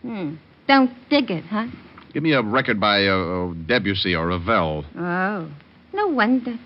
Hmm. 0.02 0.34
Don't 0.66 0.90
dig 1.08 1.30
it, 1.30 1.44
huh? 1.44 1.68
Give 2.12 2.22
me 2.22 2.32
a 2.32 2.42
record 2.42 2.78
by 2.78 3.06
uh, 3.06 3.52
Debussy 3.66 4.14
or 4.14 4.26
Ravel. 4.28 4.84
Oh, 4.96 5.48
no 5.94 6.08
wonder. 6.08 6.58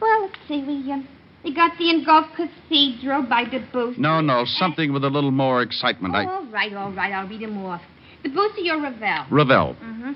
Well, 0.00 0.22
let's 0.22 0.36
see. 0.48 0.62
We, 0.62 0.92
um, 0.92 1.08
we 1.44 1.54
got 1.54 1.78
the 1.78 1.90
Engulf 1.90 2.26
Cathedral 2.36 3.22
by 3.22 3.44
Debussy. 3.44 4.00
No, 4.00 4.20
no, 4.20 4.44
something 4.46 4.92
with 4.92 5.04
a 5.04 5.08
little 5.10 5.30
more 5.30 5.62
excitement. 5.62 6.14
I... 6.14 6.26
All 6.26 6.44
right, 6.46 6.72
all 6.74 6.92
right. 6.92 7.12
I'll 7.12 7.28
read 7.28 7.40
them 7.42 7.64
off. 7.64 7.82
Debussy 8.22 8.68
or 8.70 8.80
Ravel? 8.80 9.26
Ravel. 9.30 9.76
Mm-hmm. 9.82 10.12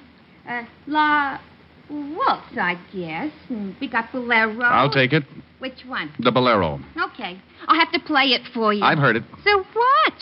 Uh, 0.48 0.62
La 0.88 1.38
Waltz, 1.88 2.56
I 2.58 2.74
guess. 2.92 3.32
And 3.48 3.74
we 3.80 3.88
got 3.88 4.12
Bolero. 4.12 4.62
I'll 4.62 4.90
take 4.90 5.12
it. 5.12 5.22
Which 5.60 5.84
one? 5.86 6.10
The 6.18 6.32
Bolero. 6.32 6.80
Okay. 7.12 7.40
I'll 7.68 7.78
have 7.78 7.92
to 7.92 8.00
play 8.00 8.28
it 8.28 8.42
for 8.52 8.72
you. 8.72 8.82
I've 8.82 8.98
heard 8.98 9.16
it. 9.16 9.22
So 9.44 9.58
what? 9.58 10.14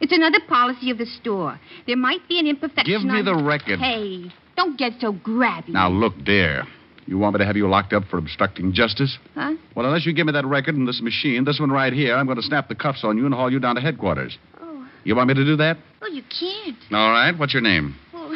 It's 0.00 0.12
another 0.12 0.38
policy 0.48 0.90
of 0.90 0.98
the 0.98 1.06
store. 1.06 1.58
There 1.86 1.96
might 1.96 2.26
be 2.28 2.38
an 2.38 2.46
imperfection. 2.46 2.86
Give 2.86 3.04
me 3.04 3.18
on- 3.18 3.24
the 3.24 3.34
record. 3.34 3.78
Hey, 3.80 4.30
don't 4.56 4.78
get 4.78 4.92
so 5.00 5.12
grabby. 5.12 5.68
Now, 5.70 5.88
look, 5.88 6.14
dear. 6.24 6.64
You 7.06 7.18
want 7.18 7.34
me 7.34 7.38
to 7.40 7.46
have 7.46 7.56
you 7.56 7.68
locked 7.68 7.92
up 7.92 8.04
for 8.04 8.18
obstructing 8.18 8.72
justice? 8.72 9.18
Huh? 9.34 9.54
Well, 9.74 9.86
unless 9.86 10.06
you 10.06 10.14
give 10.14 10.26
me 10.26 10.32
that 10.32 10.46
record 10.46 10.74
and 10.74 10.88
this 10.88 11.02
machine, 11.02 11.44
this 11.44 11.60
one 11.60 11.70
right 11.70 11.92
here, 11.92 12.16
I'm 12.16 12.26
going 12.26 12.36
to 12.36 12.42
snap 12.42 12.68
the 12.68 12.74
cuffs 12.74 13.04
on 13.04 13.18
you 13.18 13.26
and 13.26 13.34
haul 13.34 13.52
you 13.52 13.60
down 13.60 13.74
to 13.74 13.80
headquarters. 13.80 14.38
Oh. 14.60 14.86
You 15.04 15.14
want 15.16 15.28
me 15.28 15.34
to 15.34 15.44
do 15.44 15.56
that? 15.56 15.76
Well, 16.00 16.12
you 16.12 16.22
can't. 16.22 16.78
All 16.92 17.10
right. 17.10 17.32
What's 17.36 17.52
your 17.52 17.62
name? 17.62 17.96
Well, 18.12 18.34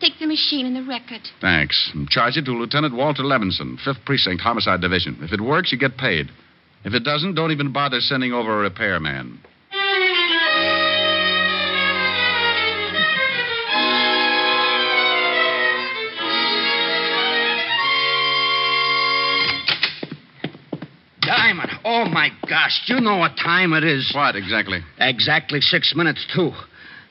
Take 0.00 0.18
the 0.20 0.26
machine 0.26 0.66
and 0.66 0.76
the 0.76 0.88
record. 0.88 1.22
Thanks. 1.40 1.90
And 1.92 2.08
charge 2.08 2.36
it 2.36 2.44
to 2.44 2.52
Lieutenant 2.52 2.94
Walter 2.94 3.22
Levinson, 3.22 3.78
5th 3.84 4.04
Precinct 4.04 4.40
Homicide 4.40 4.80
Division. 4.80 5.18
If 5.22 5.32
it 5.32 5.40
works, 5.40 5.72
you 5.72 5.78
get 5.78 5.96
paid. 5.96 6.30
If 6.84 6.94
it 6.94 7.02
doesn't, 7.02 7.34
don't 7.34 7.50
even 7.50 7.72
bother 7.72 8.00
sending 8.00 8.32
over 8.32 8.54
a 8.54 8.58
repairman. 8.58 9.40
Oh 21.98 22.08
my 22.08 22.30
gosh, 22.48 22.84
do 22.86 22.94
you 22.94 23.00
know 23.00 23.16
what 23.16 23.36
time 23.36 23.72
it 23.72 23.84
is? 23.84 24.12
What 24.14 24.36
exactly? 24.36 24.80
Exactly 24.98 25.60
six 25.60 25.94
minutes, 25.96 26.24
too. 26.34 26.52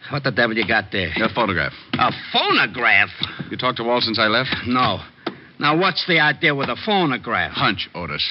What 0.09 0.23
the 0.23 0.31
devil 0.31 0.55
you 0.55 0.65
got 0.65 0.85
there? 0.91 1.11
A 1.17 1.29
photograph. 1.33 1.73
A 1.93 2.11
phonograph? 2.31 3.09
You 3.49 3.57
talked 3.57 3.77
to 3.77 3.83
Walt 3.83 4.03
since 4.03 4.19
I 4.19 4.27
left? 4.27 4.49
No. 4.65 4.99
Now, 5.59 5.77
what's 5.77 6.05
the 6.07 6.19
idea 6.19 6.55
with 6.55 6.69
a 6.69 6.77
phonograph? 6.85 7.51
Hunch, 7.51 7.89
Otis. 7.93 8.23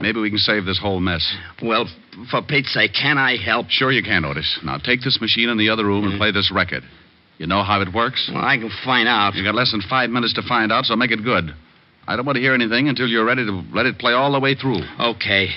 Maybe 0.00 0.20
we 0.20 0.30
can 0.30 0.38
save 0.38 0.64
this 0.64 0.80
whole 0.80 0.98
mess. 0.98 1.24
Well, 1.62 1.86
for 2.30 2.42
Pete's 2.42 2.72
sake, 2.74 2.92
can 2.94 3.18
I 3.18 3.36
help? 3.36 3.66
Sure 3.68 3.92
you 3.92 4.02
can, 4.02 4.24
Otis. 4.24 4.58
Now 4.64 4.78
take 4.78 5.02
this 5.02 5.20
machine 5.20 5.48
in 5.48 5.58
the 5.58 5.68
other 5.68 5.84
room 5.84 6.04
and 6.04 6.14
mm-hmm. 6.14 6.18
play 6.20 6.32
this 6.32 6.50
record. 6.52 6.82
You 7.38 7.46
know 7.46 7.62
how 7.62 7.80
it 7.80 7.92
works? 7.94 8.28
Well, 8.32 8.44
I 8.44 8.56
can 8.56 8.70
find 8.84 9.06
out. 9.06 9.34
You 9.34 9.44
got 9.44 9.54
less 9.54 9.70
than 9.70 9.82
five 9.88 10.10
minutes 10.10 10.34
to 10.34 10.42
find 10.42 10.72
out, 10.72 10.86
so 10.86 10.96
make 10.96 11.12
it 11.12 11.22
good. 11.22 11.54
I 12.08 12.16
don't 12.16 12.26
want 12.26 12.36
to 12.36 12.42
hear 12.42 12.54
anything 12.54 12.88
until 12.88 13.06
you're 13.06 13.24
ready 13.24 13.46
to 13.46 13.62
let 13.72 13.86
it 13.86 13.98
play 13.98 14.12
all 14.12 14.32
the 14.32 14.40
way 14.40 14.56
through. 14.56 14.80
Okay. 14.98 15.50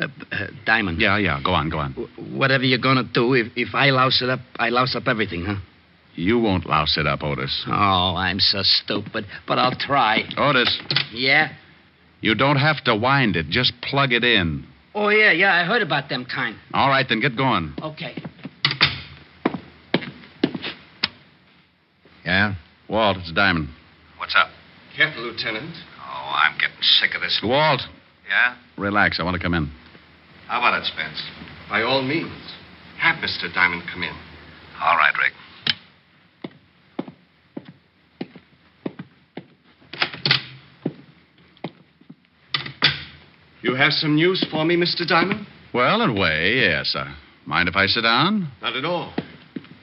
Uh, 0.00 0.06
uh, 0.32 0.46
Diamond. 0.64 1.00
Yeah, 1.00 1.18
yeah. 1.18 1.40
Go 1.44 1.52
on, 1.52 1.68
go 1.68 1.78
on. 1.78 1.92
Whatever 2.32 2.64
you're 2.64 2.78
going 2.78 2.96
to 2.96 3.04
do, 3.12 3.34
if, 3.34 3.48
if 3.54 3.74
I 3.74 3.90
louse 3.90 4.22
it 4.22 4.30
up, 4.30 4.40
I 4.58 4.70
louse 4.70 4.96
up 4.96 5.06
everything, 5.06 5.44
huh? 5.44 5.56
You 6.14 6.38
won't 6.38 6.66
louse 6.66 6.96
it 6.98 7.06
up, 7.06 7.22
Otis. 7.22 7.64
Oh, 7.68 8.14
I'm 8.16 8.40
so 8.40 8.60
stupid. 8.62 9.26
But 9.46 9.58
I'll 9.58 9.76
try. 9.76 10.22
Otis, 10.36 10.80
Yeah? 11.12 11.52
you 12.20 12.34
don't 12.34 12.56
have 12.56 12.82
to 12.84 12.96
wind 12.96 13.36
it. 13.36 13.46
Just 13.48 13.72
plug 13.82 14.12
it 14.12 14.24
in. 14.24 14.64
Oh, 14.94 15.08
yeah, 15.08 15.32
yeah. 15.32 15.54
I 15.54 15.64
heard 15.64 15.82
about 15.82 16.08
them 16.08 16.24
kind. 16.26 16.56
All 16.74 16.88
right, 16.88 17.06
then 17.08 17.20
get 17.20 17.36
going. 17.36 17.74
Okay. 17.80 18.16
Yeah? 22.24 22.54
Walt, 22.88 23.16
it's 23.18 23.32
Diamond. 23.32 23.68
What's 24.18 24.34
up? 24.36 24.48
Careful, 24.96 25.22
Lieutenant. 25.22 25.74
Oh, 26.00 26.32
I'm 26.34 26.58
getting 26.58 26.76
sick 26.82 27.14
of 27.14 27.20
this. 27.22 27.40
Walt, 27.42 27.82
Yeah? 28.28 28.56
relax. 28.76 29.18
I 29.20 29.22
want 29.22 29.36
to 29.36 29.42
come 29.42 29.54
in. 29.54 29.70
How 30.50 30.58
about 30.58 30.82
it, 30.82 30.86
Spence? 30.86 31.22
By 31.68 31.82
all 31.82 32.02
means. 32.02 32.32
Have 32.98 33.22
Mr. 33.22 33.54
Diamond 33.54 33.84
come 33.92 34.02
in. 34.02 34.12
All 34.82 34.96
right, 34.96 35.14
Rick. 35.16 35.32
You 43.62 43.76
have 43.76 43.92
some 43.92 44.16
news 44.16 44.44
for 44.50 44.64
me, 44.64 44.76
Mr. 44.76 45.06
Diamond? 45.06 45.46
Well, 45.72 46.02
in 46.02 46.10
a 46.10 46.20
way, 46.20 46.54
yes. 46.56 46.96
Uh, 46.98 47.14
mind 47.46 47.68
if 47.68 47.76
I 47.76 47.86
sit 47.86 48.00
down? 48.00 48.50
Not 48.60 48.74
at 48.74 48.84
all. 48.84 49.14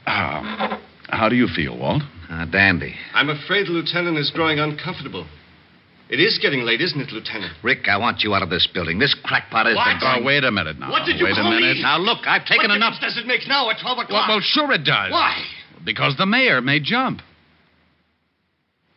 Uh, 0.06 0.78
how 1.08 1.30
do 1.30 1.38
you 1.38 1.48
feel, 1.48 1.78
Walt? 1.80 2.04
Uh, 2.30 2.44
dandy. 2.44 2.94
I'm 3.14 3.30
afraid 3.30 3.68
the 3.68 3.72
lieutenant 3.72 4.18
is 4.18 4.32
growing 4.32 4.60
uncomfortable. 4.60 5.26
It 6.10 6.20
is 6.22 6.40
getting 6.42 6.62
late, 6.62 6.80
isn't 6.80 7.00
it, 7.00 7.12
Lieutenant? 7.12 7.52
Rick, 7.64 7.90
I 7.90 7.98
want 7.98 8.22
you 8.24 8.34
out 8.34 8.42
of 8.42 8.50
this 8.50 8.66
building. 8.74 8.98
This 8.98 9.14
crackpot 9.26 9.68
is 9.68 9.76
What? 9.76 9.86
been 9.86 10.00
going... 10.00 10.22
Oh, 10.22 10.26
wait 10.26 10.44
a 10.46 10.52
minute 10.52 10.80
now. 10.80 10.90
What 10.90 11.06
did 11.06 11.18
you 11.20 11.26
Wait 11.26 11.36
call 11.36 11.48
a 11.48 11.50
minute. 11.60 11.76
me? 11.78 11.82
Now, 11.84 11.98
look, 11.98 12.26
I've 12.26 12.46
taken 12.46 12.70
what 12.70 12.76
enough... 12.78 12.94
difference 12.94 13.16
does 13.16 13.24
it 13.24 13.28
make 13.28 13.46
now 13.48 13.70
at 13.70 13.80
12 13.82 13.98
Well, 13.98 14.06
o'clock? 14.06 14.30
well, 14.30 14.40
sure 14.42 14.72
it 14.72 14.86
does. 14.86 15.12
Why? 15.12 15.44
Because 15.84 16.16
the 16.18 16.26
mayor 16.26 16.62
may 16.62 16.80
jump. 16.80 17.20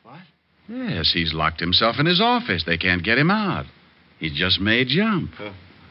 What? 0.05 0.21
Yes, 0.69 1.11
he's 1.13 1.35
locked 1.35 1.59
himself 1.59 1.97
in 1.99 2.07
his 2.07 2.21
office. 2.21 2.63
They 2.65 2.79
can't 2.79 3.03
get 3.03 3.19
him 3.19 3.31
out. 3.31 3.67
He 4.21 4.31
just 4.33 4.61
may 4.61 4.85
jump. 4.85 5.31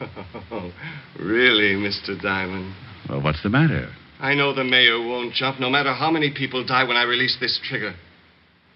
really, 1.18 1.74
Mr. 1.76 2.20
Diamond? 2.20 2.74
Well, 3.08 3.20
what's 3.22 3.42
the 3.42 3.50
matter? 3.50 3.90
I 4.20 4.34
know 4.34 4.54
the 4.54 4.64
mayor 4.64 4.98
won't 5.00 5.34
jump, 5.34 5.60
no 5.60 5.68
matter 5.70 5.92
how 5.92 6.10
many 6.10 6.30
people 6.32 6.64
die 6.64 6.84
when 6.84 6.96
I 6.96 7.02
release 7.04 7.36
this 7.40 7.60
trigger. 7.68 7.94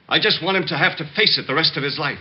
I 0.09 0.19
just 0.19 0.43
want 0.43 0.57
him 0.59 0.67
to 0.69 0.77
have 0.77 0.97
to 0.99 1.05
face 1.17 1.39
it 1.39 1.47
the 1.47 1.55
rest 1.55 1.77
of 1.77 1.83
his 1.83 1.99
life. 1.99 2.19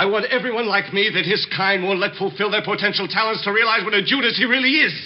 I 0.00 0.06
want 0.06 0.24
everyone 0.32 0.64
like 0.64 0.94
me 0.94 1.10
that 1.12 1.26
his 1.26 1.46
kind 1.54 1.84
won't 1.84 2.00
let 2.00 2.16
fulfill 2.16 2.50
their 2.50 2.64
potential 2.64 3.06
talents 3.06 3.44
to 3.44 3.52
realize 3.52 3.84
what 3.84 3.92
a 3.92 4.02
Judas 4.02 4.38
he 4.38 4.46
really 4.46 4.80
is. 4.80 4.96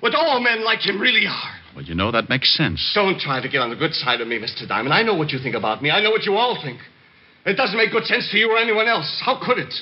What 0.00 0.14
all 0.14 0.40
men 0.40 0.62
like 0.62 0.84
him 0.84 1.00
really 1.00 1.26
are. 1.26 1.54
Well, 1.74 1.86
you 1.86 1.94
know, 1.94 2.12
that 2.12 2.28
makes 2.28 2.54
sense. 2.54 2.92
Don't 2.94 3.18
try 3.18 3.40
to 3.40 3.48
get 3.48 3.62
on 3.62 3.70
the 3.70 3.76
good 3.76 3.94
side 3.94 4.20
of 4.20 4.28
me, 4.28 4.38
Mr. 4.38 4.68
Diamond. 4.68 4.92
I 4.92 5.02
know 5.02 5.14
what 5.14 5.30
you 5.30 5.38
think 5.38 5.54
about 5.54 5.82
me. 5.82 5.90
I 5.90 6.02
know 6.02 6.10
what 6.10 6.24
you 6.24 6.34
all 6.34 6.60
think. 6.62 6.80
It 7.46 7.56
doesn't 7.56 7.78
make 7.78 7.92
good 7.92 8.04
sense 8.04 8.28
to 8.30 8.36
you 8.36 8.50
or 8.52 8.58
anyone 8.58 8.86
else. 8.86 9.22
How 9.24 9.40
could 9.42 9.56
it? 9.56 9.72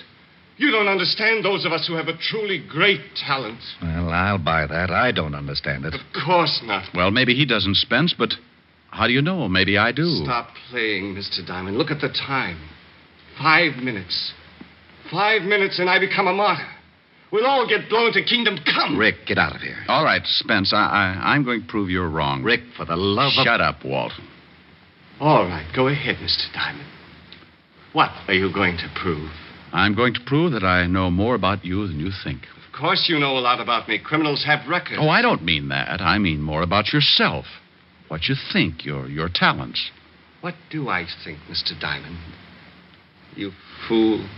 You 0.57 0.71
don't 0.71 0.87
understand 0.87 1.45
those 1.45 1.65
of 1.65 1.73
us 1.73 1.89
who 1.89 1.95
have 1.95 2.07
a 2.07 2.17
truly 2.17 2.65
great 2.71 3.01
talent. 3.27 3.59
Well, 3.83 4.11
I'll 4.11 4.39
buy 4.39 4.69
that. 4.69 4.89
I 4.89 5.11
don't 5.11 5.35
understand 5.35 5.85
it. 5.85 5.95
Of 5.95 6.01
course 6.25 6.63
not. 6.63 6.95
Well, 6.95 7.11
maybe 7.11 7.35
he 7.35 7.45
doesn't, 7.45 7.75
Spence, 7.75 8.15
but 8.17 8.35
how 8.91 9.09
do 9.09 9.13
you 9.13 9.21
know? 9.21 9.49
Maybe 9.49 9.77
I 9.77 9.91
do. 9.91 10.23
Stop 10.23 10.51
playing, 10.71 11.17
Mr. 11.17 11.45
Diamond. 11.45 11.77
Look 11.77 11.91
at 11.91 12.01
the 12.01 12.11
time. 12.11 12.61
Five 13.37 13.83
minutes. 13.83 14.33
Five 15.11 15.43
minutes 15.43 15.79
and 15.79 15.89
I 15.89 15.99
become 15.99 16.27
a 16.27 16.33
martyr. 16.33 16.67
We'll 17.33 17.47
all 17.47 17.67
get 17.69 17.89
blown 17.89 18.13
to 18.13 18.23
kingdom 18.23 18.59
come. 18.65 18.97
Rick, 18.97 19.27
get 19.27 19.39
out 19.39 19.57
of 19.57 19.61
here. 19.61 19.79
All 19.89 20.05
right, 20.05 20.23
Spence, 20.25 20.73
I, 20.73 20.79
I, 20.79 21.33
I'm 21.35 21.45
going 21.45 21.63
to 21.63 21.67
prove 21.67 21.91
you're 21.91 22.09
wrong. 22.09 22.45
Rick, 22.45 22.61
for 22.77 22.85
the 22.85 22.97
love 22.97 23.33
of... 23.37 23.45
Shut 23.45 23.61
up, 23.61 23.85
Walt. 23.85 24.13
All 25.21 25.45
right, 25.45 25.67
go 25.75 25.89
ahead, 25.89 26.17
Mr. 26.17 26.53
Diamond. 26.53 26.89
What 27.93 28.11
are 28.29 28.35
you 28.35 28.53
going 28.53 28.77
to 28.77 28.89
prove? 29.01 29.31
I'm 29.73 29.97
going 29.97 30.15
to 30.15 30.21
prove 30.25 30.53
that 30.53 30.63
I 30.63 30.87
know 30.87 31.11
more 31.11 31.35
about 31.35 31.65
you 31.65 31.87
than 31.89 31.99
you 31.99 32.11
think. 32.23 32.43
Of 32.43 32.79
course 32.81 33.07
you 33.09 33.19
know 33.19 33.37
a 33.37 33.41
lot 33.41 33.61
about 33.61 33.89
me. 33.89 33.99
Criminals 33.99 34.45
have 34.45 34.69
records. 34.69 34.99
Oh, 35.01 35.09
I 35.09 35.23
don't 35.23 35.45
mean 35.45 35.69
that. 35.69 36.01
I 36.01 36.19
mean 36.19 36.41
more 36.41 36.63
about 36.63 36.93
yourself. 36.93 37.45
What 38.09 38.29
you 38.29 38.37
think, 38.53 38.85
your 38.85 39.09
your 39.09 39.29
talents. 39.33 39.91
What 40.41 40.55
do 40.71 40.89
I 40.89 41.07
think, 41.25 41.39
Mr. 41.51 41.79
Diamond? 41.81 42.19
You 43.35 43.53
fool. 43.89 44.29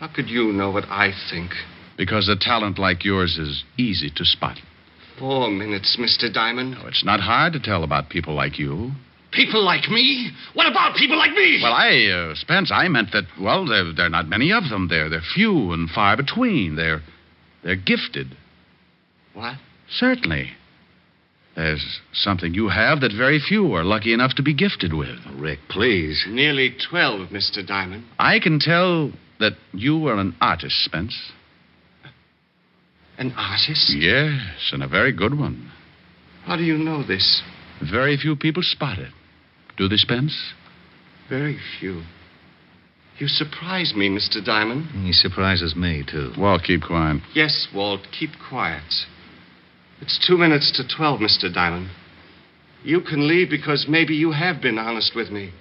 How 0.00 0.08
could 0.08 0.30
you 0.30 0.50
know 0.50 0.70
what 0.70 0.84
I 0.88 1.12
think? 1.30 1.50
Because 1.98 2.26
a 2.26 2.34
talent 2.34 2.78
like 2.78 3.04
yours 3.04 3.36
is 3.36 3.64
easy 3.76 4.10
to 4.16 4.24
spot. 4.24 4.56
Four 5.18 5.50
minutes, 5.50 5.98
Mr. 6.00 6.32
Diamond. 6.32 6.70
No, 6.70 6.86
it's 6.86 7.04
not 7.04 7.20
hard 7.20 7.52
to 7.52 7.60
tell 7.60 7.84
about 7.84 8.08
people 8.08 8.32
like 8.34 8.58
you. 8.58 8.92
People 9.30 9.62
like 9.62 9.90
me? 9.90 10.30
What 10.54 10.66
about 10.66 10.96
people 10.96 11.18
like 11.18 11.32
me? 11.32 11.60
Well, 11.62 11.74
I, 11.74 12.06
uh, 12.06 12.34
Spence, 12.34 12.72
I 12.72 12.88
meant 12.88 13.12
that, 13.12 13.24
well, 13.38 13.66
there, 13.66 13.92
there 13.92 14.06
are 14.06 14.08
not 14.08 14.26
many 14.26 14.52
of 14.52 14.70
them. 14.70 14.88
They're, 14.88 15.10
they're 15.10 15.20
few 15.34 15.72
and 15.72 15.90
far 15.90 16.16
between. 16.16 16.76
They're, 16.76 17.02
they're 17.62 17.76
gifted. 17.76 18.28
What? 19.34 19.56
Certainly. 19.90 20.50
There's 21.56 22.00
something 22.14 22.54
you 22.54 22.70
have 22.70 23.02
that 23.02 23.12
very 23.14 23.38
few 23.38 23.74
are 23.74 23.84
lucky 23.84 24.14
enough 24.14 24.34
to 24.36 24.42
be 24.42 24.54
gifted 24.54 24.94
with. 24.94 25.18
Rick, 25.34 25.58
please. 25.68 26.24
Nearly 26.26 26.74
twelve, 26.88 27.28
Mr. 27.28 27.66
Diamond. 27.66 28.04
I 28.18 28.38
can 28.38 28.58
tell 28.58 29.12
that 29.40 29.52
you 29.72 29.98
were 29.98 30.14
an 30.14 30.36
artist, 30.40 30.84
Spence. 30.84 31.32
An 33.18 33.32
artist? 33.36 33.92
Yes, 33.96 34.70
and 34.72 34.82
a 34.82 34.88
very 34.88 35.12
good 35.12 35.38
one. 35.38 35.70
How 36.44 36.56
do 36.56 36.62
you 36.62 36.78
know 36.78 37.06
this? 37.06 37.42
Very 37.90 38.16
few 38.16 38.36
people 38.36 38.62
spot 38.62 38.98
it. 38.98 39.12
Do 39.76 39.88
they, 39.88 39.96
Spence? 39.96 40.36
Very 41.28 41.58
few. 41.78 42.02
You 43.18 43.28
surprise 43.28 43.92
me, 43.94 44.08
Mr. 44.08 44.44
Diamond. 44.44 44.86
He 45.04 45.12
surprises 45.12 45.76
me, 45.76 46.04
too. 46.10 46.32
Walt, 46.38 46.62
keep 46.64 46.82
quiet. 46.82 47.22
Yes, 47.34 47.68
Walt, 47.74 48.00
keep 48.18 48.30
quiet. 48.48 48.82
It's 50.00 50.18
two 50.26 50.38
minutes 50.38 50.72
to 50.76 50.96
twelve, 50.96 51.20
Mr. 51.20 51.52
Diamond. 51.52 51.90
You 52.82 53.02
can 53.02 53.28
leave 53.28 53.50
because 53.50 53.86
maybe 53.88 54.14
you 54.14 54.32
have 54.32 54.62
been 54.62 54.78
honest 54.78 55.12
with 55.14 55.30
me. 55.30 55.52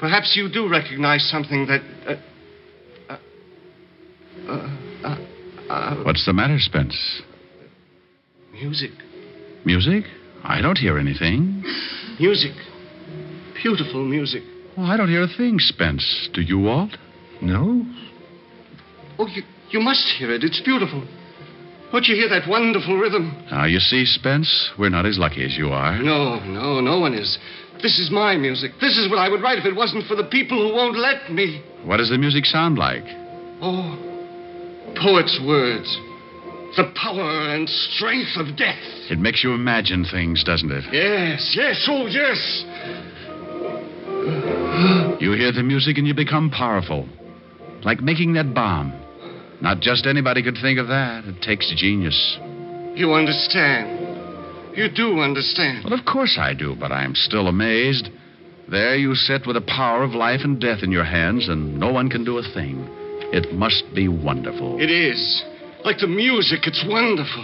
Perhaps 0.00 0.34
you 0.36 0.48
do 0.52 0.68
recognize 0.68 1.28
something 1.30 1.66
that. 1.66 1.80
Uh, 2.06 2.16
uh, 4.48 5.16
uh, 5.70 5.94
What's 6.04 6.24
the 6.26 6.32
matter, 6.32 6.58
Spence? 6.58 7.22
music. 8.52 8.90
Music? 9.64 10.04
I 10.44 10.60
don't 10.60 10.78
hear 10.78 10.98
anything. 10.98 11.62
Music. 12.20 12.52
Beautiful 13.62 14.04
music. 14.04 14.42
Oh, 14.76 14.82
I 14.84 14.96
don't 14.96 15.08
hear 15.08 15.22
a 15.22 15.28
thing, 15.28 15.58
Spence. 15.58 16.28
Do 16.32 16.40
you, 16.42 16.58
Walt? 16.58 16.96
No? 17.40 17.84
Oh, 19.18 19.26
you, 19.26 19.42
you 19.70 19.80
must 19.80 20.06
hear 20.18 20.30
it. 20.32 20.44
It's 20.44 20.60
beautiful. 20.60 21.02
Don't 21.92 22.06
you 22.06 22.14
hear 22.16 22.28
that 22.28 22.48
wonderful 22.48 22.96
rhythm? 22.98 23.44
Now, 23.50 23.64
you 23.66 23.78
see, 23.78 24.04
Spence, 24.04 24.70
we're 24.78 24.88
not 24.90 25.06
as 25.06 25.18
lucky 25.18 25.44
as 25.44 25.56
you 25.56 25.68
are. 25.70 25.98
No, 26.02 26.40
no, 26.44 26.80
no 26.80 26.98
one 27.00 27.14
is. 27.14 27.38
This 27.82 27.98
is 27.98 28.10
my 28.10 28.36
music. 28.36 28.72
This 28.80 28.96
is 28.96 29.08
what 29.10 29.18
I 29.18 29.28
would 29.28 29.42
write 29.42 29.58
if 29.58 29.64
it 29.64 29.74
wasn't 29.76 30.06
for 30.06 30.14
the 30.16 30.24
people 30.24 30.58
who 30.68 30.74
won't 30.74 30.96
let 30.98 31.32
me. 31.32 31.62
What 31.84 31.98
does 31.98 32.10
the 32.10 32.18
music 32.18 32.44
sound 32.46 32.78
like? 32.78 33.04
Oh, 33.60 34.13
poet's 34.96 35.40
words. 35.46 35.98
The 36.76 36.92
power 37.00 37.54
and 37.54 37.68
strength 37.68 38.36
of 38.36 38.56
death. 38.56 38.82
It 39.08 39.18
makes 39.18 39.44
you 39.44 39.52
imagine 39.54 40.04
things, 40.04 40.42
doesn't 40.42 40.72
it? 40.72 40.84
Yes, 40.92 41.54
yes, 41.56 41.86
oh, 41.88 42.06
yes. 42.06 42.64
You 45.20 45.32
hear 45.32 45.52
the 45.52 45.62
music 45.62 45.98
and 45.98 46.06
you 46.06 46.14
become 46.14 46.50
powerful. 46.50 47.08
Like 47.84 48.00
making 48.00 48.32
that 48.34 48.54
bomb. 48.54 48.92
Not 49.60 49.80
just 49.80 50.06
anybody 50.06 50.42
could 50.42 50.56
think 50.60 50.78
of 50.80 50.88
that. 50.88 51.24
It 51.26 51.42
takes 51.42 51.72
genius. 51.76 52.38
You 52.94 53.14
understand. 53.14 54.76
You 54.76 54.88
do 54.88 55.20
understand. 55.20 55.84
Well, 55.84 55.98
of 55.98 56.04
course 56.04 56.36
I 56.40 56.54
do, 56.54 56.74
but 56.74 56.90
I'm 56.90 57.14
still 57.14 57.46
amazed. 57.46 58.08
There 58.68 58.96
you 58.96 59.14
sit 59.14 59.46
with 59.46 59.54
the 59.54 59.60
power 59.62 60.02
of 60.02 60.12
life 60.12 60.40
and 60.42 60.60
death 60.60 60.82
in 60.82 60.90
your 60.90 61.04
hands, 61.04 61.48
and 61.48 61.78
no 61.78 61.92
one 61.92 62.10
can 62.10 62.24
do 62.24 62.38
a 62.38 62.42
thing. 62.54 62.88
It 63.34 63.52
must 63.52 63.82
be 63.92 64.06
wonderful. 64.06 64.80
It 64.80 64.94
is. 64.94 65.18
Like 65.82 65.98
the 65.98 66.06
music, 66.06 66.70
it's 66.70 66.84
wonderful. 66.86 67.42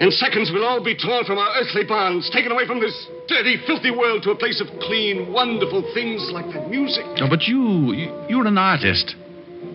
In 0.00 0.10
seconds, 0.10 0.50
we'll 0.50 0.64
all 0.64 0.82
be 0.82 0.96
torn 0.96 1.26
from 1.26 1.36
our 1.36 1.60
earthly 1.60 1.84
bonds, 1.84 2.30
taken 2.30 2.50
away 2.50 2.66
from 2.66 2.80
this 2.80 2.96
dirty, 3.28 3.60
filthy 3.66 3.90
world 3.90 4.22
to 4.24 4.30
a 4.30 4.34
place 4.34 4.62
of 4.62 4.66
clean, 4.80 5.30
wonderful 5.30 5.84
things 5.92 6.30
like 6.32 6.46
that 6.54 6.70
music. 6.70 7.04
No, 7.20 7.28
but 7.28 7.42
you, 7.42 7.92
you, 7.92 8.08
you're 8.30 8.46
an 8.46 8.56
artist. 8.56 9.14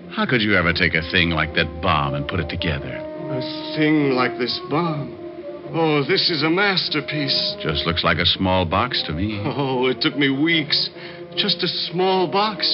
How 0.10 0.26
could 0.26 0.42
you 0.42 0.56
ever 0.58 0.74
take 0.74 0.96
a 0.96 1.06
thing 1.12 1.30
like 1.30 1.54
that 1.54 1.80
bomb 1.80 2.16
and 2.16 2.28
put 2.28 2.40
it 2.40 2.50
together? 2.50 2.90
A 2.90 3.78
thing 3.78 4.18
like 4.18 4.40
this 4.40 4.60
bomb. 4.68 5.14
Oh, 5.78 6.02
this 6.08 6.32
is 6.32 6.42
a 6.42 6.50
masterpiece. 6.50 7.56
Just 7.62 7.86
looks 7.86 8.04
like 8.04 8.18
a 8.18 8.26
small 8.26 8.66
box 8.66 9.04
to 9.06 9.14
me. 9.14 9.40
Oh, 9.46 9.86
it 9.86 10.02
took 10.02 10.18
me 10.18 10.32
weeks. 10.32 10.90
Just 11.38 11.62
a 11.62 11.68
small 11.68 12.26
box. 12.32 12.66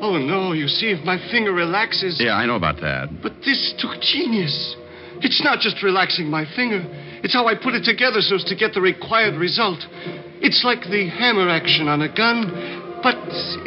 Oh, 0.00 0.16
no, 0.16 0.52
you 0.52 0.66
see, 0.66 0.90
if 0.90 1.04
my 1.04 1.18
finger 1.30 1.52
relaxes. 1.52 2.18
Yeah, 2.18 2.34
I 2.34 2.46
know 2.46 2.56
about 2.56 2.80
that. 2.80 3.08
But 3.22 3.32
this 3.44 3.74
took 3.78 4.00
genius. 4.00 4.76
It's 5.20 5.42
not 5.44 5.60
just 5.60 5.82
relaxing 5.82 6.26
my 6.28 6.46
finger, 6.56 6.80
it's 7.22 7.34
how 7.34 7.46
I 7.46 7.54
put 7.54 7.74
it 7.74 7.84
together 7.84 8.20
so 8.24 8.36
as 8.36 8.44
to 8.44 8.56
get 8.56 8.72
the 8.72 8.80
required 8.80 9.36
result. 9.36 9.84
It's 10.40 10.64
like 10.64 10.80
the 10.88 11.08
hammer 11.12 11.48
action 11.50 11.88
on 11.88 12.00
a 12.00 12.08
gun, 12.08 13.00
but 13.04 13.16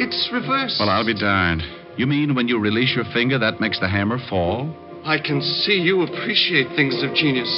it's 0.02 0.28
reversed. 0.34 0.82
Well, 0.82 0.90
I'll 0.90 1.06
be 1.06 1.14
darned. 1.14 1.62
You 1.96 2.06
mean 2.06 2.34
when 2.34 2.48
you 2.48 2.58
release 2.58 2.90
your 2.96 3.06
finger, 3.14 3.38
that 3.38 3.60
makes 3.60 3.78
the 3.78 3.88
hammer 3.88 4.18
fall? 4.28 4.74
I 5.06 5.18
can 5.22 5.40
see 5.40 5.78
you 5.78 6.02
appreciate 6.02 6.74
things 6.74 6.98
of 7.06 7.14
genius. 7.14 7.50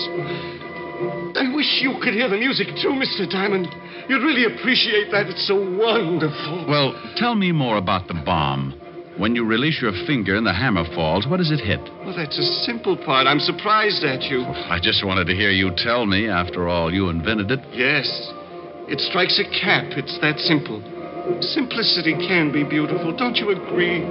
I 1.40 1.48
wish 1.54 1.80
you 1.80 1.96
could 2.02 2.12
hear 2.12 2.28
the 2.28 2.36
music 2.36 2.68
too, 2.82 2.92
Mr. 2.92 3.24
Diamond. 3.24 3.68
You'd 4.08 4.22
really 4.22 4.44
appreciate 4.44 5.10
that. 5.10 5.26
It's 5.26 5.46
so 5.46 5.56
wonderful. 5.56 6.66
Well, 6.68 6.94
tell 7.16 7.34
me 7.34 7.52
more 7.52 7.76
about 7.76 8.08
the 8.08 8.14
bomb. 8.14 8.80
When 9.18 9.34
you 9.34 9.46
release 9.46 9.80
your 9.80 9.92
finger 10.06 10.36
and 10.36 10.46
the 10.46 10.52
hammer 10.52 10.84
falls, 10.94 11.26
what 11.26 11.38
does 11.38 11.50
it 11.50 11.58
hit? 11.58 11.80
Well, 12.04 12.14
that's 12.14 12.38
a 12.38 12.44
simple 12.68 12.96
part. 12.96 13.26
I'm 13.26 13.40
surprised 13.40 14.04
at 14.04 14.22
you. 14.28 14.44
I 14.44 14.78
just 14.80 15.04
wanted 15.04 15.26
to 15.28 15.34
hear 15.34 15.50
you 15.50 15.72
tell 15.76 16.04
me. 16.04 16.28
After 16.28 16.68
all, 16.68 16.92
you 16.92 17.08
invented 17.08 17.50
it. 17.50 17.60
Yes. 17.72 18.06
It 18.88 19.00
strikes 19.00 19.40
a 19.40 19.48
cap. 19.48 19.96
It's 19.96 20.20
that 20.20 20.38
simple. 20.38 20.84
Simplicity 21.40 22.14
can 22.14 22.52
be 22.52 22.62
beautiful. 22.62 23.16
Don't 23.16 23.36
you 23.36 23.50
agree? 23.50 24.04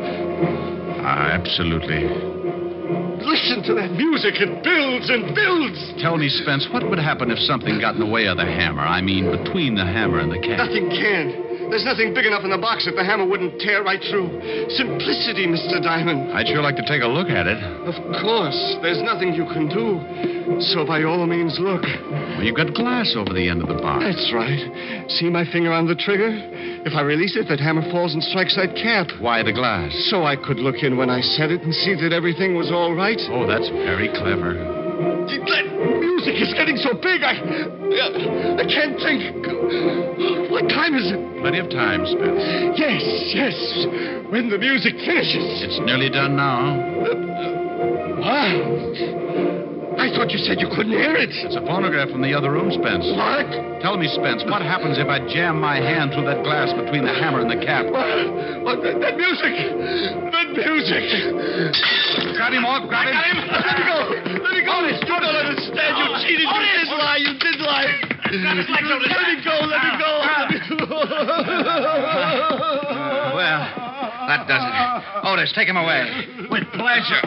Ah, 1.05 1.31
absolutely. 1.31 2.44
Listen 3.23 3.63
to 3.63 3.73
that 3.75 3.91
music. 3.91 4.35
It 4.41 4.63
builds 4.63 5.09
and 5.09 5.35
builds. 5.35 6.01
Tell 6.01 6.17
me, 6.17 6.27
Spence, 6.29 6.67
what 6.71 6.87
would 6.89 6.99
happen 6.99 7.31
if 7.31 7.39
something 7.39 7.79
got 7.79 7.95
in 7.95 7.99
the 7.99 8.09
way 8.09 8.27
of 8.27 8.37
the 8.37 8.45
hammer? 8.45 8.81
I 8.81 9.01
mean, 9.01 9.31
between 9.31 9.75
the 9.75 9.85
hammer 9.85 10.19
and 10.19 10.31
the 10.31 10.39
cap. 10.39 10.57
Nothing 10.57 10.89
can. 10.89 11.54
There's 11.69 11.85
nothing 11.85 12.13
big 12.13 12.25
enough 12.25 12.43
in 12.43 12.51
the 12.51 12.61
box 12.61 12.85
that 12.85 12.95
the 12.95 13.03
hammer 13.03 13.25
wouldn't 13.25 13.59
tear 13.59 13.83
right 13.83 14.01
through. 14.09 14.29
Simplicity, 14.77 15.47
Mr. 15.49 15.81
Diamond. 15.81 16.31
I'd 16.31 16.47
sure 16.47 16.61
like 16.61 16.77
to 16.77 16.85
take 16.85 17.01
a 17.01 17.09
look 17.09 17.29
at 17.29 17.47
it. 17.47 17.57
Of 17.85 17.97
course. 18.21 18.57
There's 18.81 19.01
nothing 19.01 19.33
you 19.33 19.45
can 19.49 19.67
do. 19.67 19.99
So 20.61 20.85
by 20.85 21.03
all 21.03 21.25
means, 21.25 21.57
look. 21.59 21.81
Well, 21.81 22.43
you've 22.43 22.55
got 22.55 22.73
glass 22.73 23.15
over 23.17 23.33
the 23.33 23.49
end 23.49 23.61
of 23.61 23.67
the 23.67 23.81
box. 23.81 24.05
That's 24.05 24.29
right. 24.33 25.09
See 25.09 25.29
my 25.29 25.43
finger 25.49 25.73
on 25.73 25.87
the 25.87 25.95
trigger? 25.95 26.29
If 26.85 26.93
I 26.93 27.01
release 27.01 27.35
it, 27.35 27.49
that 27.49 27.59
hammer 27.59 27.83
falls 27.89 28.13
and 28.13 28.21
strikes 28.21 28.55
that 28.55 28.77
cap. 28.77 29.09
Why 29.19 29.41
the 29.41 29.53
glass? 29.53 29.91
So 30.13 30.23
I 30.23 30.35
could 30.35 30.57
look 30.57 30.83
in 30.83 30.97
when 30.97 31.09
I 31.09 31.21
set 31.21 31.49
it 31.49 31.61
and 31.61 31.73
see 31.73 31.95
that 31.95 32.13
everything 32.13 32.55
was 32.55 32.71
all 32.71 32.93
right. 32.93 33.19
Oh, 33.33 33.47
that's 33.47 33.69
very 33.69 34.09
clever. 34.09 34.84
That 34.95 35.65
music 35.99 36.35
is 36.41 36.53
getting 36.55 36.77
so 36.77 36.95
big, 36.95 37.21
I. 37.21 37.35
I 37.35 38.65
can't 38.65 38.95
think. 38.97 39.43
What 40.49 40.67
time 40.71 40.95
is 40.95 41.11
it? 41.11 41.19
Plenty 41.41 41.59
of 41.59 41.69
time, 41.69 42.07
Spence. 42.07 42.79
Yes, 42.79 43.03
yes. 43.35 43.55
When 44.31 44.49
the 44.49 44.57
music 44.57 44.95
finishes. 45.05 45.63
It's 45.67 45.79
nearly 45.83 46.09
done 46.09 46.35
now. 46.35 46.79
Wow. 48.23 49.15
I 49.95 50.11
thought 50.11 50.31
you 50.31 50.39
said 50.43 50.59
you 50.59 50.67
couldn't 50.75 50.91
hear 50.91 51.15
it. 51.15 51.31
It's 51.31 51.55
a 51.55 51.63
phonograph 51.63 52.09
from 52.09 52.21
the 52.21 52.33
other 52.33 52.51
room, 52.51 52.71
Spence. 52.71 53.05
What? 53.15 53.47
Tell 53.79 53.95
me, 53.95 54.07
Spence, 54.11 54.43
what 54.47 54.61
happens 54.61 54.97
if 54.99 55.07
I 55.07 55.23
jam 55.31 55.59
my 55.59 55.77
hand 55.77 56.11
through 56.11 56.25
that 56.25 56.43
glass 56.43 56.71
between 56.73 57.05
the 57.05 57.15
hammer 57.15 57.39
and 57.39 57.51
the 57.51 57.59
cap? 57.63 57.85
What? 57.87 58.03
what 58.63 58.77
that, 58.83 58.99
that 58.99 59.15
music. 59.15 59.55
That 60.35 60.47
music. 60.51 61.05
Got 62.35 62.51
him, 62.51 62.65
Ork. 62.65 62.91
Got 62.91 63.07
him. 63.07 63.15
Let 63.15 63.75
me 63.77 63.83
go. 63.87 63.99
Let 64.09 64.25
me 64.25 64.33
go. 64.33 64.34
Honest, 64.67 65.01
you 65.01 65.07
don't 65.07 65.23
understand. 65.23 65.91
You 65.97 66.07
cheated. 66.25 66.47
You 66.47 66.61
did 66.77 66.89
lie. 66.89 67.17
You 67.17 67.33
did 67.39 67.59
lie. 67.61 68.15
Let 68.25 68.57
me 68.57 68.65
go. 68.81 68.97
Let 68.99 69.21
me 69.21 69.35
go. 69.43 69.55
Let 69.65 69.81
me 69.83 69.91
go. 69.99 70.85
Well, 73.35 73.61
that 74.27 74.47
does 74.47 74.63
it. 74.63 75.27
Otis, 75.27 75.53
take 75.53 75.67
him 75.67 75.77
away. 75.77 76.27
With 76.49 76.63
pleasure. 76.73 77.21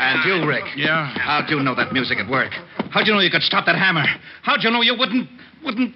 And 0.00 0.24
you, 0.24 0.48
Rick. 0.48 0.64
Yeah? 0.76 1.06
How'd 1.18 1.50
you 1.50 1.60
know 1.60 1.74
that 1.74 1.92
music 1.92 2.18
at 2.18 2.28
work? 2.30 2.52
How'd 2.90 3.06
you 3.06 3.12
know 3.12 3.20
you 3.20 3.30
could 3.30 3.42
stop 3.42 3.66
that 3.66 3.76
hammer? 3.76 4.04
How'd 4.42 4.62
you 4.62 4.70
know 4.70 4.82
you 4.82 4.96
wouldn't. 4.98 5.28
wouldn't. 5.64 5.94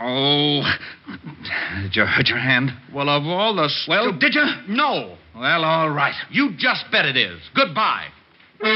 Oh. 0.00 0.62
Did 1.82 1.94
you 1.94 2.04
hurt 2.04 2.28
your 2.28 2.38
hand? 2.38 2.70
Well, 2.92 3.08
of 3.08 3.24
all 3.24 3.54
the. 3.54 3.70
Well, 3.88 4.12
did 4.18 4.34
you? 4.34 4.44
No. 4.68 5.16
Well, 5.34 5.64
all 5.64 5.90
right. 5.90 6.14
You 6.30 6.50
just 6.56 6.84
bet 6.90 7.04
it 7.04 7.16
is. 7.16 7.40
Goodbye. 7.54 8.06
Hi. 8.64 8.70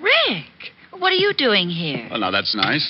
Rick, 0.00 0.72
what 0.98 1.12
are 1.12 1.14
you 1.16 1.34
doing 1.36 1.68
here? 1.68 2.08
Well, 2.10 2.20
now 2.20 2.30
that's 2.30 2.56
nice. 2.56 2.88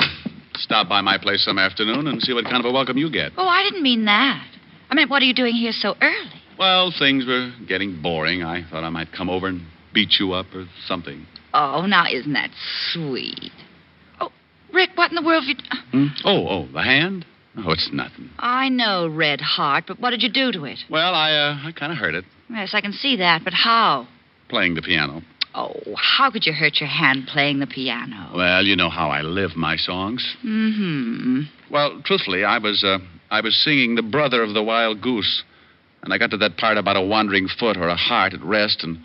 Stop 0.55 0.88
by 0.88 1.00
my 1.00 1.18
place 1.18 1.44
some 1.44 1.59
afternoon 1.59 2.07
and 2.07 2.22
see 2.22 2.33
what 2.33 2.44
kind 2.44 2.59
of 2.59 2.66
a 2.66 2.72
welcome 2.72 2.96
you 2.96 3.11
get. 3.11 3.33
Oh, 3.37 3.48
I 3.48 3.64
didn't 3.64 3.83
mean 3.83 4.05
that. 4.05 4.46
I 4.90 4.94
meant, 4.94 5.11
what 5.11 5.22
are 5.22 5.26
you 5.26 5.35
doing 5.35 5.55
here 5.55 5.72
so 5.72 5.96
early? 6.00 6.40
Well, 6.57 6.92
things 6.96 7.26
were 7.26 7.50
getting 7.66 8.00
boring. 8.00 8.44
I 8.44 8.62
thought 8.70 8.85
I 8.85 8.90
might 8.90 9.11
come 9.11 9.28
over 9.28 9.48
and 9.48 9.62
beat 9.92 10.14
you 10.18 10.33
up 10.33 10.46
or 10.55 10.66
something. 10.87 11.26
Oh, 11.55 11.87
now 11.87 12.05
isn't 12.11 12.33
that 12.33 12.50
sweet? 12.92 13.52
Oh, 14.20 14.31
Rick, 14.72 14.90
what 14.94 15.11
in 15.11 15.16
the 15.16 15.22
world 15.22 15.44
have 15.44 15.57
you. 15.57 15.81
Hmm? 15.90 16.07
Oh, 16.24 16.48
oh, 16.48 16.68
the 16.72 16.83
hand? 16.83 17.26
Oh, 17.59 17.70
it's 17.70 17.90
nothing. 17.92 18.31
I 18.38 18.70
know, 18.70 19.07
Red 19.09 19.40
Heart, 19.42 19.85
but 19.87 20.00
what 20.00 20.11
did 20.11 20.22
you 20.22 20.31
do 20.31 20.52
to 20.52 20.64
it? 20.64 20.78
Well, 20.88 21.14
I, 21.14 21.33
uh, 21.33 21.68
I 21.68 21.72
kind 21.72 21.92
of 21.92 21.98
hurt 21.98 22.14
it 22.14 22.24
Yes, 22.50 22.74
I 22.74 22.81
can 22.81 22.92
see 22.92 23.16
that, 23.16 23.44
but 23.44 23.52
how? 23.55 24.07
playing 24.48 24.74
the 24.74 24.83
piano. 24.83 25.22
Oh, 25.55 25.74
how 25.96 26.31
could 26.31 26.44
you 26.44 26.52
hurt 26.52 26.78
your 26.78 26.88
hand 26.88 27.26
playing 27.26 27.59
the 27.59 27.66
piano? 27.66 28.31
Well, 28.35 28.64
you 28.64 28.76
know 28.76 28.90
how 28.90 29.09
I 29.09 29.22
live 29.22 29.57
my 29.57 29.76
songs. 29.76 30.37
Mm-hmm. 30.44 31.42
Well, 31.70 32.02
truthfully, 32.05 32.44
I 32.44 32.59
was, 32.59 32.85
uh, 32.85 32.98
I 33.31 33.40
was 33.40 33.55
singing 33.64 33.94
"The 33.94 34.02
Brother 34.02 34.42
of 34.42 34.52
the 34.52 34.62
Wild 34.62 35.00
Goose," 35.00 35.42
and 36.02 36.12
I 36.12 36.18
got 36.18 36.31
to 36.31 36.37
that 36.38 36.59
part 36.59 36.76
about 36.76 36.96
a 36.96 37.02
wandering 37.02 37.48
foot 37.48 37.76
or 37.78 37.88
a 37.88 37.96
heart 37.96 38.35
at 38.35 38.42
rest, 38.42 38.85
and 38.85 38.98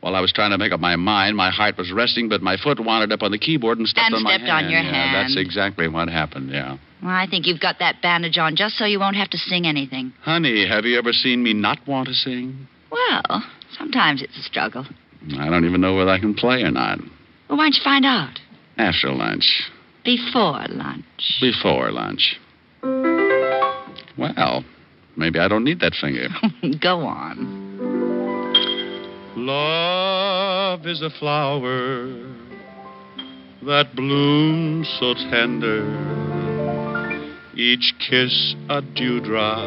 while 0.00 0.14
I 0.14 0.20
was 0.20 0.32
trying 0.32 0.50
to 0.52 0.58
make 0.58 0.72
up 0.72 0.80
my 0.80 0.96
mind, 0.96 1.36
my 1.36 1.50
heart 1.50 1.76
was 1.76 1.90
resting, 1.92 2.28
but 2.28 2.40
my 2.42 2.56
foot 2.56 2.78
wandered 2.78 3.12
up 3.12 3.22
on 3.22 3.30
the 3.32 3.38
keyboard 3.38 3.78
and 3.78 3.86
stepped 3.88 4.06
And 4.06 4.14
on 4.14 4.22
my 4.22 4.34
stepped 4.36 4.48
hand. 4.48 4.66
on 4.66 4.70
your 4.72 4.80
yeah, 4.82 4.92
hand. 4.92 5.14
That's 5.14 5.36
exactly 5.40 5.88
what 5.88 6.08
happened. 6.08 6.50
Yeah. 6.50 6.76
Well, 7.02 7.10
I 7.12 7.26
think 7.28 7.46
you've 7.46 7.60
got 7.60 7.78
that 7.80 8.00
bandage 8.02 8.38
on 8.38 8.56
just 8.56 8.76
so 8.76 8.84
you 8.84 8.98
won't 9.00 9.16
have 9.16 9.30
to 9.30 9.38
sing 9.38 9.66
anything. 9.66 10.12
Honey, 10.22 10.66
have 10.68 10.84
you 10.84 10.98
ever 10.98 11.12
seen 11.12 11.42
me 11.42 11.52
not 11.52 11.78
want 11.86 12.08
to 12.08 12.14
sing? 12.14 12.66
Well, 12.90 13.44
sometimes 13.76 14.22
it's 14.22 14.36
a 14.38 14.42
struggle. 14.42 14.86
I 15.38 15.48
don't 15.50 15.64
even 15.64 15.80
know 15.80 15.94
whether 15.96 16.10
I 16.10 16.18
can 16.18 16.34
play 16.34 16.62
or 16.62 16.70
not. 16.70 16.98
Well, 17.48 17.58
why 17.58 17.64
don't 17.64 17.74
you 17.74 17.82
find 17.84 18.04
out? 18.04 18.38
After 18.76 19.10
lunch. 19.12 19.70
Before 20.04 20.64
lunch. 20.68 21.02
Before 21.40 21.90
lunch. 21.90 22.36
Well, 24.16 24.64
maybe 25.16 25.38
I 25.38 25.48
don't 25.48 25.64
need 25.64 25.80
that 25.80 25.94
finger. 26.00 26.28
Go 26.80 27.00
on. 27.00 27.67
Love 29.40 30.84
is 30.84 31.00
a 31.00 31.10
flower 31.10 32.08
that 33.62 33.94
blooms 33.94 34.88
so 34.98 35.14
tender, 35.14 35.86
each 37.54 37.94
kiss 38.00 38.56
a 38.68 38.82
dewdrop 38.82 39.62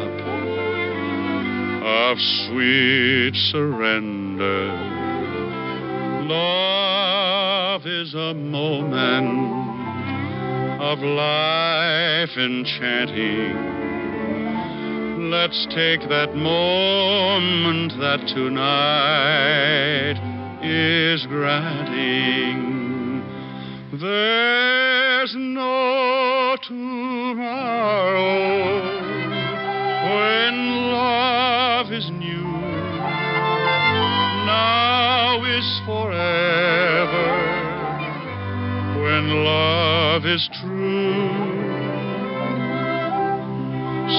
of 1.82 2.18
sweet 2.20 3.32
surrender. 3.50 4.66
Love 6.28 7.86
is 7.86 8.12
a 8.12 8.34
moment 8.34 9.26
of 10.82 10.98
life 10.98 12.36
enchanting. 12.36 14.01
Let's 15.32 15.64
take 15.74 16.06
that 16.10 16.34
moment 16.36 17.94
that 17.98 18.20
tonight 18.28 18.60
is 20.62 21.24
granting. 21.26 22.60
There's 23.98 25.34
no 25.34 26.56
tomorrow 26.68 28.12
when 30.04 30.54
love 30.92 31.90
is 31.92 32.10
new. 32.10 32.44
Now 34.44 35.42
is 35.46 35.80
forever 35.86 37.32
when 39.00 39.44
love 39.44 40.26
is 40.26 40.46
true. 40.60 41.61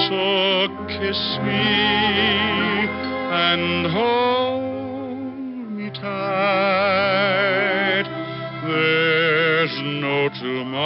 So 0.08 0.68
kiss 0.88 1.20
me 1.42 1.64
and 3.32 3.86
hold 3.90 4.62
me 5.72 5.88
tight. 5.90 7.24
There's 8.66 9.74
no 10.02 10.28
tomorrow. 10.40 10.84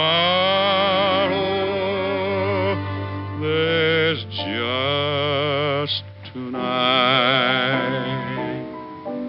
There's 3.41 4.23
just 4.23 6.03
tonight. 6.31 7.95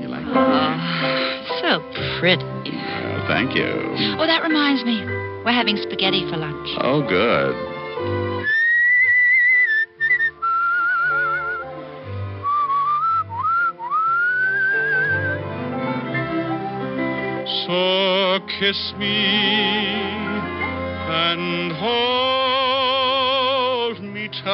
You 0.01 0.09
like 0.09 0.27
that? 0.27 0.37
Oh, 0.37 1.59
so 1.63 1.71
pretty. 2.21 2.45
Well, 2.45 3.27
thank 3.27 3.55
you. 3.57 3.71
Oh, 4.19 4.27
that 4.27 4.43
reminds 4.43 4.85
me. 4.85 5.05
We're 5.45 5.53
having 5.53 5.77
spaghetti 5.79 6.29
for 6.31 6.37
lunch. 6.37 6.69
Oh, 6.81 7.03
good. 7.09 7.70
So 17.71 18.41
kiss 18.59 18.93
me 18.99 19.27
and 21.07 21.71
hold 21.71 22.91
me 24.03 24.27
tight. 24.43 24.51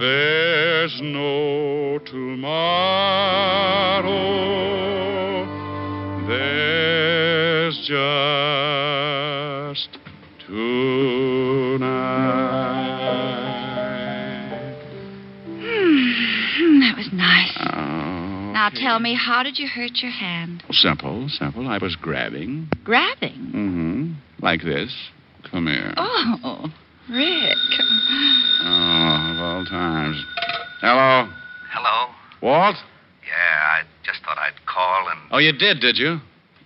There's 0.00 0.98
no 1.02 1.98
tomorrow. 2.06 2.56
There's 6.26 7.76
just 7.86 7.92
tonight. 10.46 11.21
Now 18.62 18.68
tell 18.68 19.00
me, 19.00 19.16
how 19.16 19.42
did 19.42 19.58
you 19.58 19.66
hurt 19.66 19.90
your 19.96 20.12
hand? 20.12 20.62
Simple, 20.70 21.28
simple. 21.28 21.66
I 21.66 21.78
was 21.78 21.96
grabbing. 21.96 22.68
Grabbing? 22.84 23.50
Mm-hmm. 23.52 24.12
Like 24.40 24.62
this. 24.62 24.94
Come 25.50 25.66
here. 25.66 25.92
Oh, 25.96 26.70
Rick. 27.10 27.58
Oh, 28.62 29.32
of 29.34 29.40
all 29.40 29.64
times. 29.68 30.24
Hello. 30.80 31.28
Hello? 31.72 32.14
Walt? 32.40 32.76
Yeah, 33.26 33.32
I 33.32 33.82
just 34.04 34.22
thought 34.22 34.38
I'd 34.38 34.64
call 34.64 35.08
and. 35.10 35.18
Oh, 35.32 35.38
you 35.38 35.50
did, 35.50 35.80
did 35.80 35.96
you? 35.98 36.20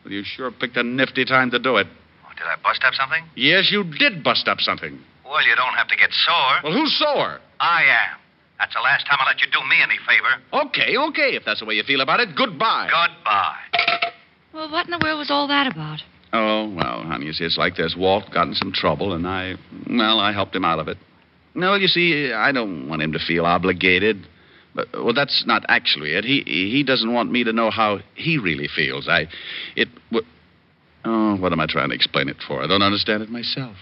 Well, 0.05 0.13
you 0.13 0.23
sure 0.23 0.51
picked 0.51 0.77
a 0.77 0.83
nifty 0.83 1.25
time 1.25 1.51
to 1.53 1.59
do 1.59 1.77
it. 1.77 1.87
Oh, 2.27 2.33
did 2.37 2.45
I 2.45 2.57
bust 2.63 2.83
up 2.85 2.93
something? 2.93 3.25
Yes, 3.37 3.71
you 3.73 3.85
did 3.99 4.23
bust 4.23 4.49
up 4.49 4.61
something. 4.61 5.01
Well, 5.25 5.43
you 5.49 5.57
don't 5.57 5.73
have 5.73 5.89
to 5.89 5.97
get 5.97 6.11
sore. 6.13 6.61
Well, 6.63 6.75
who's 6.75 6.95
sore? 6.99 7.41
I 7.59 7.85
am. 7.85 8.19
That's 8.59 8.75
the 8.75 8.81
last 8.81 9.07
time 9.07 9.19
I 9.21 9.27
let 9.27 9.41
you 9.41 9.49
do 9.53 9.61
me 9.69 9.77
any 9.83 9.99
favor. 10.07 10.67
Okay, 10.67 10.97
okay. 10.97 11.37
If 11.37 11.45
that's 11.45 11.61
the 11.61 11.67
way 11.67 11.75
you 11.75 11.83
feel 11.83 12.01
about 12.01 12.21
it, 12.21 12.31
goodbye. 12.37 12.89
Goodbye. 12.91 14.13
Well, 14.55 14.71
what 14.71 14.87
in 14.87 14.91
the 14.93 15.01
world 15.03 15.19
was 15.19 15.31
all 15.31 15.47
that 15.49 15.67
about? 15.71 16.01
Oh, 16.33 16.69
well, 16.75 17.03
honey, 17.03 17.27
you 17.27 17.33
see, 17.33 17.45
it's 17.45 17.59
like 17.59 17.77
this. 17.77 17.95
Walt 17.97 18.25
got 18.33 18.49
in 18.49 18.55
some 18.55 18.73
trouble, 18.73 19.13
and 19.13 19.27
I, 19.27 19.55
well, 19.89 20.19
I 20.21 20.33
helped 20.33 20.57
him 20.57 20.65
out 20.65 20.79
of 20.79 20.89
it. 20.89 20.97
No, 21.55 21.75
you 21.75 21.87
see, 21.87 22.33
I 22.33 22.53
don't 22.53 22.89
want 22.89 23.03
him 23.03 23.13
to 23.13 23.19
feel 23.19 23.45
obligated. 23.47 24.27
But, 24.75 24.89
well, 24.93 25.15
that's 25.15 25.45
not 25.47 25.65
actually 25.69 26.13
it. 26.13 26.25
He 26.25 26.43
he 26.45 26.83
doesn't 26.83 27.11
want 27.11 27.33
me 27.33 27.45
to 27.45 27.53
know 27.53 27.71
how 27.71 28.01
he 28.15 28.37
really 28.37 28.69
feels. 28.69 29.09
I, 29.09 29.27
it, 29.75 29.89
w- 30.11 30.27
oh, 31.07 31.37
what 31.37 31.53
am 31.53 31.61
I 31.61 31.67
trying 31.67 31.89
to 31.89 31.95
explain 31.95 32.29
it 32.29 32.37
for? 32.47 32.63
I 32.63 32.67
don't 32.67 32.83
understand 32.83 33.23
it 33.23 33.31
myself. 33.31 33.77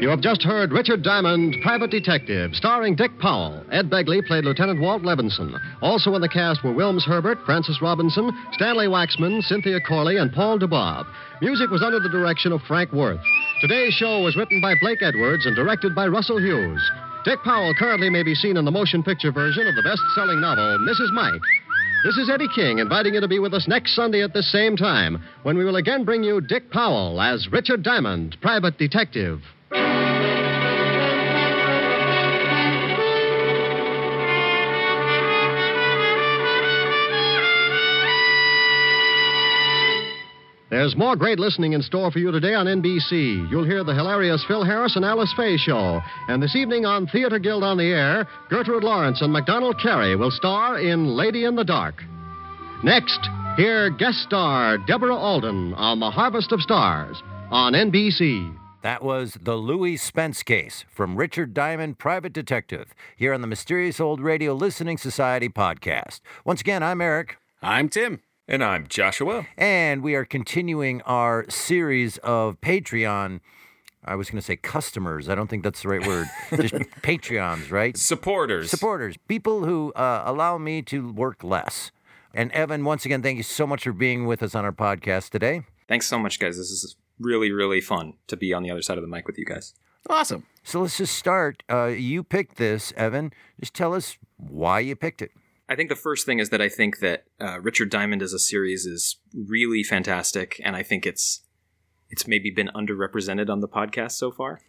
You 0.00 0.08
have 0.08 0.22
just 0.22 0.42
heard 0.42 0.72
Richard 0.72 1.02
Diamond, 1.02 1.56
Private 1.62 1.90
Detective, 1.90 2.54
starring 2.54 2.96
Dick 2.96 3.10
Powell. 3.18 3.62
Ed 3.70 3.90
Begley 3.90 4.26
played 4.26 4.46
Lieutenant 4.46 4.80
Walt 4.80 5.02
Levinson. 5.02 5.60
Also 5.82 6.14
in 6.14 6.22
the 6.22 6.28
cast 6.28 6.64
were 6.64 6.72
Wilms 6.72 7.04
Herbert, 7.04 7.36
Francis 7.44 7.82
Robinson, 7.82 8.30
Stanley 8.52 8.86
Waxman, 8.86 9.42
Cynthia 9.42 9.78
Corley, 9.86 10.16
and 10.16 10.32
Paul 10.32 10.58
Dubov. 10.58 11.04
Music 11.42 11.68
was 11.68 11.82
under 11.82 12.00
the 12.00 12.08
direction 12.08 12.50
of 12.50 12.62
Frank 12.62 12.94
Worth. 12.94 13.20
Today's 13.60 13.92
show 13.92 14.22
was 14.22 14.36
written 14.36 14.62
by 14.62 14.72
Blake 14.80 15.02
Edwards 15.02 15.44
and 15.44 15.54
directed 15.54 15.94
by 15.94 16.06
Russell 16.06 16.40
Hughes. 16.40 16.80
Dick 17.26 17.40
Powell 17.44 17.74
currently 17.78 18.08
may 18.08 18.22
be 18.22 18.34
seen 18.34 18.56
in 18.56 18.64
the 18.64 18.70
motion 18.70 19.02
picture 19.02 19.32
version 19.32 19.66
of 19.66 19.74
the 19.74 19.82
best 19.82 20.00
selling 20.14 20.40
novel, 20.40 20.78
Mrs. 20.88 21.12
Mike. 21.12 21.42
This 22.04 22.16
is 22.16 22.30
Eddie 22.30 22.48
King 22.54 22.78
inviting 22.78 23.12
you 23.12 23.20
to 23.20 23.28
be 23.28 23.38
with 23.38 23.52
us 23.52 23.68
next 23.68 23.94
Sunday 23.94 24.22
at 24.22 24.32
the 24.32 24.42
same 24.42 24.78
time 24.78 25.22
when 25.42 25.58
we 25.58 25.64
will 25.66 25.76
again 25.76 26.04
bring 26.06 26.24
you 26.24 26.40
Dick 26.40 26.70
Powell 26.70 27.20
as 27.20 27.48
Richard 27.52 27.82
Diamond, 27.82 28.38
Private 28.40 28.78
Detective. 28.78 29.42
There's 40.70 40.96
more 40.96 41.16
great 41.16 41.38
listening 41.38 41.72
in 41.72 41.82
store 41.82 42.10
for 42.10 42.20
you 42.20 42.30
today 42.30 42.54
on 42.54 42.66
NBC. 42.66 43.50
You'll 43.50 43.64
hear 43.64 43.84
the 43.84 43.94
hilarious 43.94 44.44
Phil 44.46 44.64
Harris 44.64 44.96
and 44.96 45.04
Alice 45.04 45.32
Faye 45.36 45.56
show. 45.56 46.00
And 46.28 46.42
this 46.42 46.54
evening 46.56 46.86
on 46.86 47.06
Theater 47.08 47.38
Guild 47.38 47.64
on 47.64 47.76
the 47.76 47.84
Air, 47.84 48.26
Gertrude 48.48 48.84
Lawrence 48.84 49.20
and 49.20 49.32
MacDonald 49.32 49.80
Carey 49.82 50.16
will 50.16 50.30
star 50.30 50.78
in 50.78 51.06
Lady 51.06 51.44
in 51.44 51.56
the 51.56 51.64
Dark. 51.64 51.96
Next, 52.82 53.18
hear 53.56 53.90
guest 53.90 54.18
star 54.20 54.78
Deborah 54.78 55.14
Alden 55.14 55.74
on 55.74 56.00
The 56.00 56.10
Harvest 56.10 56.52
of 56.52 56.60
Stars 56.60 57.20
on 57.50 57.72
NBC. 57.72 58.59
That 58.82 59.02
was 59.02 59.36
the 59.42 59.56
Louis 59.56 59.98
Spence 59.98 60.42
case 60.42 60.86
from 60.88 61.16
Richard 61.16 61.52
Diamond, 61.52 61.98
Private 61.98 62.32
Detective, 62.32 62.94
here 63.14 63.34
on 63.34 63.42
the 63.42 63.46
Mysterious 63.46 64.00
Old 64.00 64.20
Radio 64.20 64.54
Listening 64.54 64.96
Society 64.96 65.50
podcast. 65.50 66.20
Once 66.46 66.62
again, 66.62 66.82
I'm 66.82 67.02
Eric. 67.02 67.36
I'm 67.60 67.90
Tim. 67.90 68.20
And 68.48 68.64
I'm 68.64 68.86
Joshua. 68.88 69.46
And 69.58 70.02
we 70.02 70.14
are 70.14 70.24
continuing 70.24 71.02
our 71.02 71.44
series 71.50 72.16
of 72.18 72.58
Patreon. 72.62 73.40
I 74.02 74.14
was 74.14 74.30
going 74.30 74.40
to 74.40 74.46
say 74.46 74.56
customers. 74.56 75.28
I 75.28 75.34
don't 75.34 75.48
think 75.48 75.62
that's 75.62 75.82
the 75.82 75.88
right 75.88 76.06
word. 76.06 76.28
Just 76.56 76.72
Patreons, 77.02 77.70
right? 77.70 77.94
Supporters. 77.98 78.70
Supporters. 78.70 79.18
People 79.28 79.66
who 79.66 79.92
uh, 79.92 80.22
allow 80.24 80.56
me 80.56 80.80
to 80.82 81.12
work 81.12 81.44
less. 81.44 81.90
And 82.32 82.50
Evan, 82.52 82.86
once 82.86 83.04
again, 83.04 83.22
thank 83.22 83.36
you 83.36 83.42
so 83.42 83.66
much 83.66 83.84
for 83.84 83.92
being 83.92 84.24
with 84.26 84.42
us 84.42 84.54
on 84.54 84.64
our 84.64 84.72
podcast 84.72 85.28
today. 85.28 85.64
Thanks 85.86 86.06
so 86.06 86.18
much, 86.18 86.38
guys. 86.38 86.56
This 86.56 86.70
is 86.70 86.96
really, 87.20 87.52
really 87.52 87.80
fun 87.80 88.14
to 88.26 88.36
be 88.36 88.52
on 88.52 88.62
the 88.62 88.70
other 88.70 88.82
side 88.82 88.98
of 88.98 89.02
the 89.02 89.08
mic 89.08 89.26
with 89.26 89.38
you 89.38 89.44
guys. 89.44 89.74
Awesome. 90.08 90.46
So 90.64 90.80
let's 90.80 90.96
just 90.96 91.14
start. 91.14 91.62
Uh, 91.70 91.86
you 91.86 92.24
picked 92.24 92.56
this, 92.56 92.92
Evan. 92.96 93.32
Just 93.60 93.74
tell 93.74 93.94
us 93.94 94.16
why 94.36 94.80
you 94.80 94.96
picked 94.96 95.22
it. 95.22 95.30
I 95.68 95.76
think 95.76 95.88
the 95.88 95.96
first 95.96 96.26
thing 96.26 96.40
is 96.40 96.48
that 96.50 96.60
I 96.60 96.68
think 96.68 96.98
that 96.98 97.24
uh, 97.40 97.60
Richard 97.60 97.90
Diamond 97.90 98.22
as 98.22 98.32
a 98.32 98.38
series 98.38 98.86
is 98.86 99.18
really 99.32 99.84
fantastic, 99.84 100.60
and 100.64 100.74
I 100.74 100.82
think 100.82 101.06
it's 101.06 101.42
it's 102.10 102.26
maybe 102.26 102.50
been 102.50 102.70
underrepresented 102.74 103.48
on 103.48 103.60
the 103.60 103.68
podcast 103.68 104.12
so 104.12 104.32
far. 104.32 104.60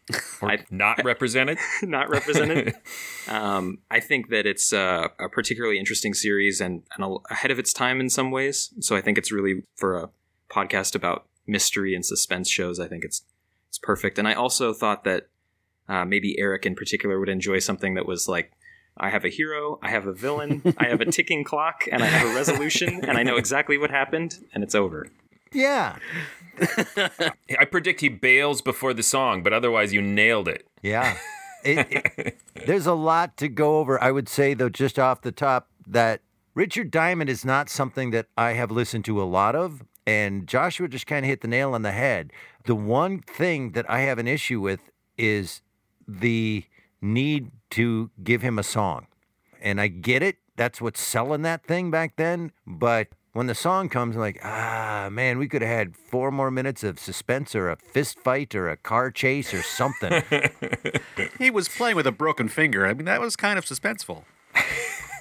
Or 0.44 0.58
not 0.70 1.02
represented. 1.04 1.58
not 1.82 2.08
represented. 2.10 2.76
um, 3.28 3.80
I 3.90 4.00
think 4.00 4.30
that 4.30 4.46
it's 4.46 4.72
uh, 4.72 5.08
a 5.20 5.28
particularly 5.28 5.80
interesting 5.80 6.14
series 6.14 6.62
and, 6.62 6.84
and 6.96 7.04
a, 7.04 7.34
ahead 7.34 7.50
of 7.50 7.58
its 7.58 7.74
time 7.74 8.00
in 8.00 8.12
some 8.12 8.30
ways. 8.30 8.72
So 8.80 8.96
I 8.96 9.02
think 9.02 9.18
it's 9.18 9.32
really 9.32 9.64
for 9.76 9.98
a 9.98 10.10
podcast 10.52 10.94
about 10.94 11.26
mystery 11.48 11.96
and 11.96 12.06
suspense 12.06 12.50
shows. 12.50 12.80
I 12.80 12.88
think 12.88 13.04
it's 13.04 13.24
it's 13.70 13.78
perfect. 13.78 14.20
And 14.20 14.28
I 14.28 14.34
also 14.34 14.74
thought 14.74 15.04
that 15.06 15.28
uh, 15.88 16.06
maybe 16.06 16.38
Eric 16.40 16.66
in 16.66 16.76
particular 16.76 17.20
would 17.20 17.30
enjoy 17.30 17.60
something 17.60 17.94
that 17.96 18.06
was 18.06 18.28
like 18.28 18.52
I 18.98 19.10
have 19.10 19.26
a 19.26 19.30
hero, 19.30 19.80
I 19.82 19.90
have 19.90 20.06
a 20.06 20.14
villain, 20.14 20.62
I 20.78 20.88
have 20.88 21.02
a 21.02 21.06
ticking 21.12 21.44
clock, 21.44 21.88
and 21.92 22.04
I 22.04 22.06
have 22.06 22.32
a 22.32 22.36
resolution, 22.36 23.06
and 23.06 23.18
I 23.18 23.24
know 23.24 23.36
exactly 23.38 23.78
what 23.78 23.90
happened, 23.90 24.46
and 24.54 24.64
it's 24.64 24.76
over. 24.76 25.08
Yeah. 25.54 25.98
I 26.60 27.66
predict 27.70 28.02
he 28.02 28.10
bails 28.10 28.62
before 28.62 28.94
the 28.94 29.04
song, 29.04 29.44
but 29.44 29.54
otherwise 29.54 29.94
you 29.94 30.02
nailed 30.02 30.48
it. 30.48 30.68
Yeah. 30.82 31.18
It, 31.64 31.88
it, 32.18 32.38
there's 32.66 32.88
a 32.88 32.94
lot 32.94 33.38
to 33.38 33.48
go 33.48 33.80
over. 33.80 34.02
I 34.02 34.12
would 34.12 34.28
say, 34.28 34.54
though, 34.54 34.70
just 34.70 34.98
off 34.98 35.22
the 35.22 35.32
top, 35.32 35.70
that 35.88 36.22
Richard 36.54 36.92
Diamond 36.92 37.30
is 37.30 37.46
not 37.46 37.70
something 37.70 38.12
that 38.12 38.28
I 38.38 38.54
have 38.54 38.72
listened 38.72 39.06
to 39.06 39.22
a 39.22 39.24
lot 39.24 39.56
of. 39.56 39.84
And 40.06 40.48
Joshua 40.48 40.88
just 40.88 41.08
kind 41.08 41.26
of 41.26 41.30
hit 41.30 41.42
the 41.42 41.48
nail 41.48 41.74
on 41.74 41.84
the 41.84 41.92
head. 41.92 42.32
The 42.66 42.76
one 42.76 43.20
thing 43.20 43.72
that 43.74 43.90
I 43.90 44.02
have 44.02 44.18
an 44.18 44.28
issue 44.28 44.60
with 44.60 44.80
is 45.18 45.62
the 46.08 46.66
need 47.02 47.52
to 47.72 48.10
give 48.24 48.42
him 48.42 48.58
a 48.60 48.64
song. 48.64 49.08
And 49.62 49.80
I 49.80 49.88
get 49.88 50.24
it. 50.24 50.38
That's 50.56 50.82
what's 50.82 51.00
selling 51.00 51.44
that 51.44 51.64
thing 51.66 51.92
back 51.92 52.16
then. 52.16 52.52
But 52.66 53.10
when 53.34 53.48
the 53.48 53.56
song 53.56 53.90
comes, 53.90 54.16
I'm 54.16 54.22
like, 54.22 54.40
ah, 54.44 55.08
man, 55.12 55.38
we 55.38 55.48
could 55.48 55.62
have 55.62 55.72
had 55.72 55.96
four 55.96 56.32
more 56.32 56.52
minutes 56.52 56.84
of 56.84 57.00
suspense 57.00 57.56
or 57.56 57.70
a 57.70 57.78
fist 57.78 58.20
fight 58.20 58.54
or 58.56 58.70
a 58.70 58.78
car 58.78 59.12
chase 59.12 59.54
or 59.54 59.62
something. 59.62 60.24
he 61.38 61.50
was 61.50 61.70
playing 61.70 61.96
with 61.96 62.08
a 62.08 62.12
broken 62.12 62.50
finger. 62.50 62.86
I 62.86 62.94
mean, 62.94 63.06
that 63.06 63.22
was 63.22 63.36
kind 63.36 63.58
of 63.58 63.66
suspenseful. 63.66 64.24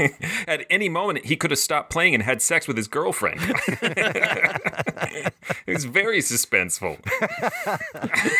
At 0.46 0.66
any 0.70 0.88
moment, 0.88 1.26
he 1.26 1.36
could 1.36 1.50
have 1.50 1.58
stopped 1.58 1.90
playing 1.90 2.14
and 2.14 2.22
had 2.22 2.42
sex 2.42 2.66
with 2.66 2.76
his 2.76 2.88
girlfriend. 2.88 3.40
it 3.42 5.32
was 5.66 5.84
very 5.84 6.20
suspenseful. 6.20 6.98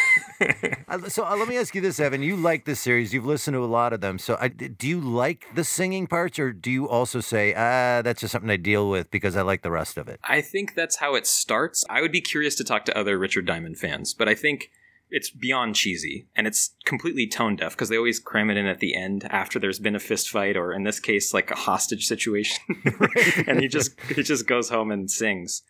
Uh, 0.88 0.98
so 1.08 1.24
uh, 1.24 1.36
let 1.36 1.46
me 1.46 1.56
ask 1.56 1.74
you 1.74 1.80
this, 1.80 2.00
Evan. 2.00 2.22
You 2.22 2.34
like 2.34 2.64
this 2.64 2.80
series. 2.80 3.12
You've 3.12 3.26
listened 3.26 3.54
to 3.54 3.62
a 3.62 3.66
lot 3.66 3.92
of 3.92 4.00
them. 4.00 4.18
So 4.18 4.38
I, 4.40 4.48
do 4.48 4.88
you 4.88 4.98
like 4.98 5.46
the 5.54 5.62
singing 5.62 6.06
parts, 6.06 6.38
or 6.38 6.52
do 6.52 6.70
you 6.70 6.88
also 6.88 7.20
say, 7.20 7.52
ah, 7.54 8.00
that's 8.02 8.22
just 8.22 8.32
something 8.32 8.50
I 8.50 8.56
deal 8.56 8.88
with 8.88 9.10
because 9.10 9.36
I 9.36 9.42
like 9.42 9.62
the 9.62 9.70
rest 9.70 9.98
of 9.98 10.08
it? 10.08 10.18
I 10.24 10.40
think 10.40 10.74
that's 10.74 10.96
how 10.96 11.14
it 11.14 11.26
starts. 11.26 11.84
I 11.88 12.00
would 12.00 12.10
be 12.10 12.22
curious 12.22 12.54
to 12.56 12.64
talk 12.64 12.86
to 12.86 12.98
other 12.98 13.18
Richard 13.18 13.46
Diamond 13.46 13.78
fans, 13.78 14.14
but 14.14 14.28
I 14.28 14.34
think 14.34 14.70
it's 15.10 15.30
beyond 15.30 15.74
cheesy 15.74 16.28
and 16.36 16.46
it's 16.46 16.74
completely 16.84 17.26
tone 17.26 17.56
deaf 17.56 17.72
because 17.72 17.88
they 17.88 17.96
always 17.96 18.20
cram 18.20 18.50
it 18.50 18.56
in 18.56 18.66
at 18.66 18.78
the 18.78 18.94
end 18.94 19.24
after 19.30 19.58
there's 19.58 19.78
been 19.78 19.96
a 19.96 20.00
fist 20.00 20.28
fight 20.28 20.56
or 20.56 20.72
in 20.72 20.84
this 20.84 21.00
case 21.00 21.34
like 21.34 21.50
a 21.50 21.56
hostage 21.56 22.06
situation. 22.06 22.58
And 23.46 23.60
he 23.60 23.68
just 23.68 23.98
he 24.14 24.22
just 24.22 24.46
goes 24.46 24.68
home 24.70 24.90
and 24.90 25.10
sings. 25.10 25.62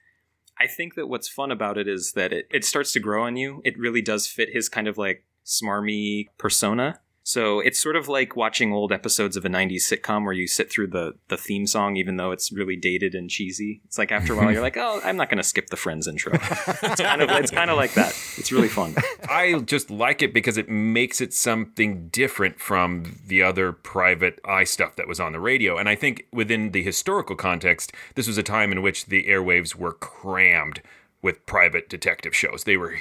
I 0.59 0.66
think 0.66 0.95
that 0.95 1.09
what's 1.09 1.28
fun 1.28 1.51
about 1.51 1.78
it 1.78 1.88
is 1.88 2.12
that 2.12 2.32
it, 2.32 2.47
it 2.51 2.64
starts 2.64 2.93
to 2.93 3.01
grow 3.01 3.24
on 3.24 3.36
you. 3.36 3.62
It 3.64 3.78
really 3.78 4.03
does 4.03 4.26
fit 4.26 4.51
his 4.53 4.68
kind 4.68 4.88
of 4.88 4.99
like 4.99 5.24
smarmy 5.47 6.26
persona 6.36 7.01
so 7.31 7.61
it's 7.61 7.81
sort 7.81 7.95
of 7.95 8.09
like 8.09 8.35
watching 8.35 8.72
old 8.72 8.91
episodes 8.91 9.37
of 9.37 9.45
a 9.45 9.49
90s 9.49 9.83
sitcom 9.83 10.24
where 10.24 10.33
you 10.33 10.49
sit 10.49 10.68
through 10.68 10.89
the, 10.89 11.12
the 11.28 11.37
theme 11.37 11.64
song 11.64 11.95
even 11.95 12.16
though 12.16 12.33
it's 12.33 12.51
really 12.51 12.74
dated 12.74 13.14
and 13.14 13.31
cheesy. 13.31 13.81
It's 13.85 13.99
like 13.99 14.11
after 14.11 14.33
a 14.33 14.37
while 14.37 14.51
you're 14.51 14.61
like, 14.61 14.76
oh, 14.76 15.01
I'm 15.05 15.16
not 15.16 15.28
going 15.31 15.39
to 15.39 15.45
skip 15.45 15.68
the 15.68 15.76
Friends 15.76 16.09
intro. 16.09 16.33
it's 16.35 17.01
kind 17.01 17.22
of 17.22 17.31
it's 17.31 17.53
kind 17.53 17.70
of 17.70 17.76
like 17.76 17.95
that. 17.95 18.09
It's 18.37 18.51
really 18.51 18.66
fun. 18.66 18.97
I 19.28 19.61
just 19.61 19.93
like 19.93 20.22
it 20.22 20.35
because 20.35 20.57
it 20.57 20.68
makes 20.68 21.20
it 21.20 21.33
something 21.33 22.09
different 22.09 22.59
from 22.59 23.20
the 23.24 23.45
other 23.45 23.70
private 23.70 24.41
eye 24.45 24.64
stuff 24.64 24.97
that 24.97 25.07
was 25.07 25.20
on 25.20 25.31
the 25.31 25.39
radio. 25.39 25.78
And 25.78 25.89
I 25.89 25.95
think 25.95 26.26
within 26.33 26.72
the 26.72 26.83
historical 26.83 27.37
context, 27.37 27.93
this 28.16 28.26
was 28.26 28.39
a 28.39 28.43
time 28.43 28.72
in 28.72 28.83
which 28.83 29.07
the 29.07 29.28
airwaves 29.28 29.76
were 29.76 29.93
crammed 29.93 30.83
with 31.22 31.47
private 31.47 31.89
detective 31.89 32.35
shows. 32.35 32.64
They 32.64 32.76
were 32.76 32.97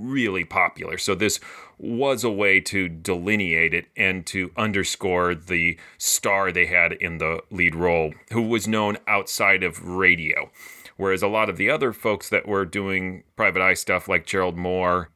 really 0.00 0.44
popular. 0.44 0.98
So 0.98 1.14
this 1.14 1.40
was 1.78 2.24
a 2.24 2.30
way 2.30 2.60
to 2.60 2.88
delineate 2.88 3.72
it 3.72 3.86
and 3.96 4.26
to 4.26 4.50
underscore 4.56 5.34
the 5.34 5.78
star 5.98 6.52
they 6.52 6.66
had 6.66 6.92
in 6.92 7.18
the 7.18 7.42
lead 7.50 7.74
role, 7.74 8.12
who 8.32 8.42
was 8.42 8.68
known 8.68 8.98
outside 9.06 9.62
of 9.62 9.84
radio. 9.84 10.50
Whereas 10.96 11.22
a 11.22 11.28
lot 11.28 11.48
of 11.48 11.56
the 11.56 11.70
other 11.70 11.92
folks 11.94 12.28
that 12.28 12.46
were 12.46 12.66
doing 12.66 13.24
private 13.34 13.62
eye 13.62 13.74
stuff, 13.74 14.08
like 14.08 14.26
Gerald 14.26 14.56
Mohr, 14.56 15.06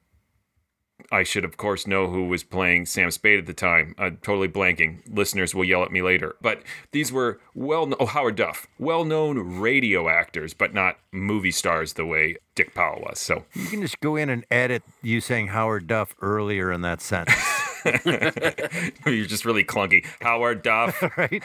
I 1.11 1.23
should, 1.23 1.45
of 1.45 1.57
course, 1.57 1.87
know 1.87 2.09
who 2.09 2.29
was 2.29 2.43
playing 2.43 2.87
Sam 2.87 3.11
Spade 3.11 3.39
at 3.39 3.47
the 3.47 3.53
time. 3.53 3.95
I'm 3.99 4.19
totally 4.19 4.49
blanking. 4.49 5.03
Listeners 5.09 5.55
will 5.55 5.65
yell 5.65 5.83
at 5.83 5.91
me 5.91 6.03
later. 6.03 6.37
But 6.41 6.63
these 6.93 7.13
were 7.13 7.41
well, 7.55 7.93
oh 7.99 8.07
Howard 8.07 8.37
Duff, 8.37 8.67
well-known 8.79 9.61
radio 9.61 10.09
actors, 10.09 10.55
but 10.55 10.73
not 10.73 10.99
movie 11.13 11.51
stars 11.51 11.95
the 11.95 12.07
way 12.07 12.37
Dick 12.55 12.75
Powell 12.75 13.03
was. 13.03 13.19
So 13.19 13.45
you 13.55 13.67
can 13.67 13.83
just 13.83 14.01
go 14.01 14.17
in 14.17 14.31
and 14.31 14.45
edit 14.51 14.83
you 15.03 15.21
saying 15.21 15.49
Howard 15.49 15.87
Duff 15.87 16.15
earlier 16.21 16.73
in 16.73 16.81
that 16.83 17.01
sentence. 17.01 17.54
You're 19.07 19.27
just 19.27 19.45
really 19.45 19.65
clunky. 19.65 20.07
Howard 20.21 20.63
Duff. 20.63 21.03
right. 21.17 21.43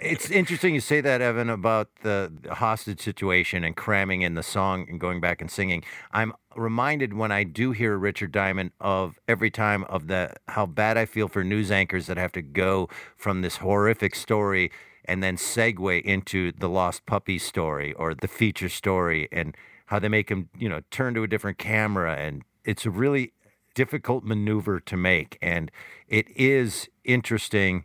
it's 0.00 0.30
interesting 0.30 0.74
you 0.74 0.80
say 0.80 1.00
that, 1.00 1.20
Evan, 1.20 1.50
about 1.50 1.88
the 2.02 2.32
hostage 2.50 3.00
situation 3.00 3.64
and 3.64 3.76
cramming 3.76 4.22
in 4.22 4.34
the 4.34 4.42
song 4.42 4.86
and 4.88 5.00
going 5.00 5.20
back 5.20 5.40
and 5.40 5.50
singing. 5.50 5.82
I'm 6.12 6.32
reminded 6.56 7.14
when 7.14 7.32
I 7.32 7.44
do 7.44 7.72
hear 7.72 7.96
Richard 7.96 8.32
Diamond 8.32 8.72
of 8.80 9.18
every 9.26 9.50
time 9.50 9.84
of 9.84 10.06
the 10.06 10.34
how 10.48 10.66
bad 10.66 10.96
I 10.96 11.06
feel 11.06 11.28
for 11.28 11.42
news 11.42 11.70
anchors 11.70 12.06
that 12.06 12.16
have 12.16 12.32
to 12.32 12.42
go 12.42 12.88
from 13.16 13.42
this 13.42 13.56
horrific 13.56 14.14
story 14.14 14.70
and 15.04 15.22
then 15.22 15.36
segue 15.36 16.02
into 16.02 16.52
the 16.52 16.68
lost 16.68 17.06
puppy 17.06 17.38
story 17.38 17.92
or 17.94 18.14
the 18.14 18.28
feature 18.28 18.68
story 18.68 19.28
and 19.32 19.56
how 19.86 19.98
they 19.98 20.08
make 20.08 20.30
him, 20.30 20.48
you 20.56 20.68
know, 20.68 20.82
turn 20.90 21.14
to 21.14 21.22
a 21.22 21.26
different 21.28 21.58
camera 21.58 22.14
and 22.16 22.42
it's 22.64 22.86
a 22.86 22.90
really 22.90 23.32
difficult 23.74 24.24
maneuver 24.24 24.80
to 24.80 24.96
make 24.96 25.38
and 25.42 25.70
it 26.08 26.26
is 26.36 26.88
interesting 27.04 27.84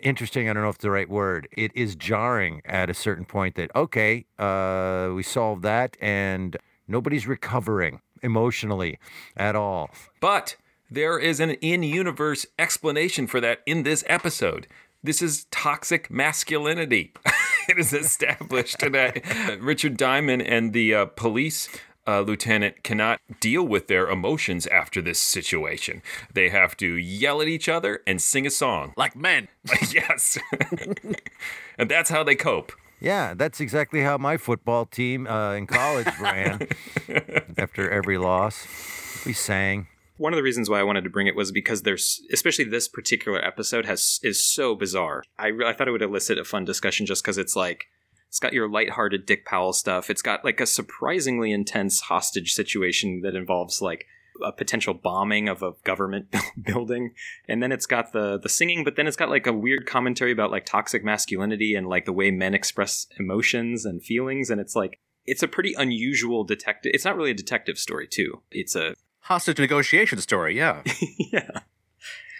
interesting 0.00 0.48
i 0.48 0.52
don't 0.52 0.62
know 0.62 0.68
if 0.68 0.76
it's 0.76 0.82
the 0.82 0.90
right 0.90 1.08
word 1.08 1.46
it 1.52 1.70
is 1.74 1.94
jarring 1.94 2.60
at 2.64 2.90
a 2.90 2.94
certain 2.94 3.24
point 3.24 3.54
that 3.54 3.70
okay 3.76 4.24
uh, 4.38 5.10
we 5.14 5.22
solved 5.22 5.62
that 5.62 5.96
and 6.00 6.56
nobody's 6.88 7.26
recovering 7.26 8.00
emotionally 8.22 8.98
at 9.36 9.56
all. 9.56 9.90
But 10.20 10.56
there 10.90 11.18
is 11.18 11.40
an 11.40 11.52
in-universe 11.52 12.46
explanation 12.58 13.26
for 13.26 13.40
that 13.40 13.60
in 13.66 13.82
this 13.82 14.04
episode. 14.06 14.66
This 15.02 15.20
is 15.20 15.46
toxic 15.50 16.10
masculinity. 16.10 17.12
It 17.68 17.78
is 17.78 17.92
established 17.92 18.80
today. 18.80 19.22
richard 19.60 19.96
diamond 19.96 20.42
and 20.42 20.72
the 20.72 20.96
uh, 20.96 21.06
police 21.06 21.68
uh, 22.06 22.20
lieutenant 22.20 22.82
cannot 22.82 23.20
deal 23.40 23.62
with 23.62 23.86
their 23.86 24.08
emotions 24.08 24.66
after 24.66 25.00
this 25.00 25.18
situation. 25.18 26.02
They 26.32 26.48
have 26.48 26.76
to 26.78 26.94
yell 26.94 27.40
at 27.40 27.48
each 27.48 27.68
other 27.68 28.02
and 28.06 28.20
sing 28.20 28.46
a 28.46 28.50
song. 28.50 28.94
Like 29.02 29.16
men. 29.16 29.48
yes. 29.90 30.38
and 31.78 31.90
that's 31.90 32.08
how 32.08 32.22
they 32.22 32.36
cope. 32.36 32.70
Yeah, 33.00 33.34
that's 33.34 33.60
exactly 33.60 34.02
how 34.02 34.16
my 34.16 34.36
football 34.36 34.86
team 34.86 35.26
uh, 35.26 35.54
in 35.54 35.66
college 35.66 36.06
ran 36.20 36.68
after 37.58 37.90
every 37.90 38.16
loss. 38.16 38.64
We 39.26 39.32
sang. 39.32 39.88
One 40.18 40.32
of 40.32 40.36
the 40.36 40.42
reasons 40.44 40.70
why 40.70 40.78
I 40.78 40.84
wanted 40.84 41.02
to 41.02 41.10
bring 41.10 41.26
it 41.26 41.34
was 41.34 41.50
because 41.50 41.82
there's, 41.82 42.20
especially 42.32 42.64
this 42.66 42.86
particular 42.86 43.44
episode 43.44 43.86
has 43.86 44.20
is 44.22 44.44
so 44.44 44.76
bizarre. 44.76 45.24
I, 45.36 45.50
I 45.64 45.72
thought 45.72 45.88
it 45.88 45.90
would 45.90 46.02
elicit 46.02 46.38
a 46.38 46.44
fun 46.44 46.64
discussion 46.64 47.06
just 47.06 47.24
because 47.24 47.38
it's 47.38 47.56
like 47.56 47.86
it's 48.32 48.40
got 48.40 48.54
your 48.54 48.66
lighthearted 48.66 49.26
Dick 49.26 49.44
Powell 49.44 49.74
stuff. 49.74 50.08
It's 50.08 50.22
got 50.22 50.42
like 50.42 50.58
a 50.58 50.64
surprisingly 50.64 51.52
intense 51.52 52.00
hostage 52.00 52.54
situation 52.54 53.20
that 53.24 53.34
involves 53.34 53.82
like 53.82 54.06
a 54.42 54.50
potential 54.50 54.94
bombing 54.94 55.50
of 55.50 55.62
a 55.62 55.72
government 55.84 56.34
building. 56.62 57.12
And 57.46 57.62
then 57.62 57.72
it's 57.72 57.84
got 57.84 58.14
the 58.14 58.38
the 58.38 58.48
singing 58.48 58.84
but 58.84 58.96
then 58.96 59.06
it's 59.06 59.18
got 59.18 59.28
like 59.28 59.46
a 59.46 59.52
weird 59.52 59.84
commentary 59.84 60.32
about 60.32 60.50
like 60.50 60.64
toxic 60.64 61.04
masculinity 61.04 61.74
and 61.74 61.86
like 61.86 62.06
the 62.06 62.12
way 62.14 62.30
men 62.30 62.54
express 62.54 63.06
emotions 63.20 63.84
and 63.84 64.02
feelings. 64.02 64.48
And 64.48 64.62
it's 64.62 64.74
like 64.74 64.98
it's 65.26 65.42
a 65.42 65.48
pretty 65.48 65.74
unusual 65.76 66.42
detective 66.42 66.92
it's 66.94 67.04
not 67.04 67.18
really 67.18 67.32
a 67.32 67.34
detective 67.34 67.76
story 67.76 68.08
too. 68.08 68.40
It's 68.50 68.74
a 68.74 68.94
hostage 69.18 69.58
negotiation 69.58 70.18
story 70.22 70.56
yeah. 70.56 70.82
Yeah. 71.30 71.60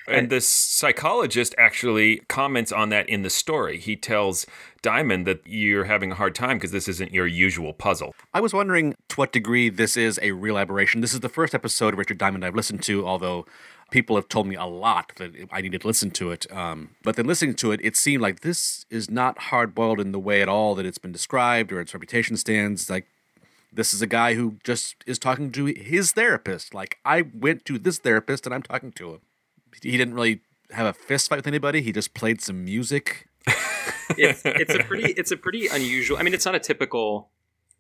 And 0.08 0.30
the 0.30 0.40
psychologist 0.40 1.54
actually 1.56 2.22
comments 2.28 2.72
on 2.72 2.88
that 2.88 3.08
in 3.08 3.22
the 3.22 3.30
story. 3.30 3.78
He 3.78 3.94
tells 3.96 4.46
Diamond 4.82 5.26
that 5.26 5.46
you're 5.46 5.84
having 5.84 6.12
a 6.12 6.14
hard 6.14 6.34
time 6.34 6.58
because 6.58 6.72
this 6.72 6.88
isn't 6.88 7.12
your 7.12 7.26
usual 7.26 7.72
puzzle. 7.72 8.14
I 8.34 8.40
was 8.40 8.52
wondering 8.52 8.94
to 9.08 9.16
what 9.16 9.32
degree 9.32 9.68
this 9.68 9.96
is 9.96 10.18
a 10.22 10.32
real 10.32 10.58
aberration. 10.58 11.00
This 11.00 11.14
is 11.14 11.20
the 11.20 11.28
first 11.28 11.54
episode 11.54 11.94
of 11.94 11.98
Richard 11.98 12.18
Diamond 12.18 12.44
I've 12.44 12.54
listened 12.54 12.82
to, 12.84 13.06
although 13.06 13.46
people 13.90 14.16
have 14.16 14.28
told 14.28 14.46
me 14.46 14.56
a 14.56 14.64
lot 14.64 15.12
that 15.16 15.32
I 15.50 15.60
needed 15.60 15.82
to 15.82 15.86
listen 15.86 16.10
to 16.12 16.30
it. 16.30 16.50
Um, 16.52 16.90
but 17.02 17.16
then 17.16 17.26
listening 17.26 17.54
to 17.54 17.72
it, 17.72 17.80
it 17.82 17.96
seemed 17.96 18.22
like 18.22 18.40
this 18.40 18.84
is 18.90 19.10
not 19.10 19.38
hard 19.38 19.74
boiled 19.74 20.00
in 20.00 20.12
the 20.12 20.18
way 20.18 20.42
at 20.42 20.48
all 20.48 20.74
that 20.74 20.86
it's 20.86 20.98
been 20.98 21.12
described 21.12 21.72
or 21.72 21.80
its 21.80 21.94
reputation 21.94 22.36
stands. 22.36 22.90
Like, 22.90 23.06
this 23.72 23.94
is 23.94 24.02
a 24.02 24.06
guy 24.06 24.34
who 24.34 24.58
just 24.64 24.96
is 25.06 25.18
talking 25.18 25.50
to 25.52 25.66
his 25.66 26.12
therapist. 26.12 26.74
Like, 26.74 26.98
I 27.04 27.24
went 27.34 27.64
to 27.66 27.78
this 27.78 27.98
therapist 27.98 28.46
and 28.46 28.54
I'm 28.54 28.62
talking 28.62 28.92
to 28.92 29.14
him 29.14 29.20
he 29.80 29.96
didn't 29.96 30.14
really 30.14 30.40
have 30.70 30.86
a 30.86 30.92
fist 30.92 31.28
fight 31.28 31.36
with 31.36 31.46
anybody. 31.46 31.82
He 31.82 31.92
just 31.92 32.14
played 32.14 32.40
some 32.40 32.64
music. 32.64 33.28
It's, 34.18 34.42
it's 34.44 34.74
a 34.74 34.82
pretty 34.82 35.12
it's 35.12 35.30
a 35.30 35.36
pretty 35.36 35.68
unusual. 35.68 36.18
I 36.18 36.22
mean, 36.22 36.34
it's 36.34 36.46
not 36.46 36.54
a 36.54 36.60
typical 36.60 37.30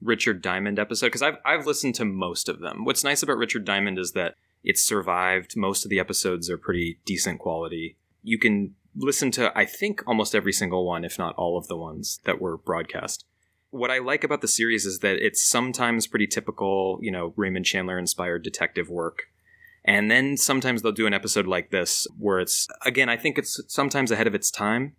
Richard 0.00 0.42
Diamond 0.42 0.78
episode 0.78 1.06
because 1.06 1.22
I've 1.22 1.36
I've 1.44 1.66
listened 1.66 1.94
to 1.96 2.04
most 2.04 2.48
of 2.48 2.60
them. 2.60 2.84
What's 2.84 3.04
nice 3.04 3.22
about 3.22 3.36
Richard 3.36 3.64
Diamond 3.64 3.98
is 3.98 4.12
that 4.12 4.34
it's 4.64 4.82
survived. 4.82 5.56
Most 5.56 5.84
of 5.84 5.90
the 5.90 5.98
episodes 5.98 6.50
are 6.50 6.58
pretty 6.58 7.00
decent 7.04 7.38
quality. 7.38 7.96
You 8.22 8.38
can 8.38 8.74
listen 8.94 9.30
to 9.32 9.56
I 9.56 9.64
think 9.64 10.02
almost 10.06 10.34
every 10.34 10.52
single 10.52 10.86
one, 10.86 11.04
if 11.04 11.18
not 11.18 11.34
all 11.36 11.56
of 11.56 11.68
the 11.68 11.76
ones 11.76 12.20
that 12.24 12.40
were 12.40 12.56
broadcast. 12.56 13.24
What 13.70 13.90
I 13.90 13.98
like 13.98 14.22
about 14.22 14.42
the 14.42 14.48
series 14.48 14.84
is 14.84 14.98
that 14.98 15.24
it's 15.24 15.42
sometimes 15.42 16.06
pretty 16.06 16.26
typical, 16.26 16.98
you 17.00 17.10
know, 17.10 17.32
Raymond 17.36 17.64
Chandler 17.64 17.98
inspired 17.98 18.42
detective 18.42 18.90
work. 18.90 19.22
And 19.84 20.10
then 20.10 20.36
sometimes 20.36 20.82
they'll 20.82 20.92
do 20.92 21.06
an 21.06 21.14
episode 21.14 21.46
like 21.46 21.70
this 21.70 22.06
where 22.18 22.38
it's, 22.38 22.68
again, 22.84 23.08
I 23.08 23.16
think 23.16 23.38
it's 23.38 23.60
sometimes 23.68 24.10
ahead 24.10 24.26
of 24.26 24.34
its 24.34 24.50
time. 24.50 24.94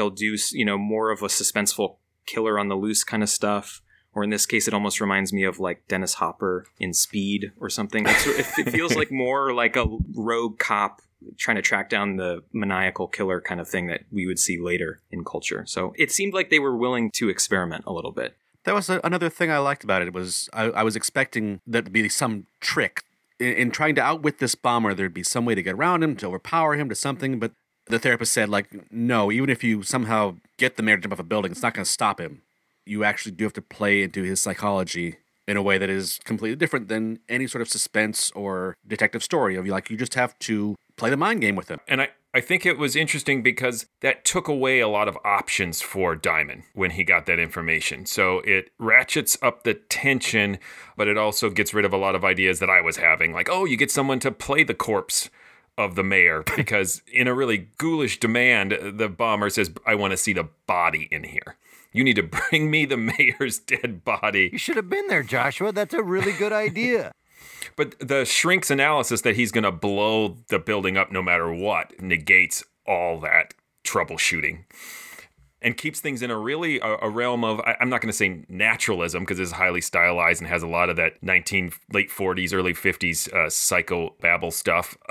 They'll 0.00 0.08
do, 0.08 0.34
you 0.52 0.64
know, 0.64 0.78
more 0.78 1.10
of 1.10 1.20
a 1.20 1.26
suspenseful 1.26 1.96
killer 2.24 2.58
on 2.58 2.68
the 2.68 2.74
loose 2.74 3.04
kind 3.04 3.22
of 3.22 3.28
stuff. 3.28 3.82
Or 4.14 4.24
in 4.24 4.30
this 4.30 4.46
case, 4.46 4.66
it 4.66 4.72
almost 4.72 4.98
reminds 4.98 5.30
me 5.30 5.44
of 5.44 5.60
like 5.60 5.86
Dennis 5.88 6.14
Hopper 6.14 6.64
in 6.78 6.94
Speed 6.94 7.52
or 7.60 7.68
something. 7.68 8.06
It's, 8.08 8.58
it 8.58 8.70
feels 8.70 8.96
like 8.96 9.12
more 9.12 9.52
like 9.52 9.76
a 9.76 9.84
rogue 10.14 10.58
cop 10.58 11.02
trying 11.36 11.56
to 11.56 11.62
track 11.62 11.90
down 11.90 12.16
the 12.16 12.42
maniacal 12.50 13.08
killer 13.08 13.42
kind 13.42 13.60
of 13.60 13.68
thing 13.68 13.88
that 13.88 14.04
we 14.10 14.26
would 14.26 14.38
see 14.38 14.58
later 14.58 15.02
in 15.10 15.22
culture. 15.22 15.64
So 15.66 15.92
it 15.98 16.10
seemed 16.10 16.32
like 16.32 16.48
they 16.48 16.58
were 16.58 16.74
willing 16.74 17.10
to 17.16 17.28
experiment 17.28 17.84
a 17.86 17.92
little 17.92 18.12
bit. 18.12 18.38
That 18.64 18.74
was 18.74 18.88
a, 18.88 19.02
another 19.04 19.28
thing 19.28 19.50
I 19.50 19.58
liked 19.58 19.84
about 19.84 20.00
it 20.00 20.14
was 20.14 20.48
I, 20.54 20.70
I 20.70 20.82
was 20.82 20.96
expecting 20.96 21.60
there 21.66 21.82
to 21.82 21.90
be 21.90 22.08
some 22.08 22.46
trick 22.58 23.04
in, 23.38 23.52
in, 23.52 23.70
trying 23.70 23.96
to 23.96 24.02
outwit 24.02 24.38
this 24.38 24.54
bomber. 24.54 24.94
There'd 24.94 25.12
be 25.12 25.22
some 25.22 25.44
way 25.44 25.54
to 25.54 25.62
get 25.62 25.74
around 25.74 26.02
him, 26.02 26.16
to 26.16 26.26
overpower 26.28 26.76
him, 26.76 26.88
to 26.88 26.94
something. 26.94 27.38
But 27.38 27.52
the 27.90 27.98
therapist 27.98 28.32
said, 28.32 28.48
like, 28.48 28.90
no, 28.90 29.30
even 29.30 29.50
if 29.50 29.62
you 29.64 29.82
somehow 29.82 30.36
get 30.56 30.76
the 30.76 30.82
mayor 30.82 30.96
to 30.96 31.02
jump 31.02 31.12
off 31.12 31.18
a 31.18 31.24
building, 31.24 31.52
it's 31.52 31.62
not 31.62 31.74
going 31.74 31.84
to 31.84 31.90
stop 31.90 32.20
him. 32.20 32.42
You 32.86 33.04
actually 33.04 33.32
do 33.32 33.44
have 33.44 33.52
to 33.54 33.62
play 33.62 34.02
into 34.02 34.22
his 34.22 34.40
psychology 34.40 35.16
in 35.46 35.56
a 35.56 35.62
way 35.62 35.78
that 35.78 35.90
is 35.90 36.20
completely 36.24 36.56
different 36.56 36.88
than 36.88 37.18
any 37.28 37.46
sort 37.46 37.60
of 37.60 37.68
suspense 37.68 38.30
or 38.32 38.76
detective 38.86 39.22
story 39.22 39.56
of 39.56 39.66
you 39.66 39.72
like 39.72 39.90
you 39.90 39.96
just 39.96 40.14
have 40.14 40.38
to 40.38 40.76
play 40.96 41.10
the 41.10 41.16
mind 41.16 41.40
game 41.40 41.56
with 41.56 41.68
him. 41.68 41.80
And 41.88 42.02
I, 42.02 42.08
I 42.32 42.40
think 42.40 42.64
it 42.64 42.78
was 42.78 42.94
interesting 42.94 43.42
because 43.42 43.86
that 44.00 44.24
took 44.24 44.46
away 44.46 44.78
a 44.78 44.86
lot 44.86 45.08
of 45.08 45.18
options 45.24 45.80
for 45.80 46.14
Diamond 46.14 46.62
when 46.74 46.92
he 46.92 47.02
got 47.02 47.26
that 47.26 47.40
information. 47.40 48.06
So 48.06 48.38
it 48.40 48.70
ratchets 48.78 49.36
up 49.42 49.64
the 49.64 49.74
tension, 49.74 50.58
but 50.96 51.08
it 51.08 51.18
also 51.18 51.50
gets 51.50 51.74
rid 51.74 51.84
of 51.84 51.92
a 51.92 51.96
lot 51.96 52.14
of 52.14 52.24
ideas 52.24 52.60
that 52.60 52.70
I 52.70 52.80
was 52.80 52.98
having. 52.98 53.32
Like, 53.32 53.48
oh, 53.50 53.64
you 53.64 53.76
get 53.76 53.90
someone 53.90 54.20
to 54.20 54.30
play 54.30 54.62
the 54.62 54.74
corpse 54.74 55.30
of 55.80 55.94
the 55.94 56.04
mayor 56.04 56.44
because 56.56 57.02
in 57.12 57.26
a 57.26 57.34
really 57.34 57.68
ghoulish 57.78 58.20
demand, 58.20 58.76
the 58.94 59.08
bomber 59.08 59.50
says, 59.50 59.70
I 59.86 59.94
want 59.94 60.12
to 60.12 60.16
see 60.16 60.32
the 60.32 60.48
body 60.66 61.08
in 61.10 61.24
here. 61.24 61.56
You 61.92 62.04
need 62.04 62.16
to 62.16 62.22
bring 62.22 62.70
me 62.70 62.84
the 62.84 62.96
mayor's 63.18 63.58
dead 63.58 64.04
body. 64.04 64.50
You 64.52 64.58
should 64.58 64.76
have 64.76 64.88
been 64.88 65.08
there, 65.08 65.22
Joshua. 65.22 65.72
That's 65.72 65.94
a 65.94 66.02
really 66.02 66.32
good 66.32 66.52
idea. 66.52 67.12
but 67.76 67.98
the 67.98 68.24
shrink's 68.24 68.70
analysis 68.70 69.22
that 69.22 69.36
he's 69.36 69.50
going 69.50 69.64
to 69.64 69.72
blow 69.72 70.36
the 70.48 70.58
building 70.58 70.96
up 70.96 71.10
no 71.10 71.22
matter 71.22 71.52
what 71.52 72.00
negates 72.00 72.62
all 72.86 73.18
that 73.20 73.54
troubleshooting 73.84 74.64
and 75.62 75.76
keeps 75.76 76.00
things 76.00 76.22
in 76.22 76.30
a 76.30 76.38
really 76.38 76.80
a, 76.80 76.96
a 77.02 77.08
realm 77.08 77.44
of 77.44 77.60
I, 77.60 77.76
am 77.80 77.88
not 77.88 78.00
going 78.00 78.10
to 78.10 78.16
say 78.16 78.44
naturalism 78.48 79.22
because 79.22 79.38
it's 79.38 79.52
highly 79.52 79.80
stylized 79.80 80.40
and 80.40 80.48
has 80.48 80.62
a 80.62 80.66
lot 80.66 80.88
of 80.90 80.96
that 80.96 81.22
19 81.22 81.72
late 81.92 82.10
40s 82.10 82.54
early 82.54 82.72
50s 82.72 83.32
uh, 83.32 83.50
psycho 83.50 84.14
babble 84.20 84.50
stuff 84.50 84.96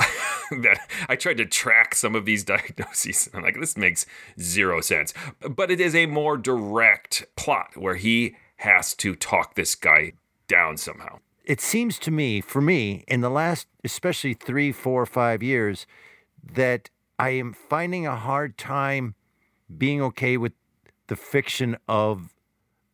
that 0.52 0.80
I 1.08 1.16
tried 1.16 1.38
to 1.38 1.46
track 1.46 1.96
some 1.96 2.16
of 2.16 2.26
these 2.26 2.44
diagnoses. 2.50 3.30
I'm 3.34 3.44
like 3.44 3.60
this 3.60 3.78
makes 3.78 4.06
zero 4.40 4.82
sense. 4.82 5.14
But 5.48 5.72
it 5.72 5.80
is 5.80 5.96
a 5.96 6.06
more 6.06 6.38
direct 6.38 7.26
plot 7.36 7.78
where 7.78 7.96
he 7.96 8.36
has 8.58 8.94
to 8.96 9.16
talk 9.16 9.56
this 9.56 9.76
guy 9.76 10.14
down 10.48 10.78
somehow. 10.78 11.20
It 11.46 11.62
seems 11.62 11.98
to 12.00 12.12
me 12.12 12.42
for 12.42 12.62
me 12.62 13.04
in 13.08 13.22
the 13.22 13.30
last 13.30 13.68
especially 13.84 14.34
three 14.34 14.72
four 14.72 15.06
five 15.06 15.42
years 15.42 15.86
that 16.54 16.90
I 17.18 17.32
am 17.32 17.54
finding 17.54 18.08
a 18.08 18.16
hard 18.16 18.58
time 18.58 19.16
being 19.78 20.02
okay 20.02 20.38
with 20.38 20.54
the 21.08 21.16
fiction 21.16 21.78
of 21.88 22.34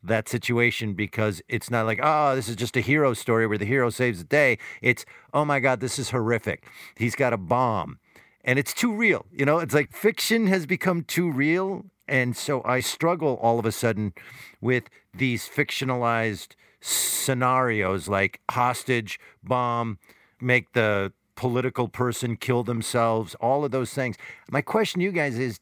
that 0.04 0.30
situation 0.30 0.94
because 0.94 1.42
it's 1.48 1.70
not 1.70 1.86
like, 1.86 2.00
oh, 2.02 2.36
this 2.36 2.48
is 2.48 2.56
just 2.56 2.78
a 2.78 2.82
hero 2.82 3.14
story 3.14 3.48
where 3.48 3.58
the 3.58 3.66
hero 3.66 3.90
saves 3.90 4.20
the 4.20 4.26
day. 4.26 4.58
It's, 4.82 5.06
oh 5.34 5.46
my 5.46 5.60
God, 5.60 5.80
this 5.80 5.98
is 6.00 6.12
horrific. 6.12 6.66
He's 6.96 7.16
got 7.16 7.34
a 7.34 7.38
bomb. 7.38 8.00
And 8.44 8.60
it's 8.60 8.74
too 8.74 8.94
real. 8.94 9.26
You 9.32 9.46
know, 9.46 9.60
it's 9.60 9.74
like 9.74 9.92
fiction 9.92 10.48
has 10.48 10.66
become 10.66 11.04
too 11.04 11.32
real. 11.32 11.86
And 12.08 12.38
so 12.38 12.62
I 12.64 12.80
struggle 12.80 13.40
all 13.42 13.58
of 13.58 13.66
a 13.66 13.72
sudden 13.72 14.14
with 14.62 14.84
these 15.14 15.50
fictionalized 15.50 16.50
scenarios 16.80 18.08
like 18.08 18.40
hostage, 18.52 19.20
bomb, 19.44 19.98
make 20.40 20.74
the 20.74 21.12
political 21.36 21.88
person 21.88 22.38
kill 22.38 22.64
themselves, 22.64 23.36
all 23.36 23.66
of 23.66 23.72
those 23.72 23.94
things. 23.94 24.16
My 24.52 24.62
question 24.62 25.00
to 25.00 25.04
you 25.04 25.12
guys 25.12 25.40
is 25.40 25.60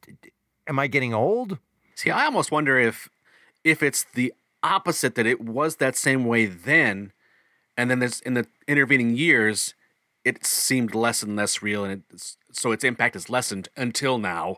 am 0.68 0.80
I 0.80 0.88
getting 0.88 1.14
old? 1.14 1.60
See, 1.96 2.12
I 2.12 2.26
almost 2.26 2.52
wonder 2.52 2.78
if 2.78 3.10
if 3.64 3.82
it's 3.82 4.06
the 4.14 4.34
opposite 4.62 5.16
that 5.16 5.26
it 5.26 5.42
was 5.42 5.78
that 5.78 5.96
same 5.96 6.26
way 6.26 6.46
then, 6.46 7.12
and 7.78 7.90
then 7.90 8.00
there's 8.00 8.22
in 8.22 8.34
the 8.34 8.48
intervening 8.68 9.16
years, 9.16 9.74
it 10.26 10.46
seemed 10.46 10.96
less 10.96 11.22
and 11.24 11.36
less 11.36 11.62
real, 11.62 11.84
and 11.84 12.04
it's, 12.12 12.38
so 12.52 12.72
its 12.72 12.84
impact 12.84 13.16
is 13.16 13.30
lessened 13.30 13.70
until 13.76 14.18
now. 14.18 14.58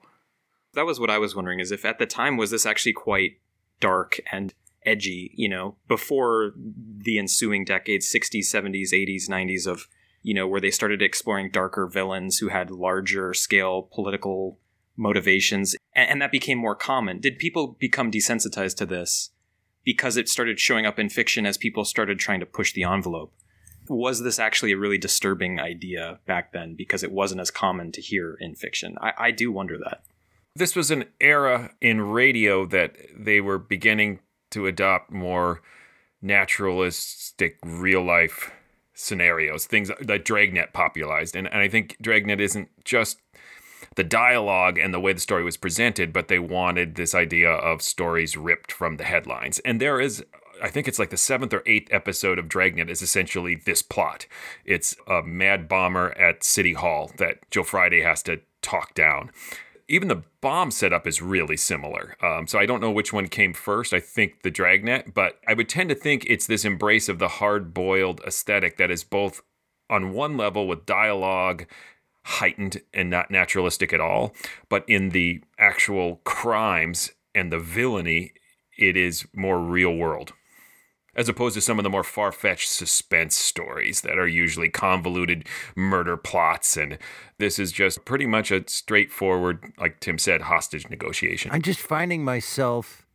That 0.73 0.85
was 0.85 0.99
what 0.99 1.09
I 1.09 1.17
was 1.17 1.35
wondering: 1.35 1.59
is 1.59 1.71
if 1.71 1.85
at 1.85 1.99
the 1.99 2.05
time 2.05 2.37
was 2.37 2.51
this 2.51 2.65
actually 2.65 2.93
quite 2.93 3.39
dark 3.79 4.19
and 4.31 4.53
edgy? 4.85 5.31
You 5.35 5.49
know, 5.49 5.75
before 5.87 6.53
the 6.55 7.17
ensuing 7.17 7.65
decades, 7.65 8.11
'60s, 8.11 8.45
'70s, 8.45 8.91
'80s, 8.93 9.29
'90s 9.29 9.67
of 9.67 9.87
you 10.21 10.33
know 10.33 10.47
where 10.47 10.61
they 10.61 10.71
started 10.71 11.01
exploring 11.01 11.51
darker 11.51 11.87
villains 11.87 12.39
who 12.39 12.49
had 12.49 12.71
larger 12.71 13.33
scale 13.33 13.83
political 13.83 14.59
motivations, 14.97 15.75
and, 15.93 16.09
and 16.09 16.21
that 16.21 16.31
became 16.31 16.57
more 16.57 16.75
common. 16.75 17.19
Did 17.19 17.39
people 17.39 17.75
become 17.79 18.11
desensitized 18.11 18.77
to 18.77 18.85
this 18.85 19.31
because 19.83 20.17
it 20.17 20.29
started 20.29 20.59
showing 20.59 20.85
up 20.85 20.99
in 20.99 21.09
fiction 21.09 21.45
as 21.45 21.57
people 21.57 21.85
started 21.85 22.19
trying 22.19 22.39
to 22.39 22.45
push 22.45 22.73
the 22.73 22.83
envelope? 22.83 23.33
Was 23.87 24.23
this 24.23 24.39
actually 24.39 24.71
a 24.71 24.77
really 24.77 24.97
disturbing 24.97 25.59
idea 25.59 26.19
back 26.25 26.53
then 26.53 26.75
because 26.75 27.03
it 27.03 27.11
wasn't 27.11 27.41
as 27.41 27.51
common 27.51 27.91
to 27.91 28.01
hear 28.01 28.35
in 28.39 28.55
fiction? 28.55 28.95
I, 28.99 29.13
I 29.17 29.31
do 29.31 29.51
wonder 29.51 29.77
that. 29.77 30.03
This 30.55 30.75
was 30.75 30.89
an 30.89 31.05
era 31.19 31.71
in 31.81 32.01
radio 32.01 32.65
that 32.65 32.95
they 33.15 33.41
were 33.41 33.59
beginning 33.59 34.21
to 34.51 34.65
adopt 34.65 35.11
more 35.11 35.61
naturalistic 36.21 37.57
real 37.63 38.03
life 38.03 38.51
scenarios, 38.93 39.65
things 39.65 39.91
that 39.99 40.25
Dragnet 40.25 40.73
popularized. 40.73 41.35
And, 41.35 41.47
and 41.47 41.59
I 41.59 41.67
think 41.67 41.97
Dragnet 42.01 42.39
isn't 42.39 42.69
just 42.85 43.19
the 43.95 44.03
dialogue 44.03 44.77
and 44.77 44.93
the 44.93 44.99
way 44.99 45.13
the 45.13 45.19
story 45.19 45.43
was 45.43 45.57
presented, 45.57 46.13
but 46.13 46.27
they 46.27 46.39
wanted 46.39 46.95
this 46.95 47.15
idea 47.15 47.49
of 47.49 47.81
stories 47.81 48.37
ripped 48.37 48.71
from 48.71 48.97
the 48.97 49.03
headlines. 49.03 49.59
And 49.59 49.79
there 49.79 49.99
is 49.99 50.23
I 50.61 50.69
think 50.69 50.87
it's 50.87 50.99
like 50.99 51.09
the 51.09 51.17
seventh 51.17 51.53
or 51.53 51.63
eighth 51.65 51.91
episode 51.91 52.39
of 52.39 52.47
Dragnet 52.47 52.89
is 52.89 53.01
essentially 53.01 53.55
this 53.55 53.81
plot. 53.81 54.25
It's 54.63 54.95
a 55.07 55.21
mad 55.21 55.67
bomber 55.67 56.17
at 56.17 56.43
City 56.43 56.73
Hall 56.73 57.11
that 57.17 57.39
Joe 57.51 57.63
Friday 57.63 58.01
has 58.01 58.23
to 58.23 58.41
talk 58.61 58.93
down. 58.93 59.31
Even 59.87 60.07
the 60.07 60.23
bomb 60.41 60.71
setup 60.71 61.05
is 61.05 61.21
really 61.21 61.57
similar. 61.57 62.17
Um, 62.23 62.47
so 62.47 62.57
I 62.57 62.65
don't 62.65 62.81
know 62.81 62.91
which 62.91 63.13
one 63.13 63.27
came 63.27 63.53
first. 63.53 63.93
I 63.93 63.99
think 63.99 64.41
the 64.41 64.49
Dragnet, 64.49 65.13
but 65.13 65.39
I 65.47 65.53
would 65.53 65.69
tend 65.69 65.89
to 65.89 65.95
think 65.95 66.25
it's 66.25 66.47
this 66.47 66.65
embrace 66.65 67.07
of 67.07 67.19
the 67.19 67.27
hard 67.27 67.73
boiled 67.73 68.21
aesthetic 68.21 68.77
that 68.77 68.89
is 68.89 69.03
both 69.03 69.41
on 69.89 70.13
one 70.13 70.37
level 70.37 70.67
with 70.67 70.87
dialogue 70.87 71.67
heightened 72.25 72.81
and 72.91 73.09
not 73.09 73.29
naturalistic 73.29 73.93
at 73.93 74.01
all. 74.01 74.33
But 74.67 74.83
in 74.87 75.09
the 75.09 75.41
actual 75.59 76.21
crimes 76.23 77.11
and 77.35 77.51
the 77.51 77.59
villainy, 77.59 78.33
it 78.77 78.97
is 78.97 79.27
more 79.33 79.59
real 79.59 79.95
world. 79.95 80.33
As 81.15 81.29
opposed 81.29 81.53
to 81.53 81.61
some 81.61 81.79
of 81.79 81.83
the 81.83 81.89
more 81.89 82.03
far 82.03 82.33
fetched 82.33 82.67
suspense 82.67 83.37
stories 83.37 84.01
that 84.01 84.17
are 84.17 84.27
usually 84.27 84.69
convoluted 84.69 85.47
murder 85.75 86.17
plots. 86.17 86.75
And 86.75 86.97
this 87.37 87.57
is 87.57 87.71
just 87.71 88.03
pretty 88.03 88.25
much 88.25 88.51
a 88.51 88.67
straightforward, 88.67 89.71
like 89.77 90.01
Tim 90.01 90.17
said, 90.17 90.41
hostage 90.41 90.89
negotiation. 90.89 91.51
I'm 91.51 91.61
just 91.61 91.79
finding 91.79 92.25
myself 92.25 93.05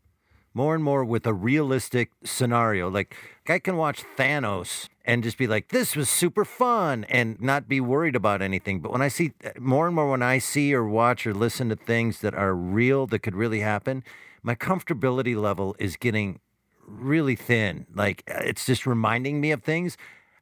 more 0.54 0.74
and 0.74 0.82
more 0.82 1.04
with 1.04 1.26
a 1.26 1.34
realistic 1.34 2.10
scenario. 2.24 2.88
Like, 2.88 3.14
I 3.48 3.58
can 3.58 3.76
watch 3.76 4.02
Thanos 4.16 4.88
and 5.10 5.24
just 5.24 5.36
be 5.36 5.48
like, 5.48 5.70
this 5.70 5.96
was 5.96 6.08
super 6.08 6.44
fun 6.44 7.04
and 7.08 7.40
not 7.40 7.66
be 7.66 7.80
worried 7.80 8.14
about 8.14 8.40
anything. 8.40 8.78
But 8.78 8.92
when 8.92 9.02
I 9.02 9.08
see 9.08 9.32
uh, 9.44 9.50
more 9.58 9.88
and 9.88 9.96
more, 9.96 10.08
when 10.08 10.22
I 10.22 10.38
see 10.38 10.72
or 10.72 10.86
watch 10.86 11.26
or 11.26 11.34
listen 11.34 11.68
to 11.70 11.74
things 11.74 12.20
that 12.20 12.32
are 12.32 12.54
real, 12.54 13.08
that 13.08 13.18
could 13.18 13.34
really 13.34 13.58
happen, 13.58 14.04
my 14.44 14.54
comfortability 14.54 15.34
level 15.34 15.74
is 15.80 15.96
getting 15.96 16.38
really 16.86 17.34
thin. 17.34 17.86
Like, 17.92 18.22
uh, 18.30 18.42
it's 18.44 18.64
just 18.64 18.86
reminding 18.86 19.40
me 19.40 19.50
of 19.50 19.64
things. 19.64 19.96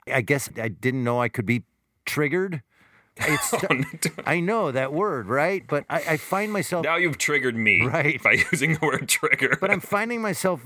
I 0.07 0.21
guess 0.21 0.51
I 0.61 0.69
didn't 0.69 1.03
know 1.03 1.19
I 1.19 1.31
could 1.31 1.47
be 1.47 1.63
triggered. 2.05 2.61
It's, 3.17 3.55
oh, 3.71 3.83
I 4.27 4.41
know 4.41 4.71
that 4.71 4.93
word, 4.93 5.29
right? 5.29 5.65
But 5.67 5.87
I, 5.89 6.03
I, 6.11 6.17
find 6.19 6.53
myself 6.53 6.85
now 6.85 6.97
you've 6.97 7.17
triggered 7.17 7.57
me, 7.57 7.87
right, 7.87 8.23
by 8.23 8.33
using 8.53 8.75
the 8.75 8.81
word 8.85 9.09
trigger. 9.09 9.57
but 9.63 9.71
I'm 9.71 9.81
finding 9.81 10.21
myself 10.21 10.61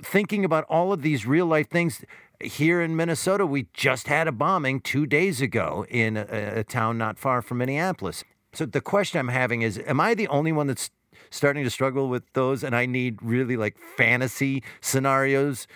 thinking 0.00 0.44
about 0.44 0.64
all 0.68 0.92
of 0.92 1.02
these 1.02 1.26
real 1.26 1.46
life 1.46 1.68
things. 1.68 2.04
Here 2.42 2.80
in 2.80 2.96
Minnesota, 2.96 3.44
we 3.44 3.66
just 3.74 4.08
had 4.08 4.26
a 4.26 4.32
bombing 4.32 4.80
two 4.80 5.04
days 5.04 5.42
ago 5.42 5.84
in 5.88 6.16
a, 6.16 6.60
a 6.60 6.64
town 6.64 6.96
not 6.96 7.18
far 7.18 7.42
from 7.42 7.58
Minneapolis. 7.58 8.24
So 8.52 8.66
the 8.66 8.80
question 8.80 9.20
I'm 9.20 9.28
having 9.28 9.62
is, 9.62 9.78
am 9.86 10.00
I 10.00 10.14
the 10.14 10.28
only 10.28 10.50
one 10.50 10.66
that's 10.66 10.90
starting 11.30 11.64
to 11.64 11.70
struggle 11.70 12.08
with 12.08 12.24
those 12.32 12.64
and 12.64 12.74
I 12.74 12.86
need 12.86 13.18
really 13.22 13.56
like 13.56 13.76
fantasy 13.78 14.62
scenarios? 14.80 15.66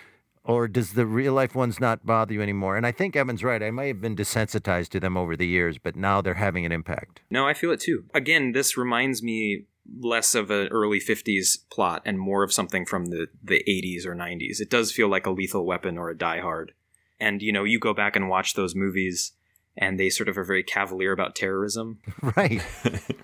Or 0.47 0.69
does 0.69 0.93
the 0.93 1.07
real 1.07 1.33
life 1.33 1.55
ones 1.55 1.81
not 1.81 2.05
bother 2.05 2.35
you 2.35 2.43
anymore? 2.43 2.77
And 2.77 2.87
I 2.87 2.93
think 2.93 3.17
Evan's 3.17 3.43
right. 3.43 3.63
I 3.63 3.71
may 3.71 3.89
have 3.89 4.01
been 4.01 4.15
desensitized 4.15 4.89
to 4.91 5.01
them 5.01 5.17
over 5.17 5.37
the 5.37 5.47
years, 5.47 5.79
but 5.79 5.97
now 5.97 6.21
they're 6.21 6.35
having 6.35 6.67
an 6.67 6.73
impact. 6.73 7.23
No, 7.31 7.47
I 7.47 7.55
feel 7.55 7.71
it 7.71 7.81
too. 7.81 8.05
Again, 8.13 8.53
this 8.53 8.77
reminds 8.77 9.23
me 9.23 9.65
less 10.01 10.35
of 10.35 10.51
an 10.51 10.69
early 10.69 11.01
50s 11.01 11.59
plot 11.71 12.03
and 12.05 12.19
more 12.19 12.43
of 12.43 12.53
something 12.53 12.87
from 12.87 13.07
the, 13.07 13.29
the 13.43 13.63
80s 13.69 14.07
or 14.07 14.15
90s. 14.15 14.61
It 14.61 14.71
does 14.71 14.93
feel 14.93 15.09
like 15.09 15.27
a 15.27 15.31
lethal 15.31 15.67
weapon 15.67 15.99
or 15.99 16.11
a 16.11 16.17
die 16.17 16.41
hard. 16.41 16.73
And, 17.21 17.43
you 17.43 17.53
know, 17.53 17.65
you 17.65 17.79
go 17.79 17.95
back 17.95 18.17
and 18.17 18.29
watch 18.29 18.55
those 18.55 18.75
movies 18.75 19.33
and 19.77 19.99
they 19.99 20.09
sort 20.09 20.29
of 20.29 20.39
are 20.39 20.45
very 20.45 20.63
cavalier 20.63 21.13
about 21.13 21.35
terrorism. 21.35 21.99
Right. 22.37 22.63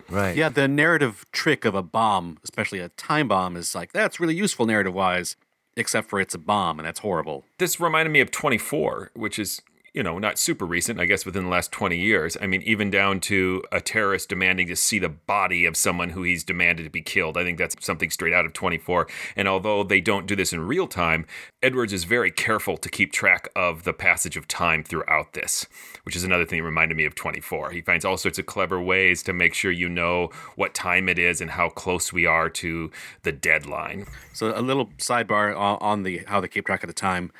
right. 0.09 0.37
Yeah, 0.37 0.49
the 0.49 0.69
narrative 0.69 1.25
trick 1.33 1.65
of 1.65 1.75
a 1.75 1.83
bomb, 1.83 2.39
especially 2.45 2.81
a 2.81 2.91
time 2.91 3.29
bomb, 3.29 3.57
is 3.57 3.75
like, 3.75 3.93
that's 3.93 4.21
really 4.21 4.35
useful 4.35 4.67
narrative 4.67 4.95
wise, 4.95 5.37
except 5.77 6.11
for 6.11 6.21
it's 6.21 6.35
a 6.35 6.39
bomb 6.39 6.79
and 6.79 6.87
that's 6.87 7.01
horrible. 7.01 7.45
This 7.59 7.81
reminded 7.81 8.11
me 8.11 8.21
of 8.21 8.31
24, 8.31 9.13
which 9.15 9.39
is, 9.39 9.63
you 9.93 10.03
know, 10.03 10.19
not 10.19 10.39
super 10.39 10.65
recent, 10.65 11.01
I 11.01 11.05
guess 11.05 11.27
within 11.27 11.45
the 11.45 11.51
last 11.51 11.73
20 11.73 11.99
years. 11.99 12.37
I 12.41 12.47
mean, 12.47 12.63
even 12.63 12.91
down 12.91 13.19
to 13.21 13.63
a 13.73 13.81
terrorist 13.81 14.29
demanding 14.29 14.69
to 14.69 14.77
see 14.77 14.99
the 14.99 15.09
body 15.09 15.65
of 15.65 15.77
someone 15.77 16.11
who 16.11 16.23
he's 16.23 16.45
demanded 16.45 16.85
to 16.85 16.91
be 16.91 17.03
killed. 17.03 17.37
I 17.37 17.43
think 17.43 17.59
that's 17.59 17.75
something 17.85 18.11
straight 18.11 18.33
out 18.33 18.47
of 18.47 18.53
24. 18.53 19.09
And 19.35 19.49
although 19.49 19.83
they 19.83 20.01
don't 20.01 20.27
do 20.27 20.37
this 20.37 20.53
in 20.53 20.61
real 20.61 20.87
time, 20.87 21.27
Edwards 21.63 21.93
is 21.93 22.05
very 22.05 22.31
careful 22.31 22.77
to 22.77 22.89
keep 22.89 23.13
track 23.13 23.49
of 23.57 23.83
the 23.83 23.93
passage 23.93 24.37
of 24.37 24.47
time 24.47 24.85
throughout 24.85 25.33
this, 25.33 25.67
which 26.05 26.15
is 26.15 26.23
another 26.23 26.45
thing 26.45 26.61
that 26.61 26.65
reminded 26.65 26.97
me 26.97 27.05
of 27.05 27.17
24. 27.17 27.71
He 27.71 27.81
finds 27.81 28.05
all 28.05 28.17
sorts 28.17 28.39
of 28.39 28.47
clever 28.47 28.81
ways 28.81 29.25
to 29.25 29.33
make 29.33 29.55
sure 29.55 29.73
you 29.73 29.89
know 29.89 30.31
what 30.55 30.73
time 30.73 31.09
it 31.09 31.19
is 31.19 31.41
and 31.41 31.51
how 31.51 31.69
close 31.69 32.13
we 32.13 32.27
are 32.27 32.49
to 32.49 32.93
the 33.23 33.33
deadline. 33.33 34.07
So 34.33 34.57
a 34.57 34.63
little 34.63 34.87
sidebar 34.99 35.57
on, 35.57 36.05
the 36.05 36.19
how 36.29 36.41
they 36.41 36.49
keep 36.49 36.67
track 36.67 36.85
of 36.85 36.87
the 36.87 36.95
time. 36.95 37.33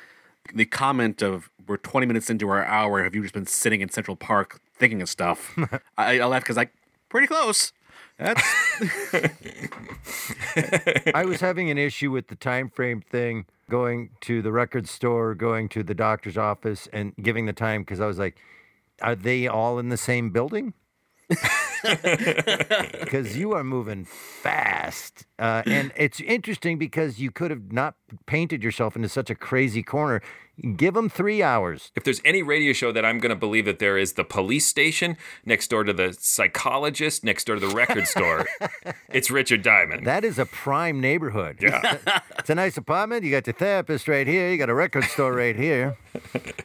The 0.53 0.65
comment 0.65 1.21
of 1.21 1.49
we're 1.67 1.77
20 1.77 2.07
minutes 2.07 2.29
into 2.29 2.49
our 2.49 2.65
hour. 2.65 3.03
Have 3.03 3.15
you 3.15 3.21
just 3.21 3.33
been 3.33 3.45
sitting 3.45 3.81
in 3.81 3.89
Central 3.89 4.17
Park 4.17 4.59
thinking 4.75 5.01
of 5.01 5.09
stuff? 5.09 5.57
I, 5.97 6.19
I 6.19 6.25
laugh 6.25 6.43
because 6.43 6.57
I 6.57 6.69
pretty 7.09 7.27
close. 7.27 7.71
That's 8.17 8.41
I 11.15 11.25
was 11.25 11.41
having 11.41 11.69
an 11.69 11.77
issue 11.77 12.11
with 12.11 12.27
the 12.27 12.35
time 12.35 12.69
frame 12.69 13.01
thing, 13.01 13.45
going 13.69 14.11
to 14.21 14.41
the 14.41 14.51
record 14.51 14.87
store, 14.87 15.33
going 15.33 15.69
to 15.69 15.83
the 15.83 15.95
doctor's 15.95 16.37
office, 16.37 16.87
and 16.93 17.13
giving 17.21 17.45
the 17.45 17.53
time 17.53 17.81
because 17.81 17.99
I 17.99 18.05
was 18.05 18.19
like, 18.19 18.37
are 19.01 19.15
they 19.15 19.47
all 19.47 19.79
in 19.79 19.89
the 19.89 19.97
same 19.97 20.29
building? 20.29 20.73
Because 22.99 23.35
you 23.37 23.53
are 23.53 23.63
moving 23.63 24.05
fast. 24.05 25.25
Uh, 25.39 25.63
and 25.65 25.91
it's 25.95 26.19
interesting 26.19 26.77
because 26.77 27.19
you 27.19 27.31
could 27.31 27.51
have 27.51 27.71
not 27.71 27.95
painted 28.27 28.63
yourself 28.63 28.95
into 28.95 29.09
such 29.09 29.29
a 29.29 29.35
crazy 29.35 29.83
corner. 29.83 30.21
Give 30.75 30.93
them 30.93 31.09
three 31.09 31.41
hours. 31.41 31.91
If 31.95 32.03
there's 32.03 32.21
any 32.23 32.43
radio 32.43 32.71
show 32.71 32.91
that 32.91 33.03
I'm 33.03 33.17
going 33.19 33.31
to 33.31 33.35
believe 33.35 33.65
that 33.65 33.79
there 33.79 33.97
is 33.97 34.13
the 34.13 34.23
police 34.23 34.67
station 34.67 35.17
next 35.43 35.69
door 35.69 35.83
to 35.83 35.91
the 35.91 36.15
psychologist, 36.19 37.23
next 37.23 37.45
door 37.45 37.55
to 37.55 37.67
the 37.67 37.73
record 37.73 38.05
store, 38.07 38.45
it's 39.09 39.31
Richard 39.31 39.63
Diamond. 39.63 40.05
That 40.05 40.23
is 40.23 40.37
a 40.37 40.45
prime 40.45 40.99
neighborhood. 41.01 41.57
Yeah. 41.61 41.97
it's 42.37 42.49
a 42.51 42.55
nice 42.55 42.77
apartment. 42.77 43.23
You 43.23 43.31
got 43.31 43.47
your 43.47 43.55
therapist 43.55 44.07
right 44.07 44.27
here. 44.27 44.49
You 44.51 44.57
got 44.57 44.69
a 44.69 44.75
record 44.75 45.05
store 45.05 45.33
right 45.33 45.55
here. 45.55 45.97
It 46.35 46.55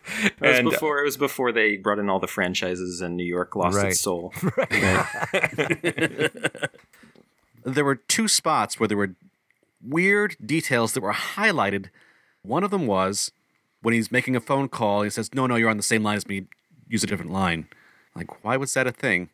was 0.41 0.59
And- 0.59 0.67
uh, 0.69 0.71
before 0.73 0.99
it 1.01 1.05
was 1.05 1.17
before 1.17 1.53
they 1.53 1.77
brought 1.79 1.99
in 1.99 2.11
all 2.11 2.19
the 2.21 2.27
franchises 2.27 3.01
and 3.01 3.17
New 3.17 3.25
York 3.25 3.57
lost 3.57 3.77
Right. 3.79 3.93
its 3.93 4.01
soul. 4.01 4.35
Right. 4.57 6.31
there 7.65 7.85
were 7.85 7.97
two 7.97 8.29
spots 8.29 8.79
where 8.79 8.89
there 8.89 8.97
were 8.97 9.15
weird 9.83 10.37
details 10.45 10.93
that 10.93 11.03
were 11.03 11.13
highlighted. 11.13 11.87
One 12.43 12.63
of 12.63 12.71
them 12.71 12.87
was 12.87 13.33
when 13.83 13.95
he's 13.95 14.11
making 14.11 14.37
a 14.37 14.41
phone 14.41 14.69
call, 14.69 15.03
he 15.03 15.11
says, 15.11 15.35
No, 15.35 15.47
no, 15.47 15.57
you're 15.57 15.71
on 15.71 15.77
the 15.77 15.83
same 15.83 16.03
line 16.03 16.17
as 16.17 16.27
me. 16.27 16.47
Use 16.89 17.05
a 17.05 17.07
different 17.07 17.33
line. 17.33 17.69
Like, 18.15 18.45
why 18.45 18.57
was 18.57 18.73
that 18.75 18.87
a 18.87 18.93
thing? 18.93 19.31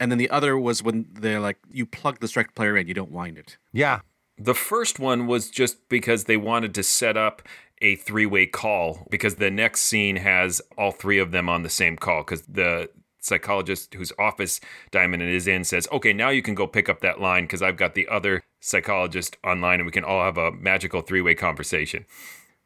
And 0.00 0.10
then 0.10 0.18
the 0.18 0.30
other 0.30 0.58
was 0.58 0.82
when 0.82 1.06
they're 1.12 1.40
like, 1.40 1.58
You 1.70 1.86
plug 1.86 2.20
the 2.20 2.32
record 2.34 2.54
player 2.54 2.76
in, 2.76 2.88
you 2.88 2.94
don't 2.94 3.12
wind 3.12 3.38
it. 3.38 3.56
Yeah. 3.72 4.00
The 4.38 4.54
first 4.54 4.98
one 4.98 5.26
was 5.26 5.50
just 5.50 5.88
because 5.88 6.24
they 6.24 6.36
wanted 6.36 6.74
to 6.74 6.82
set 6.82 7.16
up 7.16 7.42
a 7.80 7.96
three 7.96 8.26
way 8.26 8.46
call 8.46 9.06
because 9.10 9.36
the 9.36 9.50
next 9.50 9.82
scene 9.82 10.16
has 10.16 10.62
all 10.78 10.92
three 10.92 11.18
of 11.18 11.32
them 11.32 11.48
on 11.48 11.62
the 11.62 11.68
same 11.68 11.96
call 11.96 12.22
because 12.22 12.42
the 12.42 12.88
psychologist 13.20 13.94
whose 13.94 14.12
office 14.18 14.60
Diamond 14.90 15.22
is 15.22 15.46
in 15.46 15.64
says, 15.64 15.86
Okay, 15.92 16.12
now 16.12 16.30
you 16.30 16.42
can 16.42 16.54
go 16.54 16.66
pick 16.66 16.88
up 16.88 17.00
that 17.00 17.20
line 17.20 17.44
because 17.44 17.62
I've 17.62 17.76
got 17.76 17.94
the 17.94 18.08
other 18.08 18.42
psychologist 18.60 19.36
online 19.44 19.80
and 19.80 19.86
we 19.86 19.92
can 19.92 20.04
all 20.04 20.24
have 20.24 20.38
a 20.38 20.52
magical 20.52 21.02
three 21.02 21.20
way 21.20 21.34
conversation. 21.34 22.06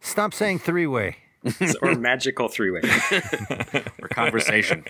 Stop 0.06 0.32
saying 0.32 0.60
three 0.60 0.86
way. 0.86 1.16
or 1.82 1.96
magical 1.96 2.48
three 2.48 2.70
way. 2.70 2.80
or 4.00 4.08
conversation. 4.08 4.84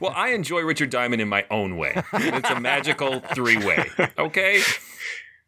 well, 0.00 0.12
I 0.14 0.28
enjoy 0.28 0.60
Richard 0.60 0.90
Diamond 0.90 1.20
in 1.20 1.28
my 1.28 1.44
own 1.50 1.76
way. 1.76 2.00
It's 2.12 2.50
a 2.50 2.60
magical 2.60 3.18
three 3.34 3.58
way. 3.58 3.90
Okay. 4.16 4.62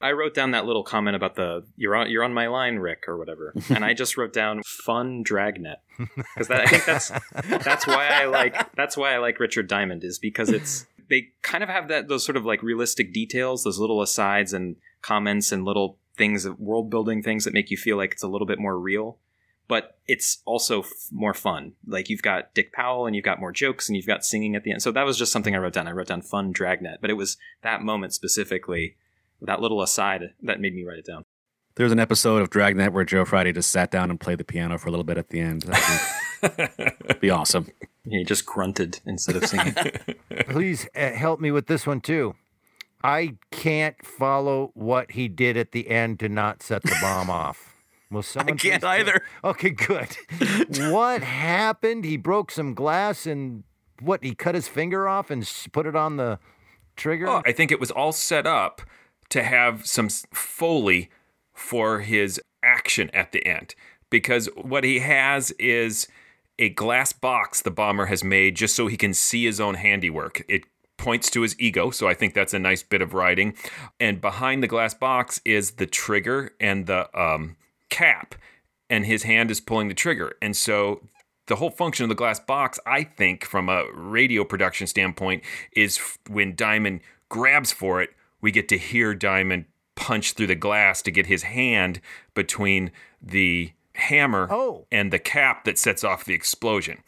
I 0.00 0.12
wrote 0.12 0.34
down 0.34 0.50
that 0.52 0.66
little 0.66 0.82
comment 0.82 1.16
about 1.16 1.36
the 1.36 1.66
you're 1.76 1.94
on 1.94 2.10
you're 2.10 2.24
on 2.24 2.34
my 2.34 2.48
line, 2.48 2.76
Rick, 2.76 3.04
or 3.08 3.16
whatever, 3.16 3.52
and 3.68 3.84
I 3.84 3.94
just 3.94 4.16
wrote 4.16 4.32
down 4.32 4.62
fun 4.64 5.22
dragnet 5.24 5.78
because 5.98 6.50
I 6.50 6.66
think 6.66 6.84
that's 6.84 7.10
that's 7.64 7.86
why 7.86 8.08
I 8.08 8.26
like 8.26 8.74
that's 8.76 8.96
why 8.96 9.14
I 9.14 9.18
like 9.18 9.40
Richard 9.40 9.66
Diamond 9.68 10.04
is 10.04 10.20
because 10.20 10.50
it's 10.50 10.86
they 11.08 11.28
kind 11.42 11.64
of 11.64 11.68
have 11.68 11.88
that 11.88 12.06
those 12.06 12.24
sort 12.24 12.36
of 12.36 12.44
like 12.44 12.62
realistic 12.62 13.12
details, 13.12 13.64
those 13.64 13.80
little 13.80 14.00
asides 14.00 14.52
and 14.52 14.76
comments 15.02 15.50
and 15.50 15.64
little 15.64 15.98
things, 16.18 16.44
of 16.44 16.60
world 16.60 16.90
building 16.90 17.22
things 17.22 17.44
that 17.44 17.54
make 17.54 17.70
you 17.70 17.76
feel 17.76 17.96
like 17.96 18.12
it's 18.12 18.22
a 18.22 18.28
little 18.28 18.46
bit 18.46 18.58
more 18.58 18.78
real. 18.78 19.18
But 19.68 19.98
it's 20.06 20.38
also 20.46 20.80
f- 20.80 20.90
more 21.10 21.34
fun. 21.34 21.74
Like 21.86 22.08
you've 22.08 22.22
got 22.22 22.54
Dick 22.54 22.72
Powell 22.72 23.06
and 23.06 23.14
you've 23.14 23.24
got 23.24 23.38
more 23.40 23.52
jokes 23.52 23.88
and 23.88 23.96
you've 23.96 24.06
got 24.06 24.24
singing 24.24 24.56
at 24.56 24.64
the 24.64 24.72
end. 24.72 24.82
So 24.82 24.90
that 24.92 25.04
was 25.04 25.18
just 25.18 25.30
something 25.30 25.54
I 25.54 25.58
wrote 25.58 25.74
down. 25.74 25.86
I 25.86 25.92
wrote 25.92 26.08
down 26.08 26.22
fun 26.22 26.52
dragnet, 26.52 26.98
but 27.00 27.10
it 27.10 27.14
was 27.14 27.36
that 27.62 27.82
moment 27.82 28.14
specifically 28.14 28.96
that 29.42 29.60
little 29.60 29.82
aside 29.82 30.34
that 30.42 30.60
made 30.60 30.74
me 30.74 30.84
write 30.84 30.98
it 30.98 31.06
down. 31.06 31.24
There 31.74 31.84
was 31.84 31.92
an 31.92 32.00
episode 32.00 32.42
of 32.42 32.50
Dragnet 32.50 32.92
where 32.92 33.04
Joe 33.04 33.24
Friday 33.24 33.52
just 33.52 33.70
sat 33.70 33.90
down 33.90 34.10
and 34.10 34.18
played 34.18 34.38
the 34.38 34.44
piano 34.44 34.78
for 34.78 34.88
a 34.88 34.90
little 34.90 35.04
bit 35.04 35.16
at 35.16 35.28
the 35.28 35.38
end. 35.38 35.62
That'd 35.62 36.70
be, 37.12 37.14
be 37.20 37.30
awesome. 37.30 37.68
He 38.04 38.24
just 38.24 38.44
grunted 38.46 39.00
instead 39.06 39.36
of 39.36 39.46
singing. 39.46 39.74
Please 40.48 40.88
uh, 40.96 41.12
help 41.12 41.40
me 41.40 41.52
with 41.52 41.66
this 41.68 41.86
one 41.86 42.00
too. 42.00 42.34
I 43.02 43.36
can't 43.50 44.04
follow 44.04 44.70
what 44.74 45.12
he 45.12 45.28
did 45.28 45.56
at 45.56 45.72
the 45.72 45.88
end 45.88 46.18
to 46.20 46.28
not 46.28 46.62
set 46.62 46.82
the 46.82 46.96
bomb 47.00 47.30
off. 47.30 47.76
Well, 48.10 48.22
someone 48.22 48.56
can't 48.58 48.82
please- 48.82 48.88
either. 48.88 49.22
Okay, 49.44 49.70
good. 49.70 50.16
what 50.92 51.22
happened? 51.22 52.04
He 52.04 52.16
broke 52.16 52.50
some 52.50 52.74
glass 52.74 53.26
and 53.26 53.64
what? 54.00 54.24
He 54.24 54.34
cut 54.34 54.54
his 54.54 54.66
finger 54.68 55.06
off 55.06 55.30
and 55.30 55.48
put 55.72 55.86
it 55.86 55.94
on 55.94 56.16
the 56.16 56.38
trigger. 56.96 57.28
Oh, 57.28 57.42
I 57.44 57.52
think 57.52 57.70
it 57.70 57.78
was 57.80 57.90
all 57.90 58.12
set 58.12 58.46
up 58.46 58.80
to 59.28 59.42
have 59.42 59.86
some 59.86 60.08
foley 60.32 61.10
for 61.52 62.00
his 62.00 62.40
action 62.62 63.10
at 63.12 63.32
the 63.32 63.46
end 63.46 63.74
because 64.10 64.48
what 64.56 64.84
he 64.84 65.00
has 65.00 65.50
is 65.52 66.08
a 66.58 66.70
glass 66.70 67.12
box 67.12 67.60
the 67.60 67.70
bomber 67.70 68.06
has 68.06 68.24
made 68.24 68.56
just 68.56 68.74
so 68.74 68.86
he 68.86 68.96
can 68.96 69.12
see 69.12 69.44
his 69.44 69.60
own 69.60 69.74
handiwork. 69.74 70.42
It 70.48 70.62
points 70.98 71.30
to 71.30 71.42
his 71.42 71.58
ego, 71.58 71.90
so 71.90 72.06
I 72.06 72.14
think 72.14 72.34
that's 72.34 72.52
a 72.52 72.58
nice 72.58 72.82
bit 72.82 73.00
of 73.00 73.14
writing. 73.14 73.54
And 73.98 74.20
behind 74.20 74.62
the 74.62 74.66
glass 74.66 74.92
box 74.92 75.40
is 75.44 75.72
the 75.72 75.86
trigger 75.86 76.52
and 76.60 76.86
the 76.86 77.08
um, 77.18 77.56
cap, 77.88 78.34
and 78.90 79.06
his 79.06 79.22
hand 79.22 79.50
is 79.50 79.60
pulling 79.60 79.88
the 79.88 79.94
trigger. 79.94 80.32
And 80.42 80.56
so 80.56 81.02
the 81.46 81.56
whole 81.56 81.70
function 81.70 82.04
of 82.04 82.10
the 82.10 82.14
glass 82.14 82.38
box, 82.38 82.78
I 82.84 83.04
think, 83.04 83.44
from 83.44 83.68
a 83.68 83.84
radio 83.94 84.44
production 84.44 84.86
standpoint, 84.86 85.42
is 85.72 85.98
when 86.28 86.54
Diamond 86.54 87.00
grabs 87.28 87.72
for 87.72 88.02
it, 88.02 88.10
we 88.40 88.50
get 88.50 88.68
to 88.68 88.78
hear 88.78 89.14
Diamond 89.14 89.64
punch 89.96 90.34
through 90.34 90.46
the 90.46 90.54
glass 90.54 91.02
to 91.02 91.10
get 91.10 91.26
his 91.26 91.42
hand 91.44 92.00
between 92.34 92.92
the 93.20 93.72
hammer 93.94 94.46
and 94.92 95.12
the 95.12 95.18
cap 95.18 95.64
that 95.64 95.78
sets 95.78 96.04
off 96.04 96.24
the 96.24 96.34
explosion. 96.34 97.02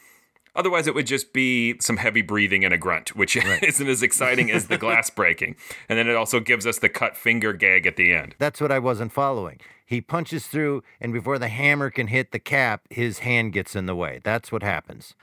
Otherwise, 0.54 0.86
it 0.86 0.94
would 0.94 1.06
just 1.06 1.32
be 1.32 1.76
some 1.80 1.96
heavy 1.98 2.22
breathing 2.22 2.64
and 2.64 2.74
a 2.74 2.78
grunt, 2.78 3.14
which 3.16 3.36
isn't 3.62 3.88
as 3.88 4.02
exciting 4.02 4.50
as 4.50 4.66
the 4.66 4.78
glass 4.78 5.08
breaking. 5.14 5.56
And 5.88 5.98
then 5.98 6.08
it 6.08 6.16
also 6.16 6.40
gives 6.40 6.66
us 6.66 6.78
the 6.78 6.88
cut 6.88 7.16
finger 7.16 7.52
gag 7.52 7.86
at 7.86 7.96
the 7.96 8.12
end. 8.12 8.34
That's 8.38 8.60
what 8.60 8.72
I 8.72 8.78
wasn't 8.78 9.12
following. 9.12 9.60
He 9.86 10.00
punches 10.00 10.46
through, 10.46 10.82
and 11.00 11.12
before 11.12 11.38
the 11.38 11.48
hammer 11.48 11.90
can 11.90 12.06
hit 12.08 12.32
the 12.32 12.38
cap, 12.38 12.82
his 12.90 13.20
hand 13.20 13.52
gets 13.52 13.74
in 13.74 13.86
the 13.86 13.96
way. 13.96 14.20
That's 14.22 14.52
what 14.52 14.62
happens. 14.62 15.14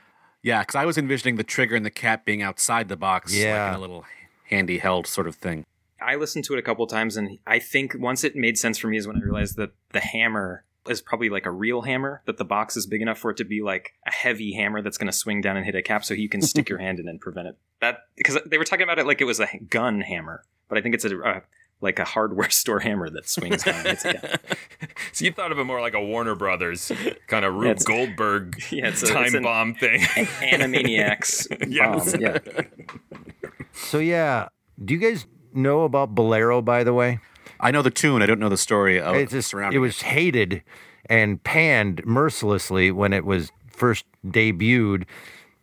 Yeah, 0.42 0.60
because 0.60 0.74
I 0.76 0.84
was 0.84 0.96
envisioning 0.98 1.36
the 1.36 1.44
trigger 1.44 1.74
and 1.74 1.84
the 1.86 1.90
cap 1.90 2.24
being 2.24 2.42
outside 2.42 2.88
the 2.88 2.96
box, 2.96 3.34
Yeah. 3.34 3.64
like 3.64 3.70
in 3.72 3.78
a 3.78 3.80
little 3.80 4.04
handy 4.44 4.78
held 4.78 5.06
sort 5.06 5.26
of 5.26 5.34
thing. 5.34 5.64
I 6.00 6.14
listened 6.14 6.44
to 6.44 6.54
it 6.54 6.58
a 6.58 6.62
couple 6.62 6.86
times, 6.86 7.16
and 7.16 7.38
I 7.46 7.58
think 7.58 7.94
once 7.98 8.22
it 8.24 8.36
made 8.36 8.56
sense 8.56 8.78
for 8.78 8.86
me 8.88 8.96
is 8.98 9.06
when 9.06 9.16
I 9.16 9.20
realized 9.20 9.56
that 9.56 9.70
the 9.92 10.00
hammer 10.00 10.64
is 10.88 11.00
probably 11.02 11.28
like 11.28 11.46
a 11.46 11.50
real 11.50 11.82
hammer, 11.82 12.22
that 12.26 12.36
the 12.38 12.44
box 12.44 12.76
is 12.76 12.86
big 12.86 13.02
enough 13.02 13.18
for 13.18 13.30
it 13.30 13.36
to 13.38 13.44
be 13.44 13.60
like 13.62 13.92
a 14.06 14.10
heavy 14.12 14.52
hammer 14.52 14.80
that's 14.82 14.96
going 14.98 15.06
to 15.10 15.12
swing 15.16 15.40
down 15.40 15.56
and 15.56 15.66
hit 15.66 15.74
a 15.74 15.82
cap 15.82 16.04
so 16.04 16.14
you 16.14 16.28
can 16.28 16.40
stick 16.42 16.68
your 16.70 16.78
hand 16.78 16.98
in 17.00 17.08
and 17.08 17.20
prevent 17.20 17.48
it. 17.48 17.56
That 17.80 17.98
because 18.16 18.38
they 18.46 18.58
were 18.58 18.64
talking 18.64 18.84
about 18.84 18.98
it 18.98 19.06
like 19.06 19.20
it 19.20 19.24
was 19.24 19.40
a 19.40 19.48
gun 19.68 20.00
hammer, 20.00 20.44
but 20.68 20.78
I 20.78 20.80
think 20.82 20.94
it's 20.94 21.04
a 21.04 21.20
uh, 21.20 21.40
like 21.80 21.98
a 21.98 22.04
hardware 22.04 22.50
store 22.62 22.80
hammer 22.80 23.08
that 23.10 23.28
swings 23.28 23.62
down 23.62 23.76
and 23.76 23.86
hits 23.88 24.04
it 24.04 24.22
down. 24.22 24.36
So 25.12 25.24
you 25.24 25.32
thought 25.32 25.50
of 25.50 25.58
it 25.58 25.64
more 25.64 25.80
like 25.80 25.94
a 25.94 26.00
Warner 26.04 26.36
Brothers 26.36 26.92
kind 27.26 27.44
of 27.44 27.54
Rube 27.54 27.64
Yeah, 27.64 27.70
it's- 27.72 27.84
Goldberg 27.84 28.62
Yeah, 28.70 28.88
it's 28.88 29.02
a, 29.02 29.06
time 29.12 29.24
it's 29.24 29.34
an 29.34 29.42
bomb 29.42 29.74
thing. 29.74 30.00
Animaniacs 30.00 31.46
Yes. 31.68 32.12
bomb. 32.12 32.20
Yeah. 32.20 32.38
So 33.72 33.98
yeah, 33.98 34.48
do 34.84 34.94
you 34.94 35.00
guys 35.00 35.26
know 35.52 35.82
about 35.82 36.14
Bolero? 36.14 36.62
By 36.62 36.84
the 36.84 36.92
way, 36.94 37.18
I 37.60 37.70
know 37.70 37.82
the 37.82 37.90
tune. 37.90 38.22
I 38.22 38.26
don't 38.26 38.40
know 38.40 38.48
the 38.48 38.56
story 38.56 39.00
of 39.00 39.14
it's 39.16 39.32
just, 39.32 39.50
surrounding 39.50 39.76
it 39.76 39.80
was 39.80 40.02
hated 40.02 40.62
and 41.06 41.42
panned 41.42 42.04
mercilessly 42.04 42.90
when 42.90 43.12
it 43.12 43.24
was 43.24 43.50
first 43.70 44.04
debuted 44.26 45.04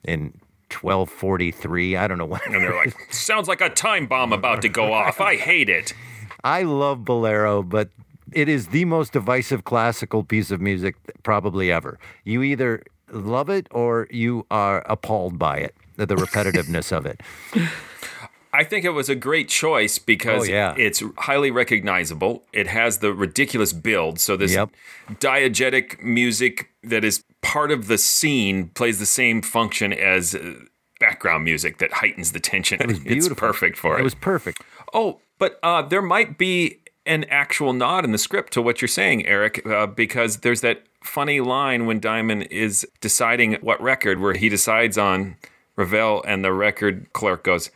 in 0.03 0.39
1243. 0.71 1.95
I 1.95 2.07
don't 2.07 2.17
know 2.17 2.25
when. 2.25 2.41
and 2.45 2.55
they're 2.55 2.75
like, 2.75 2.95
sounds 3.13 3.47
like 3.47 3.61
a 3.61 3.69
time 3.69 4.07
bomb 4.07 4.33
about 4.33 4.61
to 4.63 4.69
go 4.69 4.93
off. 4.93 5.21
I 5.21 5.35
hate 5.35 5.69
it. 5.69 5.93
I 6.43 6.63
love 6.63 7.05
Bolero, 7.05 7.63
but 7.63 7.89
it 8.31 8.49
is 8.49 8.67
the 8.67 8.85
most 8.85 9.13
divisive 9.13 9.63
classical 9.63 10.23
piece 10.23 10.51
of 10.51 10.61
music 10.61 10.95
probably 11.23 11.71
ever. 11.71 11.99
You 12.23 12.43
either 12.43 12.83
love 13.11 13.49
it 13.49 13.67
or 13.71 14.07
you 14.11 14.45
are 14.51 14.83
appalled 14.87 15.39
by 15.39 15.57
it, 15.57 15.75
the 15.95 16.05
the 16.05 16.15
repetitiveness 16.15 16.91
of 16.91 17.05
it. 17.05 17.21
I 18.59 18.63
think 18.63 18.85
it 18.85 18.91
was 18.91 19.09
a 19.09 19.15
great 19.15 19.49
choice 19.49 19.97
because 19.99 20.43
Oh, 20.47 20.51
yeah. 20.51 20.73
it's 20.77 21.03
highly 21.17 21.51
recognizable. 21.51 22.43
It 22.53 22.67
has 22.67 22.99
the 22.99 23.11
ridiculous 23.13 23.73
build. 23.73 24.19
So 24.19 24.37
this 24.37 24.53
Yep. 24.53 24.69
diegetic 25.19 26.01
music 26.01 26.69
that 26.83 27.03
is 27.03 27.23
part 27.41 27.71
of 27.71 27.87
the 27.87 27.97
scene 27.97 28.69
plays 28.69 28.99
the 28.99 29.05
same 29.05 29.41
function 29.41 29.91
as 29.93 30.35
uh, 30.35 30.53
background 30.99 31.43
music 31.43 31.77
that 31.79 31.91
heightens 31.93 32.31
the 32.31 32.39
tension. 32.39 32.79
It 32.81 32.87
was 32.87 32.97
It's 32.99 33.03
beautiful. 33.05 33.35
perfect 33.35 33.77
for 33.77 33.97
it. 33.97 34.01
It 34.01 34.03
was 34.03 34.15
perfect. 34.15 34.61
Oh, 34.93 35.19
but 35.37 35.59
uh, 35.61 35.81
there 35.81 36.01
might 36.01 36.37
be 36.37 36.79
an 37.05 37.23
actual 37.25 37.73
nod 37.73 38.03
in 38.05 38.11
the 38.11 38.17
script 38.17 38.53
to 38.53 38.61
what 38.61 38.81
you're 38.81 38.87
saying, 38.87 39.25
Eric, 39.27 39.65
uh, 39.67 39.85
because 39.87 40.37
there's 40.37 40.61
that 40.61 40.83
funny 41.03 41.39
line 41.39 41.85
when 41.85 41.99
Diamond 41.99 42.43
is 42.49 42.87
deciding 43.01 43.53
what 43.61 43.79
record, 43.81 44.19
where 44.19 44.33
he 44.33 44.49
decides 44.49 44.97
on 44.97 45.35
Ravel, 45.75 46.23
and 46.25 46.43
the 46.43 46.51
record 46.53 47.11
clerk 47.13 47.43
goes, 47.43 47.69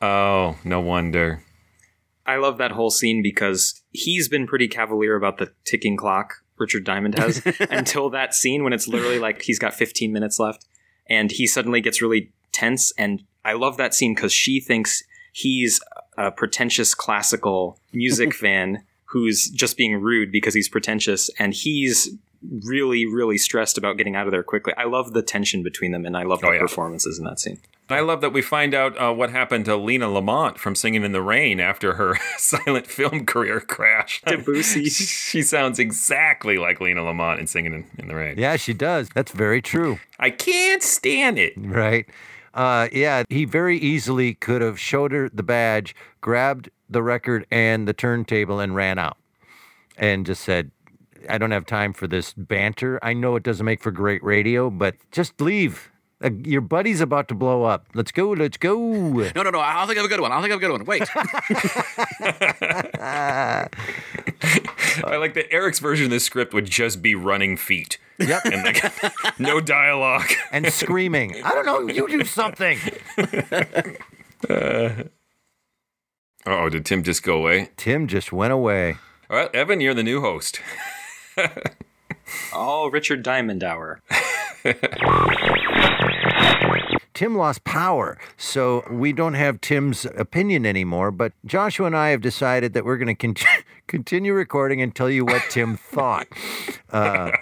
"Oh, 0.00 0.56
no 0.64 0.80
wonder." 0.80 1.42
I 2.26 2.36
love 2.36 2.58
that 2.58 2.72
whole 2.72 2.90
scene 2.90 3.22
because 3.22 3.82
he's 3.92 4.28
been 4.28 4.46
pretty 4.46 4.68
cavalier 4.68 5.16
about 5.16 5.38
the 5.38 5.52
ticking 5.64 5.96
clock 5.96 6.34
Richard 6.58 6.84
Diamond 6.84 7.18
has 7.18 7.42
until 7.70 8.10
that 8.10 8.34
scene 8.34 8.62
when 8.62 8.72
it's 8.72 8.86
literally 8.86 9.18
like 9.18 9.42
he's 9.42 9.58
got 9.58 9.74
15 9.74 10.12
minutes 10.12 10.38
left 10.38 10.66
and 11.08 11.32
he 11.32 11.46
suddenly 11.46 11.80
gets 11.80 12.00
really 12.00 12.30
tense. 12.52 12.92
And 12.98 13.24
I 13.44 13.54
love 13.54 13.78
that 13.78 13.94
scene 13.94 14.14
because 14.14 14.32
she 14.32 14.60
thinks 14.60 15.02
he's 15.32 15.80
a 16.18 16.30
pretentious 16.30 16.94
classical 16.94 17.78
music 17.92 18.32
fan 18.44 18.84
who's 19.06 19.48
just 19.48 19.76
being 19.76 20.00
rude 20.00 20.30
because 20.30 20.54
he's 20.54 20.68
pretentious 20.68 21.30
and 21.38 21.52
he's 21.52 22.10
really, 22.64 23.06
really 23.06 23.38
stressed 23.38 23.76
about 23.76 23.96
getting 23.96 24.14
out 24.14 24.26
of 24.26 24.30
there 24.30 24.42
quickly. 24.44 24.72
I 24.76 24.84
love 24.84 25.14
the 25.14 25.22
tension 25.22 25.62
between 25.64 25.90
them 25.90 26.06
and 26.06 26.16
I 26.16 26.22
love 26.22 26.42
the 26.42 26.48
Oh, 26.48 26.52
yeah. 26.52 26.60
performances 26.60 27.18
in 27.18 27.24
that 27.24 27.40
scene. 27.40 27.58
And 27.90 27.98
I 27.98 28.02
love 28.02 28.20
that 28.20 28.32
we 28.32 28.40
find 28.40 28.72
out 28.72 28.96
uh, 28.96 29.12
what 29.12 29.30
happened 29.30 29.64
to 29.64 29.74
Lina 29.74 30.08
Lamont 30.08 30.60
from 30.60 30.76
Singing 30.76 31.02
in 31.02 31.10
the 31.10 31.20
Rain 31.20 31.58
after 31.58 31.94
her 31.94 32.16
silent 32.38 32.86
film 32.86 33.26
career 33.26 33.58
crashed. 33.58 34.24
Debussy. 34.26 34.84
she 34.88 35.42
sounds 35.42 35.80
exactly 35.80 36.56
like 36.56 36.80
Lina 36.80 37.02
Lamont 37.02 37.40
in 37.40 37.48
Singing 37.48 37.72
in, 37.74 37.86
in 37.98 38.06
the 38.06 38.14
Rain. 38.14 38.38
Yeah, 38.38 38.54
she 38.54 38.74
does. 38.74 39.08
That's 39.12 39.32
very 39.32 39.60
true. 39.60 39.98
I 40.20 40.30
can't 40.30 40.84
stand 40.84 41.36
it. 41.36 41.54
Right. 41.56 42.06
Uh, 42.54 42.86
yeah, 42.92 43.24
he 43.28 43.44
very 43.44 43.76
easily 43.76 44.34
could 44.34 44.62
have 44.62 44.78
showed 44.78 45.10
her 45.10 45.28
the 45.28 45.42
badge, 45.42 45.96
grabbed 46.20 46.70
the 46.88 47.02
record 47.02 47.44
and 47.50 47.88
the 47.88 47.92
turntable, 47.92 48.60
and 48.60 48.72
ran 48.72 49.00
out 49.00 49.16
and 49.96 50.24
just 50.26 50.44
said, 50.44 50.70
I 51.28 51.38
don't 51.38 51.50
have 51.50 51.66
time 51.66 51.92
for 51.92 52.06
this 52.06 52.34
banter. 52.34 53.00
I 53.02 53.14
know 53.14 53.34
it 53.34 53.42
doesn't 53.42 53.66
make 53.66 53.82
for 53.82 53.90
great 53.90 54.22
radio, 54.22 54.70
but 54.70 54.94
just 55.10 55.40
leave. 55.40 55.89
Uh, 56.22 56.30
your 56.44 56.60
buddy's 56.60 57.00
about 57.00 57.28
to 57.28 57.34
blow 57.34 57.64
up. 57.64 57.86
Let's 57.94 58.12
go. 58.12 58.30
Let's 58.30 58.56
go. 58.58 58.78
No, 59.34 59.42
no, 59.42 59.50
no. 59.50 59.60
I'll 59.60 59.86
think 59.86 59.98
of 59.98 60.04
a 60.04 60.08
good 60.08 60.20
one. 60.20 60.32
I'll 60.32 60.42
think 60.42 60.52
of 60.52 60.58
a 60.58 60.60
good 60.60 60.70
one. 60.72 60.84
Wait. 60.84 61.02
I 65.04 65.16
like 65.16 65.34
that 65.34 65.46
Eric's 65.50 65.78
version 65.78 66.06
of 66.06 66.10
this 66.10 66.24
script 66.24 66.52
would 66.52 66.66
just 66.66 67.00
be 67.02 67.14
running 67.14 67.56
feet. 67.56 67.98
Yep. 68.18 68.42
And 68.46 68.62
like 68.64 68.82
no 69.38 69.60
dialogue. 69.60 70.28
and 70.52 70.66
screaming. 70.72 71.42
I 71.42 71.50
don't 71.50 71.66
know. 71.66 71.88
You 71.92 72.06
do 72.08 72.24
something. 72.24 72.78
Uh, 74.48 75.04
oh, 76.46 76.68
did 76.68 76.84
Tim 76.86 77.02
just 77.02 77.22
go 77.22 77.36
away? 77.38 77.70
Tim 77.76 78.06
just 78.06 78.32
went 78.32 78.52
away. 78.52 78.96
All 79.28 79.36
right, 79.36 79.54
Evan, 79.54 79.80
you're 79.80 79.94
the 79.94 80.02
new 80.02 80.20
host. 80.20 80.60
Oh, 82.52 82.88
Richard 82.90 83.22
Diamond 83.22 83.62
Hour. 83.64 84.00
Tim 87.20 87.36
lost 87.36 87.64
power, 87.64 88.16
so 88.38 88.82
we 88.90 89.12
don't 89.12 89.34
have 89.34 89.60
Tim's 89.60 90.06
opinion 90.16 90.64
anymore. 90.64 91.10
But 91.10 91.34
Joshua 91.44 91.88
and 91.88 91.94
I 91.94 92.08
have 92.08 92.22
decided 92.22 92.72
that 92.72 92.86
we're 92.86 92.96
going 92.96 93.14
to 93.14 93.14
con- 93.14 93.34
continue 93.86 94.32
recording 94.32 94.80
and 94.80 94.94
tell 94.94 95.10
you 95.10 95.26
what 95.26 95.42
Tim 95.50 95.76
thought. 95.92 96.26
Uh, 96.88 97.32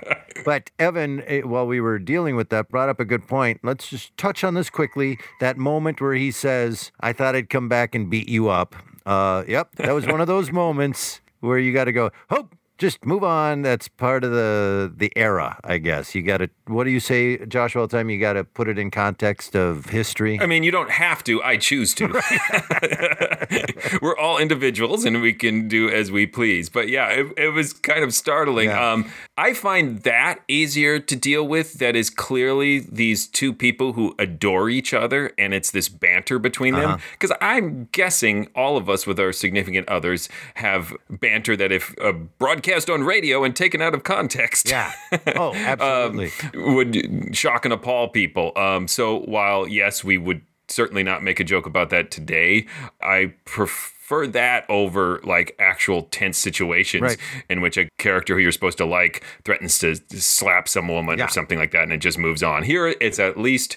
but 0.44 0.72
Evan, 0.80 1.22
eh, 1.28 1.42
while 1.42 1.64
we 1.64 1.80
were 1.80 2.00
dealing 2.00 2.34
with 2.34 2.48
that, 2.48 2.68
brought 2.70 2.88
up 2.88 2.98
a 2.98 3.04
good 3.04 3.28
point. 3.28 3.60
Let's 3.62 3.88
just 3.88 4.16
touch 4.16 4.42
on 4.42 4.54
this 4.54 4.68
quickly. 4.68 5.16
That 5.38 5.56
moment 5.56 6.00
where 6.00 6.14
he 6.14 6.32
says, 6.32 6.90
"I 6.98 7.12
thought 7.12 7.36
I'd 7.36 7.48
come 7.48 7.68
back 7.68 7.94
and 7.94 8.10
beat 8.10 8.28
you 8.28 8.48
up." 8.48 8.74
Uh, 9.06 9.44
yep, 9.46 9.76
that 9.76 9.94
was 9.94 10.08
one 10.08 10.20
of 10.20 10.26
those 10.26 10.50
moments 10.50 11.20
where 11.38 11.56
you 11.60 11.72
got 11.72 11.84
to 11.84 11.92
go, 11.92 12.10
"Hope." 12.30 12.57
Just 12.78 13.04
move 13.04 13.24
on. 13.24 13.62
That's 13.62 13.88
part 13.88 14.22
of 14.22 14.30
the 14.30 14.92
the 14.96 15.12
era, 15.16 15.58
I 15.64 15.78
guess. 15.78 16.14
You 16.14 16.22
got 16.22 16.38
to. 16.38 16.48
What 16.66 16.84
do 16.84 16.90
you 16.90 17.00
say, 17.00 17.44
Joshua? 17.44 17.82
All 17.82 17.88
the 17.88 17.96
time, 17.96 18.08
you 18.08 18.20
got 18.20 18.34
to 18.34 18.44
put 18.44 18.68
it 18.68 18.78
in 18.78 18.92
context 18.92 19.56
of 19.56 19.86
history. 19.86 20.40
I 20.40 20.46
mean, 20.46 20.62
you 20.62 20.70
don't 20.70 20.90
have 20.90 21.24
to. 21.24 21.42
I 21.42 21.56
choose 21.56 21.92
to. 21.94 22.06
We're 24.02 24.16
all 24.16 24.38
individuals 24.38 25.04
and 25.04 25.20
we 25.20 25.32
can 25.32 25.66
do 25.66 25.88
as 25.88 26.12
we 26.12 26.26
please. 26.26 26.68
But 26.68 26.88
yeah, 26.88 27.08
it, 27.08 27.26
it 27.36 27.48
was 27.48 27.72
kind 27.72 28.04
of 28.04 28.14
startling. 28.14 28.70
Um, 28.70 29.10
I 29.36 29.54
find 29.54 30.02
that 30.02 30.40
easier 30.46 31.00
to 31.00 31.16
deal 31.16 31.46
with. 31.46 31.74
That 31.74 31.96
is 31.96 32.10
clearly 32.10 32.78
these 32.78 33.26
two 33.26 33.52
people 33.52 33.94
who 33.94 34.14
adore 34.20 34.70
each 34.70 34.94
other 34.94 35.32
and 35.36 35.52
it's 35.52 35.72
this 35.72 35.88
banter 35.88 36.38
between 36.38 36.74
them. 36.74 36.90
Uh-huh. 36.90 36.98
Because 37.12 37.36
I'm 37.40 37.88
guessing 37.90 38.48
all 38.54 38.76
of 38.76 38.88
us 38.88 39.04
with 39.04 39.18
our 39.18 39.32
significant 39.32 39.88
others 39.88 40.28
have 40.54 40.94
banter 41.10 41.56
that, 41.56 41.72
if 41.72 41.96
a 41.98 42.12
broadcast 42.12 42.67
on 42.90 43.02
radio 43.04 43.44
and 43.44 43.54
taken 43.56 43.80
out 43.82 43.94
of 43.94 44.02
context, 44.04 44.68
yeah. 44.68 44.92
Oh, 45.36 45.54
absolutely. 45.54 46.30
um, 46.54 46.74
would 46.74 47.36
shock 47.36 47.64
and 47.64 47.72
appall 47.74 48.08
people. 48.08 48.52
Um, 48.56 48.86
so 48.88 49.20
while 49.20 49.66
yes, 49.68 50.04
we 50.04 50.18
would 50.18 50.42
certainly 50.68 51.02
not 51.02 51.22
make 51.22 51.40
a 51.40 51.44
joke 51.44 51.66
about 51.66 51.90
that 51.90 52.10
today, 52.10 52.66
I 53.02 53.32
prefer 53.46 54.26
that 54.28 54.64
over 54.68 55.20
like 55.24 55.56
actual 55.58 56.02
tense 56.02 56.36
situations 56.38 57.02
Right. 57.02 57.18
in 57.48 57.60
which 57.60 57.76
a 57.78 57.88
character 57.98 58.34
who 58.34 58.40
you're 58.40 58.52
supposed 58.52 58.78
to 58.78 58.84
like 58.86 59.24
threatens 59.44 59.78
to 59.78 59.96
slap 60.20 60.68
some 60.68 60.88
woman 60.88 61.18
Yeah. 61.18 61.24
or 61.26 61.28
something 61.28 61.58
like 61.58 61.70
that, 61.72 61.82
and 61.84 61.92
it 61.92 61.98
just 61.98 62.18
moves 62.18 62.42
on. 62.42 62.62
Here, 62.64 62.94
it's 63.00 63.18
at 63.18 63.38
least 63.38 63.76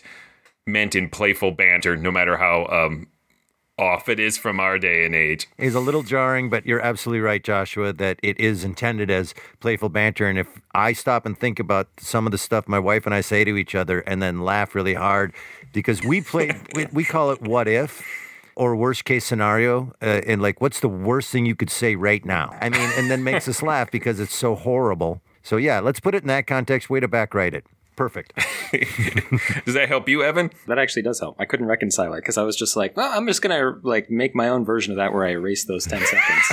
meant 0.67 0.95
in 0.95 1.09
playful 1.09 1.51
banter, 1.51 1.95
no 1.97 2.11
matter 2.11 2.37
how 2.37 2.65
um, 2.67 3.07
off 3.77 4.07
it 4.07 4.19
is 4.19 4.37
from 4.37 4.59
our 4.59 4.77
day 4.77 5.05
and 5.05 5.15
age. 5.15 5.47
is 5.57 5.75
a 5.75 5.79
little 5.79 6.03
jarring, 6.03 6.49
but 6.49 6.65
you're 6.65 6.81
absolutely 6.81 7.21
right, 7.21 7.43
Joshua, 7.43 7.93
that 7.93 8.19
it 8.21 8.39
is 8.39 8.63
intended 8.63 9.09
as 9.09 9.33
playful 9.59 9.89
banter. 9.89 10.27
And 10.27 10.37
if 10.37 10.47
I 10.73 10.93
stop 10.93 11.25
and 11.25 11.37
think 11.37 11.59
about 11.59 11.87
some 11.97 12.25
of 12.25 12.31
the 12.31 12.37
stuff 12.37 12.67
my 12.67 12.79
wife 12.79 13.05
and 13.05 13.15
I 13.15 13.21
say 13.21 13.43
to 13.43 13.57
each 13.57 13.73
other 13.75 14.01
and 14.01 14.21
then 14.21 14.41
laugh 14.41 14.75
really 14.75 14.93
hard, 14.93 15.33
because 15.73 16.03
we 16.03 16.21
play, 16.21 16.51
we, 16.75 16.85
we 16.93 17.03
call 17.03 17.31
it 17.31 17.41
what 17.41 17.67
if 17.67 18.03
or 18.55 18.75
worst 18.75 19.05
case 19.05 19.25
scenario. 19.25 19.93
Uh, 20.01 20.21
and 20.27 20.41
like, 20.41 20.61
what's 20.61 20.79
the 20.79 20.89
worst 20.89 21.31
thing 21.31 21.45
you 21.45 21.55
could 21.55 21.69
say 21.69 21.95
right 21.95 22.23
now? 22.23 22.55
I 22.61 22.69
mean, 22.69 22.89
and 22.97 23.09
then 23.09 23.23
makes 23.23 23.47
us 23.47 23.63
laugh 23.63 23.89
because 23.89 24.19
it's 24.19 24.35
so 24.35 24.55
horrible. 24.55 25.21
So 25.41 25.57
yeah, 25.57 25.79
let's 25.79 25.99
put 25.99 26.13
it 26.13 26.21
in 26.21 26.27
that 26.27 26.45
context. 26.45 26.89
Way 26.89 26.99
to 26.99 27.07
backwrite 27.07 27.53
it. 27.53 27.65
Perfect. 27.95 28.33
Does 29.65 29.73
that 29.73 29.87
help 29.87 30.07
you, 30.07 30.23
Evan? 30.23 30.51
That 30.67 30.79
actually 30.79 31.01
does 31.01 31.19
help. 31.19 31.35
I 31.39 31.45
couldn't 31.45 31.65
reconcile 31.65 32.13
it 32.13 32.21
because 32.21 32.37
I 32.37 32.43
was 32.43 32.55
just 32.55 32.75
like, 32.75 32.95
well, 32.95 33.11
I'm 33.11 33.27
just 33.27 33.41
gonna 33.41 33.75
like 33.83 34.09
make 34.09 34.33
my 34.33 34.47
own 34.47 34.63
version 34.63 34.91
of 34.91 34.97
that 34.97 35.13
where 35.13 35.25
I 35.25 35.31
erase 35.31 35.65
those 35.65 35.85
ten 35.85 36.01
seconds. 36.05 36.45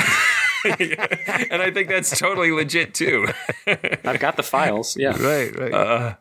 and 1.50 1.62
I 1.62 1.70
think 1.70 1.88
that's 1.88 2.18
totally 2.18 2.50
legit 2.50 2.92
too. 2.92 3.28
I've 3.66 4.18
got 4.18 4.36
the 4.36 4.42
files. 4.42 4.96
Yeah. 4.96 5.16
Right, 5.20 5.56
right. 5.56 5.72
Uh, 5.72 6.14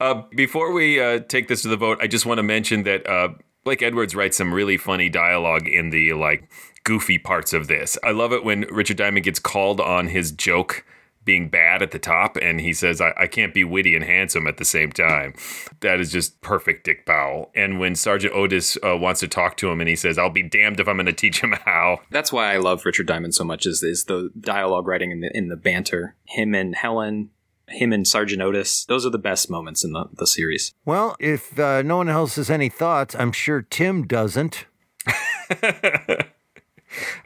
uh, 0.00 0.22
before 0.34 0.72
we 0.72 1.00
uh, 1.00 1.20
take 1.20 1.48
this 1.48 1.62
to 1.62 1.68
the 1.68 1.76
vote, 1.76 1.98
I 2.00 2.06
just 2.06 2.26
want 2.26 2.38
to 2.38 2.42
mention 2.42 2.82
that 2.82 3.08
uh, 3.08 3.28
Blake 3.62 3.82
Edwards 3.82 4.14
writes 4.14 4.36
some 4.36 4.52
really 4.52 4.76
funny 4.76 5.08
dialogue 5.08 5.68
in 5.68 5.90
the 5.90 6.14
like 6.14 6.50
goofy 6.82 7.18
parts 7.18 7.52
of 7.52 7.68
this. 7.68 7.96
I 8.02 8.10
love 8.10 8.32
it 8.32 8.44
when 8.44 8.62
Richard 8.70 8.96
Diamond 8.96 9.24
gets 9.24 9.38
called 9.38 9.80
on 9.80 10.08
his 10.08 10.32
joke 10.32 10.84
being 11.24 11.48
bad 11.48 11.82
at 11.82 11.90
the 11.90 11.98
top, 11.98 12.36
and 12.36 12.60
he 12.60 12.72
says, 12.72 13.00
I, 13.00 13.14
I 13.18 13.26
can't 13.26 13.54
be 13.54 13.64
witty 13.64 13.94
and 13.94 14.04
handsome 14.04 14.46
at 14.46 14.58
the 14.58 14.64
same 14.64 14.92
time. 14.92 15.34
That 15.80 16.00
is 16.00 16.12
just 16.12 16.40
perfect 16.40 16.84
Dick 16.84 17.06
Powell. 17.06 17.50
And 17.54 17.80
when 17.80 17.94
Sergeant 17.94 18.34
Otis 18.34 18.76
uh, 18.84 18.96
wants 18.96 19.20
to 19.20 19.28
talk 19.28 19.56
to 19.58 19.70
him 19.70 19.80
and 19.80 19.88
he 19.88 19.96
says, 19.96 20.18
I'll 20.18 20.30
be 20.30 20.42
damned 20.42 20.80
if 20.80 20.88
I'm 20.88 20.96
going 20.96 21.06
to 21.06 21.12
teach 21.12 21.40
him 21.40 21.52
how. 21.64 22.00
That's 22.10 22.32
why 22.32 22.52
I 22.52 22.58
love 22.58 22.84
Richard 22.84 23.06
Diamond 23.06 23.34
so 23.34 23.44
much 23.44 23.66
is, 23.66 23.82
is 23.82 24.04
the 24.04 24.30
dialogue 24.38 24.86
writing 24.86 25.10
in 25.10 25.20
the, 25.20 25.36
in 25.36 25.48
the 25.48 25.56
banter. 25.56 26.16
Him 26.24 26.54
and 26.54 26.74
Helen, 26.74 27.30
him 27.68 27.92
and 27.92 28.06
Sergeant 28.06 28.42
Otis, 28.42 28.84
those 28.84 29.06
are 29.06 29.10
the 29.10 29.18
best 29.18 29.50
moments 29.50 29.84
in 29.84 29.92
the, 29.92 30.06
the 30.12 30.26
series. 30.26 30.74
Well, 30.84 31.16
if 31.18 31.58
uh, 31.58 31.82
no 31.82 31.98
one 31.98 32.08
else 32.08 32.36
has 32.36 32.50
any 32.50 32.68
thoughts, 32.68 33.14
I'm 33.14 33.32
sure 33.32 33.62
Tim 33.62 34.06
doesn't. 34.06 34.66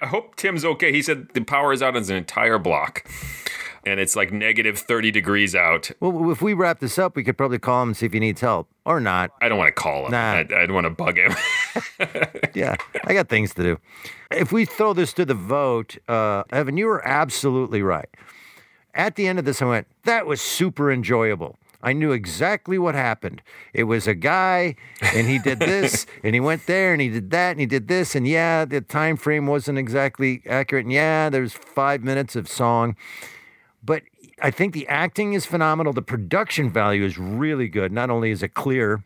I 0.00 0.06
hope 0.06 0.36
Tim's 0.36 0.64
okay. 0.64 0.92
He 0.92 1.02
said 1.02 1.28
the 1.34 1.42
power 1.42 1.72
is 1.72 1.82
out 1.82 1.94
on 1.94 2.02
his 2.02 2.10
entire 2.10 2.58
block. 2.58 3.06
And 3.88 3.98
it's 3.98 4.14
like 4.14 4.30
negative 4.30 4.78
30 4.78 5.10
degrees 5.10 5.54
out. 5.54 5.90
Well, 6.00 6.30
if 6.30 6.42
we 6.42 6.52
wrap 6.52 6.80
this 6.80 6.98
up, 6.98 7.16
we 7.16 7.24
could 7.24 7.38
probably 7.38 7.58
call 7.58 7.82
him 7.82 7.88
and 7.88 7.96
see 7.96 8.04
if 8.04 8.12
he 8.12 8.20
needs 8.20 8.42
help 8.42 8.68
or 8.84 9.00
not. 9.00 9.30
I 9.40 9.48
don't 9.48 9.56
want 9.56 9.74
to 9.74 9.80
call 9.80 10.04
him. 10.04 10.12
Nah. 10.12 10.32
I, 10.34 10.42
don't 10.42 10.74
want 10.74 10.84
to 10.84 10.90
bug 10.90 11.16
him. 11.16 11.34
yeah, 12.54 12.76
I 13.04 13.14
got 13.14 13.30
things 13.30 13.54
to 13.54 13.62
do. 13.62 13.78
If 14.30 14.52
we 14.52 14.66
throw 14.66 14.92
this 14.92 15.14
to 15.14 15.24
the 15.24 15.34
vote, 15.34 15.96
uh, 16.06 16.44
Evan, 16.50 16.76
you 16.76 16.86
were 16.86 17.06
absolutely 17.06 17.80
right. 17.80 18.08
At 18.92 19.14
the 19.14 19.26
end 19.26 19.38
of 19.38 19.46
this, 19.46 19.62
I 19.62 19.64
went, 19.64 19.86
that 20.04 20.26
was 20.26 20.42
super 20.42 20.92
enjoyable. 20.92 21.56
I 21.82 21.92
knew 21.92 22.10
exactly 22.10 22.78
what 22.78 22.94
happened. 22.94 23.40
It 23.72 23.84
was 23.84 24.06
a 24.06 24.14
guy, 24.14 24.74
and 25.00 25.28
he 25.28 25.38
did 25.38 25.60
this, 25.60 26.06
and 26.24 26.34
he 26.34 26.40
went 26.40 26.66
there, 26.66 26.92
and 26.92 27.00
he 27.00 27.08
did 27.08 27.30
that, 27.30 27.52
and 27.52 27.60
he 27.60 27.66
did 27.66 27.86
this, 27.86 28.14
and 28.14 28.26
yeah, 28.26 28.64
the 28.64 28.80
time 28.80 29.16
frame 29.16 29.46
wasn't 29.46 29.78
exactly 29.78 30.42
accurate, 30.46 30.86
and 30.86 30.92
yeah, 30.92 31.30
there's 31.30 31.52
five 31.52 32.02
minutes 32.02 32.34
of 32.34 32.48
song, 32.48 32.96
I 34.40 34.50
think 34.50 34.72
the 34.72 34.86
acting 34.88 35.32
is 35.32 35.46
phenomenal. 35.46 35.92
The 35.92 36.02
production 36.02 36.70
value 36.70 37.04
is 37.04 37.18
really 37.18 37.68
good. 37.68 37.92
Not 37.92 38.10
only 38.10 38.30
is 38.30 38.42
it 38.42 38.54
clear, 38.54 39.02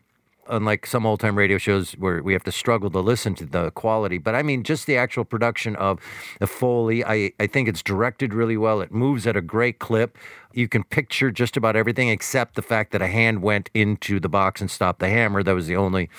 unlike 0.47 0.85
some 0.85 1.05
old 1.05 1.19
time 1.19 1.37
radio 1.37 1.57
shows 1.57 1.93
where 1.93 2.21
we 2.21 2.33
have 2.33 2.43
to 2.43 2.51
struggle 2.51 2.89
to 2.91 2.99
listen 2.99 3.33
to 3.35 3.45
the 3.45 3.71
quality, 3.71 4.17
but 4.17 4.35
I 4.35 4.43
mean, 4.43 4.63
just 4.63 4.85
the 4.85 4.97
actual 4.97 5.25
production 5.25 5.75
of 5.77 5.99
the 6.39 6.47
Foley, 6.47 7.03
I, 7.03 7.31
I 7.39 7.47
think 7.47 7.67
it's 7.67 7.81
directed 7.81 8.33
really 8.33 8.57
well. 8.57 8.81
It 8.81 8.91
moves 8.91 9.25
at 9.25 9.35
a 9.35 9.41
great 9.41 9.79
clip. 9.79 10.17
You 10.53 10.67
can 10.67 10.83
picture 10.83 11.31
just 11.31 11.57
about 11.57 11.75
everything 11.75 12.09
except 12.09 12.55
the 12.55 12.61
fact 12.61 12.91
that 12.91 13.01
a 13.01 13.07
hand 13.07 13.41
went 13.41 13.69
into 13.73 14.19
the 14.19 14.29
box 14.29 14.61
and 14.61 14.69
stopped 14.69 14.99
the 14.99 15.09
hammer. 15.09 15.41
That 15.41 15.55
was 15.55 15.67
the 15.67 15.77
only 15.77 16.09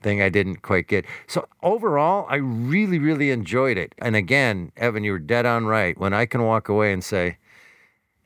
thing 0.00 0.22
I 0.22 0.28
didn't 0.28 0.62
quite 0.62 0.86
get. 0.86 1.06
So, 1.26 1.48
overall, 1.62 2.26
I 2.28 2.36
really, 2.36 2.98
really 2.98 3.30
enjoyed 3.30 3.78
it. 3.78 3.94
And 3.98 4.14
again, 4.14 4.70
Evan, 4.76 5.02
you 5.02 5.12
were 5.12 5.18
dead 5.18 5.44
on 5.46 5.66
right. 5.66 5.98
When 5.98 6.12
I 6.12 6.26
can 6.26 6.44
walk 6.44 6.68
away 6.68 6.92
and 6.92 7.02
say, 7.02 7.38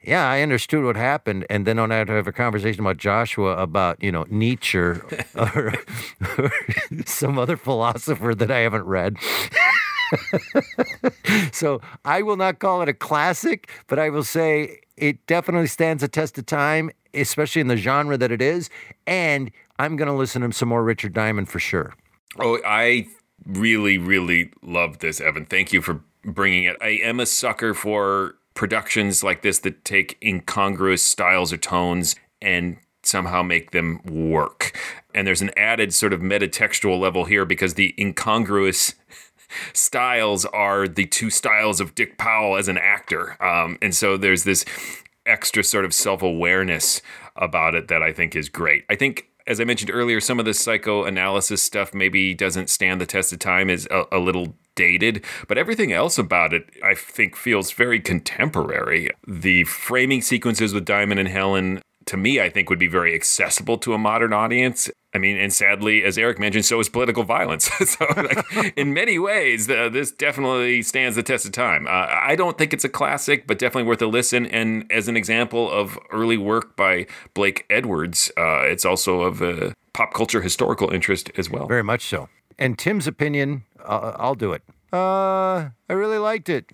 yeah, 0.06 0.28
I 0.28 0.42
understood 0.42 0.84
what 0.84 0.96
happened, 0.96 1.46
and 1.48 1.66
then 1.66 1.78
I 1.78 1.96
have 1.96 2.08
to 2.08 2.12
have 2.12 2.26
a 2.26 2.32
conversation 2.32 2.80
about 2.80 2.98
Joshua 2.98 3.56
about 3.56 4.02
you 4.02 4.12
know 4.12 4.26
Nietzsche 4.28 4.78
or, 4.78 5.02
or 6.38 6.52
some 7.06 7.38
other 7.38 7.56
philosopher 7.56 8.34
that 8.34 8.50
I 8.50 8.60
haven't 8.60 8.84
read. 8.84 9.16
so 11.52 11.80
I 12.04 12.22
will 12.22 12.36
not 12.36 12.58
call 12.58 12.82
it 12.82 12.88
a 12.88 12.94
classic, 12.94 13.70
but 13.86 13.98
I 13.98 14.10
will 14.10 14.24
say 14.24 14.80
it 14.96 15.26
definitely 15.26 15.66
stands 15.66 16.02
a 16.02 16.08
test 16.08 16.38
of 16.38 16.46
time, 16.46 16.90
especially 17.14 17.60
in 17.60 17.68
the 17.68 17.76
genre 17.76 18.16
that 18.16 18.30
it 18.30 18.42
is. 18.42 18.70
And 19.06 19.50
I'm 19.78 19.96
going 19.96 20.08
to 20.08 20.14
listen 20.14 20.42
to 20.42 20.52
some 20.52 20.68
more 20.68 20.84
Richard 20.84 21.12
Diamond 21.12 21.48
for 21.48 21.58
sure. 21.58 21.94
Oh, 22.38 22.60
I 22.64 23.08
really, 23.46 23.98
really 23.98 24.50
love 24.62 24.98
this, 24.98 25.20
Evan. 25.20 25.46
Thank 25.46 25.72
you 25.72 25.82
for 25.82 26.00
bringing 26.24 26.64
it. 26.64 26.76
I 26.80 27.00
am 27.02 27.20
a 27.20 27.26
sucker 27.26 27.74
for 27.74 28.36
productions 28.54 29.22
like 29.22 29.42
this 29.42 29.58
that 29.60 29.84
take 29.84 30.16
incongruous 30.22 31.02
styles 31.02 31.52
or 31.52 31.56
tones 31.56 32.16
and 32.40 32.76
somehow 33.02 33.42
make 33.42 33.72
them 33.72 34.00
work. 34.04 34.76
And 35.14 35.26
there's 35.26 35.42
an 35.42 35.50
added 35.56 35.92
sort 35.92 36.12
of 36.12 36.20
metatextual 36.20 36.98
level 36.98 37.24
here 37.24 37.44
because 37.44 37.74
the 37.74 37.94
incongruous 37.98 38.94
styles 39.72 40.44
are 40.46 40.88
the 40.88 41.06
two 41.06 41.30
styles 41.30 41.80
of 41.80 41.94
Dick 41.94 42.18
Powell 42.18 42.56
as 42.56 42.68
an 42.68 42.78
actor. 42.78 43.42
Um, 43.42 43.78
and 43.82 43.94
so 43.94 44.16
there's 44.16 44.44
this 44.44 44.64
extra 45.26 45.62
sort 45.62 45.84
of 45.84 45.94
self 45.94 46.22
awareness 46.22 47.02
about 47.36 47.74
it 47.74 47.88
that 47.88 48.02
I 48.02 48.12
think 48.12 48.36
is 48.36 48.48
great. 48.48 48.84
I 48.88 48.94
think 48.94 49.28
as 49.46 49.60
I 49.60 49.64
mentioned 49.64 49.90
earlier, 49.92 50.20
some 50.20 50.38
of 50.38 50.46
the 50.46 50.54
psychoanalysis 50.54 51.62
stuff 51.62 51.92
maybe 51.92 52.34
doesn't 52.34 52.70
stand 52.70 53.00
the 53.00 53.06
test 53.06 53.32
of 53.32 53.38
time, 53.38 53.68
is 53.68 53.86
a, 53.90 54.04
a, 54.12 54.18
little 54.18 54.54
dated, 54.74 55.24
but 55.48 55.58
everything 55.58 55.92
else 55.92 56.18
about 56.18 56.52
it, 56.52 56.68
I 56.82 56.94
think, 56.94 57.36
feels 57.36 57.72
very 57.72 58.00
contemporary. 58.00 59.10
The 59.26 59.64
framing 59.64 60.22
sequences 60.22 60.74
with 60.74 60.84
Diamond 60.84 61.20
and 61.20 61.28
Helen, 61.28 61.82
to 62.06 62.16
me, 62.16 62.40
I 62.40 62.50
think 62.50 62.70
would 62.70 62.78
be 62.78 62.86
very 62.88 63.14
accessible 63.14 63.78
to 63.78 63.94
a 63.94 63.98
modern 63.98 64.32
audience. 64.32 64.90
I 65.14 65.18
mean, 65.18 65.38
and 65.38 65.52
sadly, 65.52 66.02
as 66.02 66.18
Eric 66.18 66.40
mentioned, 66.40 66.64
so 66.64 66.80
is 66.80 66.88
political 66.88 67.22
violence. 67.22 67.70
so, 67.84 68.04
like, 68.16 68.72
in 68.76 68.92
many 68.92 69.18
ways, 69.18 69.70
uh, 69.70 69.88
this 69.88 70.10
definitely 70.10 70.82
stands 70.82 71.14
the 71.14 71.22
test 71.22 71.46
of 71.46 71.52
time. 71.52 71.86
Uh, 71.86 72.06
I 72.10 72.34
don't 72.34 72.58
think 72.58 72.72
it's 72.72 72.84
a 72.84 72.88
classic, 72.88 73.46
but 73.46 73.58
definitely 73.58 73.88
worth 73.88 74.02
a 74.02 74.06
listen. 74.06 74.44
And 74.46 74.90
as 74.90 75.06
an 75.06 75.16
example 75.16 75.70
of 75.70 75.98
early 76.10 76.36
work 76.36 76.76
by 76.76 77.06
Blake 77.32 77.64
Edwards, 77.70 78.32
uh, 78.36 78.62
it's 78.62 78.84
also 78.84 79.20
of 79.20 79.40
a 79.40 79.74
pop 79.92 80.12
culture 80.12 80.42
historical 80.42 80.90
interest 80.90 81.30
as 81.36 81.48
well. 81.48 81.68
Very 81.68 81.84
much 81.84 82.04
so. 82.06 82.28
And 82.58 82.78
Tim's 82.78 83.06
opinion, 83.06 83.64
I'll 83.84 84.34
do 84.34 84.52
it. 84.52 84.62
Uh, 84.92 85.70
I 85.88 85.92
really 85.92 86.18
liked 86.18 86.48
it. 86.48 86.70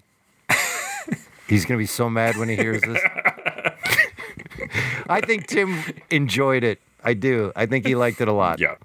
He's 1.49 1.65
going 1.65 1.79
to 1.79 1.83
be 1.83 1.87
so 1.87 2.09
mad 2.09 2.37
when 2.37 2.49
he 2.49 2.55
hears 2.55 2.81
this. 2.83 3.03
I 5.09 5.21
think 5.21 5.49
Tim 5.49 5.83
enjoyed 6.11 6.63
it. 6.63 6.81
I 7.03 7.15
do. 7.15 7.53
I 7.57 7.67
think 7.67 7.87
he 7.87 7.97
liked 7.97 8.21
it 8.21 8.29
a 8.29 8.33
lot. 8.33 8.61
Yeah. 8.61 8.77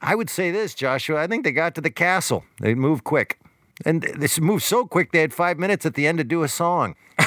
I 0.00 0.14
would 0.14 0.28
say 0.28 0.50
this, 0.50 0.74
Joshua. 0.74 1.22
I 1.22 1.26
think 1.26 1.44
they 1.44 1.52
got 1.52 1.74
to 1.76 1.80
the 1.80 1.90
castle. 1.90 2.44
They 2.60 2.74
moved 2.74 3.04
quick. 3.04 3.38
And 3.86 4.02
this 4.02 4.40
moved 4.40 4.62
so 4.62 4.86
quick, 4.86 5.12
they 5.12 5.20
had 5.20 5.32
five 5.32 5.58
minutes 5.58 5.86
at 5.86 5.94
the 5.94 6.06
end 6.06 6.18
to 6.18 6.24
do 6.24 6.42
a 6.42 6.48
song. 6.48 6.96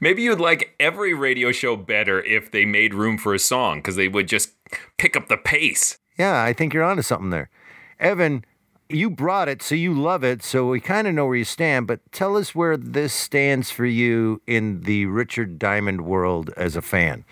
Maybe 0.00 0.22
you'd 0.22 0.40
like 0.40 0.74
every 0.78 1.14
radio 1.14 1.52
show 1.52 1.76
better 1.76 2.22
if 2.22 2.50
they 2.50 2.64
made 2.64 2.94
room 2.94 3.18
for 3.18 3.34
a 3.34 3.38
song 3.38 3.78
because 3.78 3.96
they 3.96 4.08
would 4.08 4.28
just 4.28 4.50
pick 4.98 5.16
up 5.16 5.28
the 5.28 5.36
pace. 5.36 5.98
Yeah, 6.18 6.42
I 6.42 6.52
think 6.52 6.72
you're 6.72 6.84
onto 6.84 7.02
something 7.02 7.30
there. 7.30 7.50
Evan, 7.98 8.44
you 8.88 9.10
brought 9.10 9.48
it, 9.48 9.62
so 9.62 9.74
you 9.74 9.92
love 9.92 10.22
it, 10.22 10.42
so 10.42 10.68
we 10.68 10.80
kind 10.80 11.06
of 11.06 11.14
know 11.14 11.26
where 11.26 11.36
you 11.36 11.44
stand, 11.44 11.86
but 11.86 12.00
tell 12.12 12.36
us 12.36 12.54
where 12.54 12.76
this 12.76 13.12
stands 13.12 13.70
for 13.70 13.86
you 13.86 14.42
in 14.46 14.82
the 14.82 15.06
Richard 15.06 15.58
Diamond 15.58 16.02
world 16.02 16.50
as 16.56 16.76
a 16.76 16.82
fan. 16.82 17.24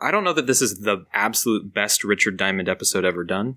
I 0.00 0.10
don't 0.10 0.24
know 0.24 0.32
that 0.32 0.46
this 0.46 0.62
is 0.62 0.80
the 0.80 1.06
absolute 1.12 1.72
best 1.72 2.04
Richard 2.04 2.36
Diamond 2.36 2.68
episode 2.68 3.04
ever 3.04 3.24
done. 3.24 3.56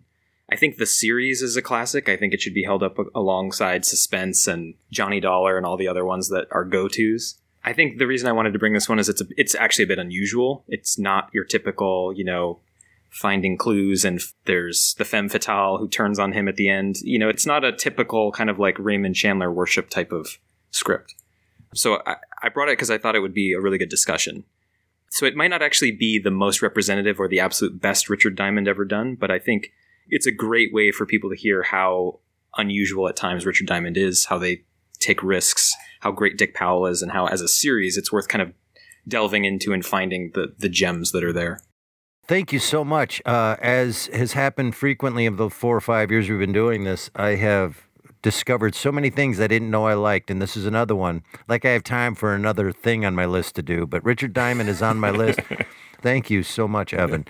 I 0.49 0.55
think 0.55 0.77
the 0.77 0.85
series 0.85 1.41
is 1.41 1.57
a 1.57 1.61
classic. 1.61 2.07
I 2.07 2.17
think 2.17 2.33
it 2.33 2.41
should 2.41 2.53
be 2.53 2.63
held 2.63 2.83
up 2.83 2.97
alongside 3.15 3.83
Suspense 3.83 4.47
and 4.47 4.75
Johnny 4.91 5.19
Dollar 5.19 5.57
and 5.57 5.65
all 5.65 5.77
the 5.77 5.87
other 5.87 6.05
ones 6.05 6.29
that 6.29 6.47
are 6.51 6.63
go 6.63 6.87
tos. 6.87 7.39
I 7.63 7.73
think 7.73 7.97
the 7.97 8.05
reason 8.05 8.29
I 8.29 8.31
wanted 8.31 8.53
to 8.53 8.59
bring 8.59 8.73
this 8.73 8.87
one 8.87 8.99
is 8.99 9.09
it's 9.09 9.21
a, 9.21 9.25
it's 9.37 9.55
actually 9.55 9.85
a 9.85 9.87
bit 9.87 9.97
unusual. 9.97 10.63
It's 10.67 10.99
not 10.99 11.31
your 11.33 11.45
typical, 11.45 12.13
you 12.15 12.23
know, 12.23 12.59
finding 13.15 13.57
clues 13.57 14.03
and 14.03 14.21
there's 14.43 14.93
the 14.97 15.05
femme 15.05 15.29
fatale 15.29 15.77
who 15.77 15.87
turns 15.87 16.19
on 16.19 16.33
him 16.33 16.49
at 16.49 16.57
the 16.57 16.67
end. 16.67 16.97
You 17.01 17.17
know, 17.17 17.29
it's 17.29 17.45
not 17.45 17.63
a 17.63 17.71
typical 17.71 18.33
kind 18.33 18.49
of 18.49 18.59
like 18.59 18.77
Raymond 18.77 19.15
Chandler 19.15 19.49
worship 19.49 19.89
type 19.89 20.11
of 20.11 20.37
script. 20.71 21.15
So 21.73 22.01
I, 22.05 22.17
I 22.43 22.49
brought 22.49 22.67
it 22.67 22.73
because 22.73 22.91
I 22.91 22.97
thought 22.97 23.15
it 23.15 23.21
would 23.21 23.33
be 23.33 23.53
a 23.53 23.61
really 23.61 23.77
good 23.77 23.89
discussion. 23.89 24.43
So 25.11 25.25
it 25.25 25.35
might 25.35 25.47
not 25.47 25.61
actually 25.61 25.91
be 25.91 26.19
the 26.19 26.29
most 26.29 26.61
representative 26.61 27.17
or 27.17 27.29
the 27.29 27.39
absolute 27.39 27.81
best 27.81 28.09
Richard 28.09 28.35
Diamond 28.35 28.67
ever 28.67 28.83
done, 28.83 29.15
but 29.15 29.31
I 29.31 29.39
think 29.39 29.71
it's 30.09 30.27
a 30.27 30.31
great 30.31 30.73
way 30.73 30.91
for 30.91 31.05
people 31.05 31.29
to 31.29 31.37
hear 31.37 31.63
how 31.63 32.19
unusual 32.57 33.07
at 33.07 33.15
times 33.15 33.45
Richard 33.45 33.67
Diamond 33.67 33.95
is, 33.95 34.25
how 34.25 34.37
they 34.37 34.63
take 34.99 35.23
risks, 35.23 35.73
how 36.01 36.11
great 36.11 36.37
Dick 36.37 36.53
Powell 36.53 36.85
is, 36.85 37.01
and 37.01 37.13
how 37.13 37.27
as 37.27 37.39
a 37.39 37.47
series 37.47 37.95
it's 37.95 38.11
worth 38.11 38.27
kind 38.27 38.41
of 38.41 38.51
delving 39.07 39.45
into 39.45 39.71
and 39.71 39.85
finding 39.85 40.31
the 40.33 40.53
the 40.57 40.69
gems 40.69 41.13
that 41.13 41.23
are 41.23 41.33
there. 41.33 41.61
Thank 42.27 42.51
you 42.51 42.59
so 42.59 42.83
much. 42.83 43.21
Uh, 43.25 43.55
as 43.61 44.07
has 44.07 44.33
happened 44.33 44.75
frequently 44.75 45.27
of 45.27 45.37
the 45.37 45.49
four 45.49 45.75
or 45.75 45.81
five 45.81 46.09
years 46.09 46.27
we've 46.27 46.39
been 46.39 46.53
doing 46.53 46.83
this, 46.83 47.11
I 47.15 47.35
have 47.35 47.85
discovered 48.23 48.73
so 48.73 48.91
many 48.91 49.11
things 49.11 49.39
I 49.39 49.45
didn't 49.45 49.69
know 49.69 49.85
I 49.85 49.93
liked, 49.93 50.31
and 50.31 50.41
this 50.41 50.57
is 50.57 50.65
another 50.65 50.95
one. 50.95 51.21
Like 51.47 51.65
I 51.65 51.69
have 51.69 51.83
time 51.83 52.15
for 52.15 52.33
another 52.33 52.71
thing 52.71 53.05
on 53.05 53.13
my 53.13 53.27
list 53.27 53.53
to 53.55 53.61
do, 53.61 53.85
but 53.85 54.03
Richard 54.03 54.33
Diamond 54.33 54.69
is 54.69 54.81
on 54.81 54.97
my 54.99 55.11
list. 55.11 55.39
Thank 56.01 56.31
you 56.31 56.41
so 56.41 56.67
much, 56.67 56.95
Evan. 56.95 57.25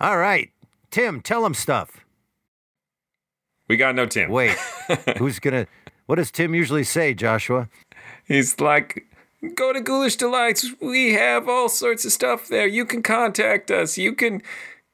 All 0.00 0.18
right, 0.18 0.50
Tim, 0.92 1.20
tell 1.20 1.44
him 1.44 1.54
stuff. 1.54 2.04
We 3.68 3.76
got 3.76 3.96
no 3.96 4.06
Tim. 4.06 4.30
Wait, 4.30 4.56
who's 5.18 5.40
gonna? 5.40 5.66
What 6.06 6.16
does 6.16 6.30
Tim 6.30 6.54
usually 6.54 6.84
say, 6.84 7.14
Joshua? 7.14 7.68
He's 8.24 8.60
like, 8.60 9.06
go 9.54 9.72
to 9.72 9.80
Ghoulish 9.80 10.16
Delights. 10.16 10.66
We 10.80 11.14
have 11.14 11.48
all 11.48 11.68
sorts 11.68 12.04
of 12.04 12.12
stuff 12.12 12.48
there. 12.48 12.66
You 12.66 12.84
can 12.84 13.02
contact 13.02 13.70
us. 13.70 13.98
You 13.98 14.14
can 14.14 14.42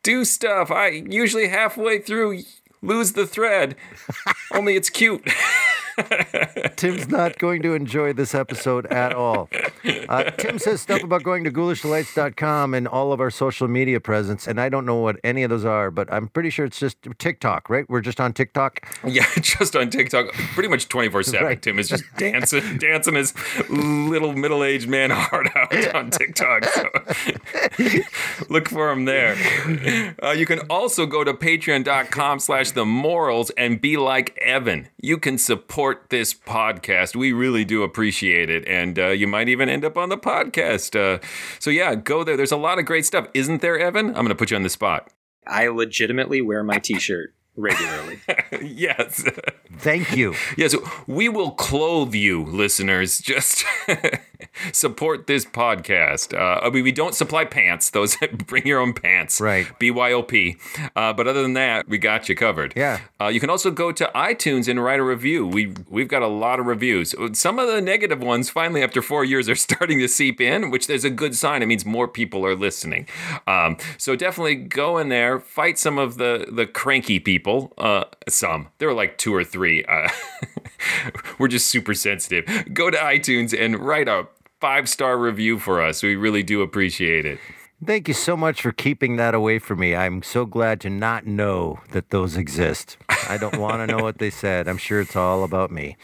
do 0.03 0.24
stuff. 0.24 0.70
I 0.70 0.88
usually 0.88 1.49
halfway 1.49 2.01
through 2.01 2.43
lose 2.82 3.12
the 3.12 3.26
thread. 3.26 3.76
Only 4.53 4.76
it's 4.76 4.90
cute. 4.90 5.26
Tim's 6.76 7.09
not 7.09 7.38
going 7.38 7.62
to 7.62 7.74
enjoy 7.74 8.12
this 8.12 8.34
episode 8.34 8.86
at 8.86 9.12
all. 9.14 9.49
Uh, 10.09 10.24
Tim 10.32 10.59
says 10.59 10.80
stuff 10.80 11.03
about 11.03 11.22
going 11.22 11.45
to 11.45 11.51
ghoulishdelights.com 11.51 12.74
and 12.74 12.88
all 12.88 13.12
of 13.12 13.20
our 13.20 13.30
social 13.30 13.68
media 13.68 14.01
presence, 14.01 14.47
and 14.47 14.61
I 14.61 14.68
don't 14.68 14.86
know 14.86 14.97
what 14.97 15.16
any 15.24 15.43
of 15.43 15.51
those 15.51 15.64
are, 15.64 15.90
but 15.90 16.12
I'm 16.12 16.28
pretty 16.28 16.51
sure 16.51 16.64
it's 16.64 16.78
just 16.78 16.97
TikTok, 17.18 17.68
right? 17.68 17.88
We're 17.88 18.01
just 18.01 18.20
on 18.20 18.32
TikTok. 18.32 18.86
Yeah, 19.07 19.26
just 19.40 19.76
on 19.76 19.90
TikTok, 19.90 20.32
pretty 20.32 20.68
much 20.68 20.88
24 20.88 21.22
7. 21.22 21.45
Right. 21.47 21.61
Tim 21.61 21.78
is 21.78 21.88
just 21.88 22.05
dancing, 22.16 22.78
dancing 22.78 23.14
his 23.14 23.34
little 23.68 24.32
middle 24.32 24.64
aged 24.64 24.88
man 24.88 25.11
heart 25.12 25.49
out 25.55 25.95
on 25.95 26.11
TikTok. 26.11 26.64
So 26.64 26.88
look 28.49 28.68
for 28.68 28.90
him 28.90 29.05
there. 29.05 29.36
Uh, 30.22 30.30
you 30.30 30.47
can 30.47 30.61
also 30.70 31.07
go 31.07 31.24
to 31.24 31.34
patreon.com 31.34 32.38
slash 32.38 32.70
the 32.72 32.84
MORLS 32.84 33.51
and 33.57 33.80
be 33.80 33.97
like 33.97 34.36
Evan. 34.38 34.88
You 35.01 35.18
can 35.18 35.38
support 35.38 35.82
this 36.09 36.35
podcast. 36.35 37.16
We 37.16 37.33
really 37.33 37.64
do 37.64 37.83
appreciate 37.83 38.49
it. 38.51 38.66
And 38.66 38.99
uh, 38.99 39.09
you 39.09 39.26
might 39.26 39.49
even 39.49 39.68
end 39.68 39.85
up 39.85 39.97
on 39.99 40.09
the 40.09 40.18
podcast. 40.18 40.99
Uh, 40.99 41.18
so, 41.59 41.70
yeah, 41.70 41.95
go 41.95 42.24
there. 42.24 42.37
There's 42.37 42.53
a 42.53 42.57
lot 42.57 42.78
of 42.78 42.85
great 42.85 43.07
stuff. 43.07 43.28
Isn't 43.35 43.61
there, 43.61 43.78
Evan? 43.78 44.09
I'm 44.09 44.14
going 44.14 44.28
to 44.28 44.35
put 44.35 44.51
you 44.51 44.57
on 44.57 44.62
the 44.62 44.70
spot. 44.70 45.11
I 45.47 45.68
legitimately 45.68 46.41
wear 46.41 46.62
my 46.62 46.78
t 46.78 46.99
shirt 46.99 47.35
regularly. 47.57 48.20
yes. 48.62 49.24
Thank 49.78 50.16
you. 50.16 50.35
Yes, 50.57 50.74
we 51.07 51.28
will 51.28 51.51
clothe 51.51 52.14
you, 52.14 52.45
listeners. 52.45 53.18
Just 53.18 53.64
support 54.72 55.26
this 55.26 55.45
podcast. 55.45 56.36
Uh, 56.36 56.61
I 56.64 56.70
mean, 56.70 56.84
we 56.84 56.93
don't 56.93 57.14
supply 57.14 57.45
pants; 57.45 57.90
those 57.90 58.16
bring 58.47 58.66
your 58.66 58.80
own 58.80 58.93
pants. 58.93 59.40
Right. 59.40 59.66
BYOP. 59.78 60.57
Uh, 60.95 61.12
but 61.12 61.26
other 61.26 61.43
than 61.43 61.55
that, 61.55 61.88
we 61.88 61.99
got 61.99 62.28
you 62.28 62.34
covered. 62.34 62.72
Yeah. 62.76 63.01
Uh, 63.20 63.28
you 63.28 63.40
can 63.40 63.51
also 63.51 63.70
go 63.70 63.93
to 63.93 64.11
iTunes 64.14 64.68
and 64.68 64.82
write 64.82 65.01
a 65.01 65.05
review. 65.05 65.47
We 65.47 65.74
we've 65.88 66.09
got 66.09 66.22
a 66.22 66.28
lot 66.28 66.61
of 66.61 66.66
reviews. 66.66 67.14
Some 67.32 67.59
of 67.59 67.68
the 67.68 67.80
negative 67.80 68.20
ones, 68.20 68.51
finally, 68.51 68.82
after 68.82 69.03
four 69.03 69.24
years, 69.24 69.49
are 69.49 69.55
starting 69.72 69.99
to 69.99 70.09
seep 70.09 70.40
in, 70.40 70.70
which 70.70 70.88
is 70.88 71.05
a 71.05 71.11
good 71.11 71.34
sign. 71.34 71.62
It 71.62 71.66
means 71.66 71.84
more 71.84 72.09
people 72.09 72.45
are 72.45 72.57
listening. 72.57 73.07
Um, 73.47 73.76
so 73.99 74.16
definitely 74.16 74.57
go 74.57 74.99
in 74.99 75.09
there, 75.09 75.40
fight 75.40 75.78
some 75.78 75.99
of 75.99 76.18
the 76.18 76.47
the 76.51 76.66
cranky 76.66 77.18
people. 77.18 77.72
Uh, 77.78 78.05
some 78.28 78.68
there 78.78 78.88
were 78.88 78.95
like 78.95 79.18
two 79.18 79.34
or 79.34 79.45
three. 79.45 79.84
We're 81.38 81.49
just 81.49 81.66
super 81.66 81.95
sensitive. 81.95 82.47
Go 82.72 82.90
to 82.90 82.97
iTunes 82.97 83.59
and 83.59 83.78
write 83.78 84.09
a 84.09 84.26
five 84.61 84.88
star 84.88 85.18
review 85.18 85.59
for 85.59 85.82
us. 85.82 86.03
We 86.03 86.16
really 86.16 86.43
do 86.43 86.62
appreciate 86.62 87.26
it. 87.26 87.38
Thank 87.84 88.07
you 88.07 88.14
so 88.14 88.36
much 88.36 88.62
for 88.62 88.70
keeping 88.70 89.16
that 89.16 89.34
away 89.34 89.59
from 89.59 89.80
me. 89.80 89.97
I'm 89.97 90.22
so 90.22 90.47
glad 90.47 90.80
to 90.82 90.90
not 90.90 91.26
know 91.26 91.80
that 91.90 92.11
those 92.11 92.36
exist. 92.36 92.97
I 93.28 93.38
don't 93.38 93.59
want 93.59 93.78
to 93.78 93.86
know 93.88 94.05
what 94.05 94.18
they 94.18 94.30
said. 94.30 94.68
I'm 94.68 94.76
sure 94.76 95.01
it's 95.01 95.16
all 95.16 95.43
about 95.43 95.72
me. 95.72 95.97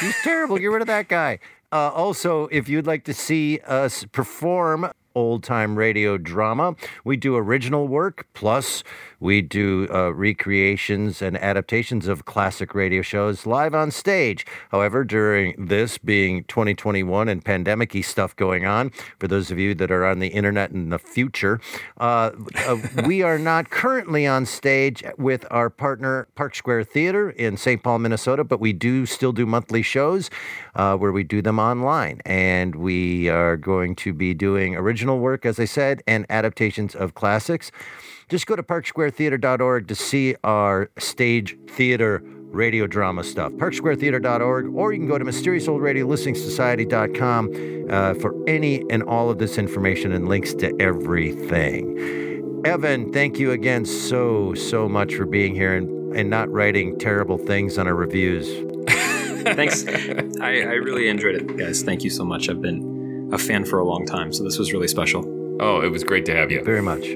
He's 0.00 0.20
terrible. 0.22 0.58
Get 0.58 0.66
rid 0.66 0.80
of 0.82 0.88
that 0.88 1.06
guy. 1.06 1.38
Uh, 1.70 1.90
also, 1.94 2.48
if 2.50 2.68
you'd 2.68 2.86
like 2.86 3.04
to 3.04 3.14
see 3.14 3.60
us 3.60 4.04
perform 4.10 4.90
old 5.14 5.44
time 5.44 5.76
radio 5.76 6.18
drama, 6.18 6.74
we 7.04 7.16
do 7.16 7.36
original 7.36 7.86
work, 7.86 8.26
plus 8.34 8.82
we 9.20 9.42
do 9.42 9.88
uh, 9.92 10.10
recreations 10.10 11.20
and 11.20 11.36
adaptations 11.38 12.06
of 12.06 12.24
classic 12.24 12.74
radio 12.74 13.02
shows 13.02 13.46
live 13.46 13.74
on 13.74 13.90
stage. 13.90 14.46
However, 14.70 15.04
during 15.04 15.54
this 15.66 15.98
being 15.98 16.44
2021 16.44 17.28
and 17.28 17.44
pandemic 17.44 17.94
y 17.94 18.00
stuff 18.00 18.36
going 18.36 18.64
on, 18.64 18.90
for 19.18 19.28
those 19.28 19.50
of 19.50 19.58
you 19.58 19.74
that 19.74 19.90
are 19.90 20.04
on 20.04 20.18
the 20.18 20.28
internet 20.28 20.70
in 20.70 20.90
the 20.90 20.98
future, 20.98 21.60
uh, 21.98 22.30
uh, 22.66 22.76
we 23.06 23.22
are 23.22 23.38
not 23.38 23.70
currently 23.70 24.26
on 24.26 24.46
stage 24.46 25.02
with 25.16 25.44
our 25.50 25.70
partner 25.70 26.28
Park 26.34 26.54
Square 26.54 26.84
Theater 26.84 27.30
in 27.30 27.56
St. 27.56 27.82
Paul, 27.82 27.98
Minnesota, 27.98 28.44
but 28.44 28.60
we 28.60 28.72
do 28.72 29.06
still 29.06 29.32
do 29.32 29.46
monthly 29.46 29.82
shows 29.82 30.30
uh, 30.74 30.96
where 30.96 31.12
we 31.12 31.24
do 31.24 31.42
them 31.42 31.58
online. 31.58 32.20
And 32.24 32.76
we 32.76 33.28
are 33.28 33.56
going 33.56 33.96
to 33.96 34.12
be 34.12 34.34
doing 34.34 34.76
original 34.76 35.18
work, 35.18 35.44
as 35.44 35.58
I 35.58 35.64
said, 35.64 36.02
and 36.06 36.24
adaptations 36.30 36.94
of 36.94 37.14
classics. 37.14 37.70
Just 38.28 38.46
go 38.46 38.54
to 38.56 38.62
parksquaretheater.org 38.62 39.88
to 39.88 39.94
see 39.94 40.36
our 40.44 40.90
stage 40.98 41.56
theater 41.70 42.22
radio 42.50 42.86
drama 42.86 43.24
stuff. 43.24 43.52
Parksquaretheater.org, 43.52 44.74
or 44.74 44.92
you 44.92 44.98
can 44.98 45.08
go 45.08 45.16
to 45.18 45.24
mysteriousOldRadioListeningSociety.com 45.24 47.86
uh, 47.90 48.12
for 48.14 48.34
any 48.46 48.84
and 48.90 49.02
all 49.04 49.30
of 49.30 49.38
this 49.38 49.56
information 49.58 50.12
and 50.12 50.28
links 50.28 50.52
to 50.54 50.74
everything. 50.80 52.62
Evan, 52.64 53.12
thank 53.12 53.38
you 53.38 53.50
again 53.52 53.84
so, 53.84 54.54
so 54.54 54.88
much 54.88 55.14
for 55.14 55.26
being 55.26 55.54
here 55.54 55.76
and, 55.76 56.16
and 56.16 56.28
not 56.28 56.50
writing 56.50 56.98
terrible 56.98 57.38
things 57.38 57.78
on 57.78 57.86
our 57.86 57.94
reviews. 57.94 58.48
Thanks. 59.54 59.86
I, 59.86 60.24
I 60.42 60.74
really 60.74 61.08
enjoyed 61.08 61.36
it, 61.36 61.56
guys. 61.56 61.82
Thank 61.82 62.02
you 62.02 62.10
so 62.10 62.24
much. 62.24 62.50
I've 62.50 62.60
been 62.60 63.30
a 63.32 63.38
fan 63.38 63.64
for 63.64 63.78
a 63.78 63.84
long 63.84 64.04
time, 64.04 64.32
so 64.32 64.42
this 64.42 64.58
was 64.58 64.72
really 64.72 64.88
special. 64.88 65.24
Oh, 65.60 65.80
it 65.80 65.90
was 65.90 66.02
great 66.04 66.26
to 66.26 66.34
have 66.34 66.50
you. 66.50 66.64
Very 66.64 66.82
much. 66.82 67.06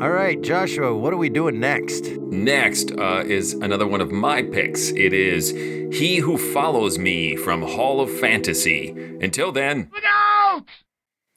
All 0.00 0.12
right, 0.12 0.40
Joshua, 0.40 0.96
what 0.96 1.12
are 1.12 1.18
we 1.18 1.28
doing 1.28 1.60
next? 1.60 2.06
Next 2.16 2.90
uh, 2.92 3.22
is 3.26 3.52
another 3.52 3.86
one 3.86 4.00
of 4.00 4.10
my 4.10 4.42
picks. 4.42 4.88
It 4.92 5.12
is 5.12 5.50
He 5.50 6.16
Who 6.16 6.38
Follows 6.38 6.96
Me 6.96 7.36
from 7.36 7.60
Hall 7.60 8.00
of 8.00 8.10
Fantasy. 8.10 8.88
Until 9.20 9.52
then, 9.52 9.90
Look 9.92 10.02
out! 10.06 10.64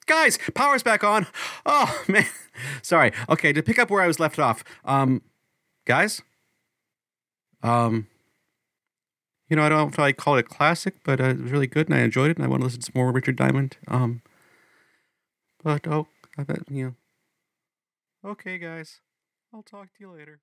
Guys, 0.06 0.38
power's 0.54 0.82
back 0.82 1.04
on. 1.04 1.26
Oh 1.66 2.04
man, 2.08 2.24
sorry. 2.80 3.12
Okay, 3.28 3.52
to 3.52 3.62
pick 3.62 3.78
up 3.78 3.90
where 3.90 4.00
I 4.00 4.06
was 4.06 4.18
left 4.18 4.38
off. 4.38 4.64
Um, 4.86 5.20
guys. 5.84 6.22
Um, 7.62 8.06
you 9.50 9.56
know, 9.56 9.62
I 9.62 9.68
don't 9.68 9.78
know 9.78 9.88
if 9.88 9.98
I 9.98 10.12
call 10.12 10.36
it 10.36 10.46
a 10.46 10.48
classic, 10.48 10.94
but 11.04 11.20
uh, 11.20 11.24
it 11.24 11.42
was 11.42 11.52
really 11.52 11.66
good, 11.66 11.88
and 11.88 11.94
I 11.98 12.00
enjoyed 12.00 12.30
it, 12.30 12.38
and 12.38 12.46
I 12.46 12.48
want 12.48 12.62
to 12.62 12.64
listen 12.64 12.80
to 12.80 12.86
some 12.86 12.92
more 12.94 13.12
Richard 13.12 13.36
Diamond. 13.36 13.76
Um, 13.88 14.22
but 15.62 15.86
oh, 15.86 16.06
I 16.38 16.44
bet 16.44 16.60
you 16.70 16.84
know. 16.84 16.94
Okay, 18.24 18.56
guys, 18.56 19.02
I'll 19.52 19.62
talk 19.62 19.92
to 19.92 20.00
you 20.00 20.10
later. 20.10 20.40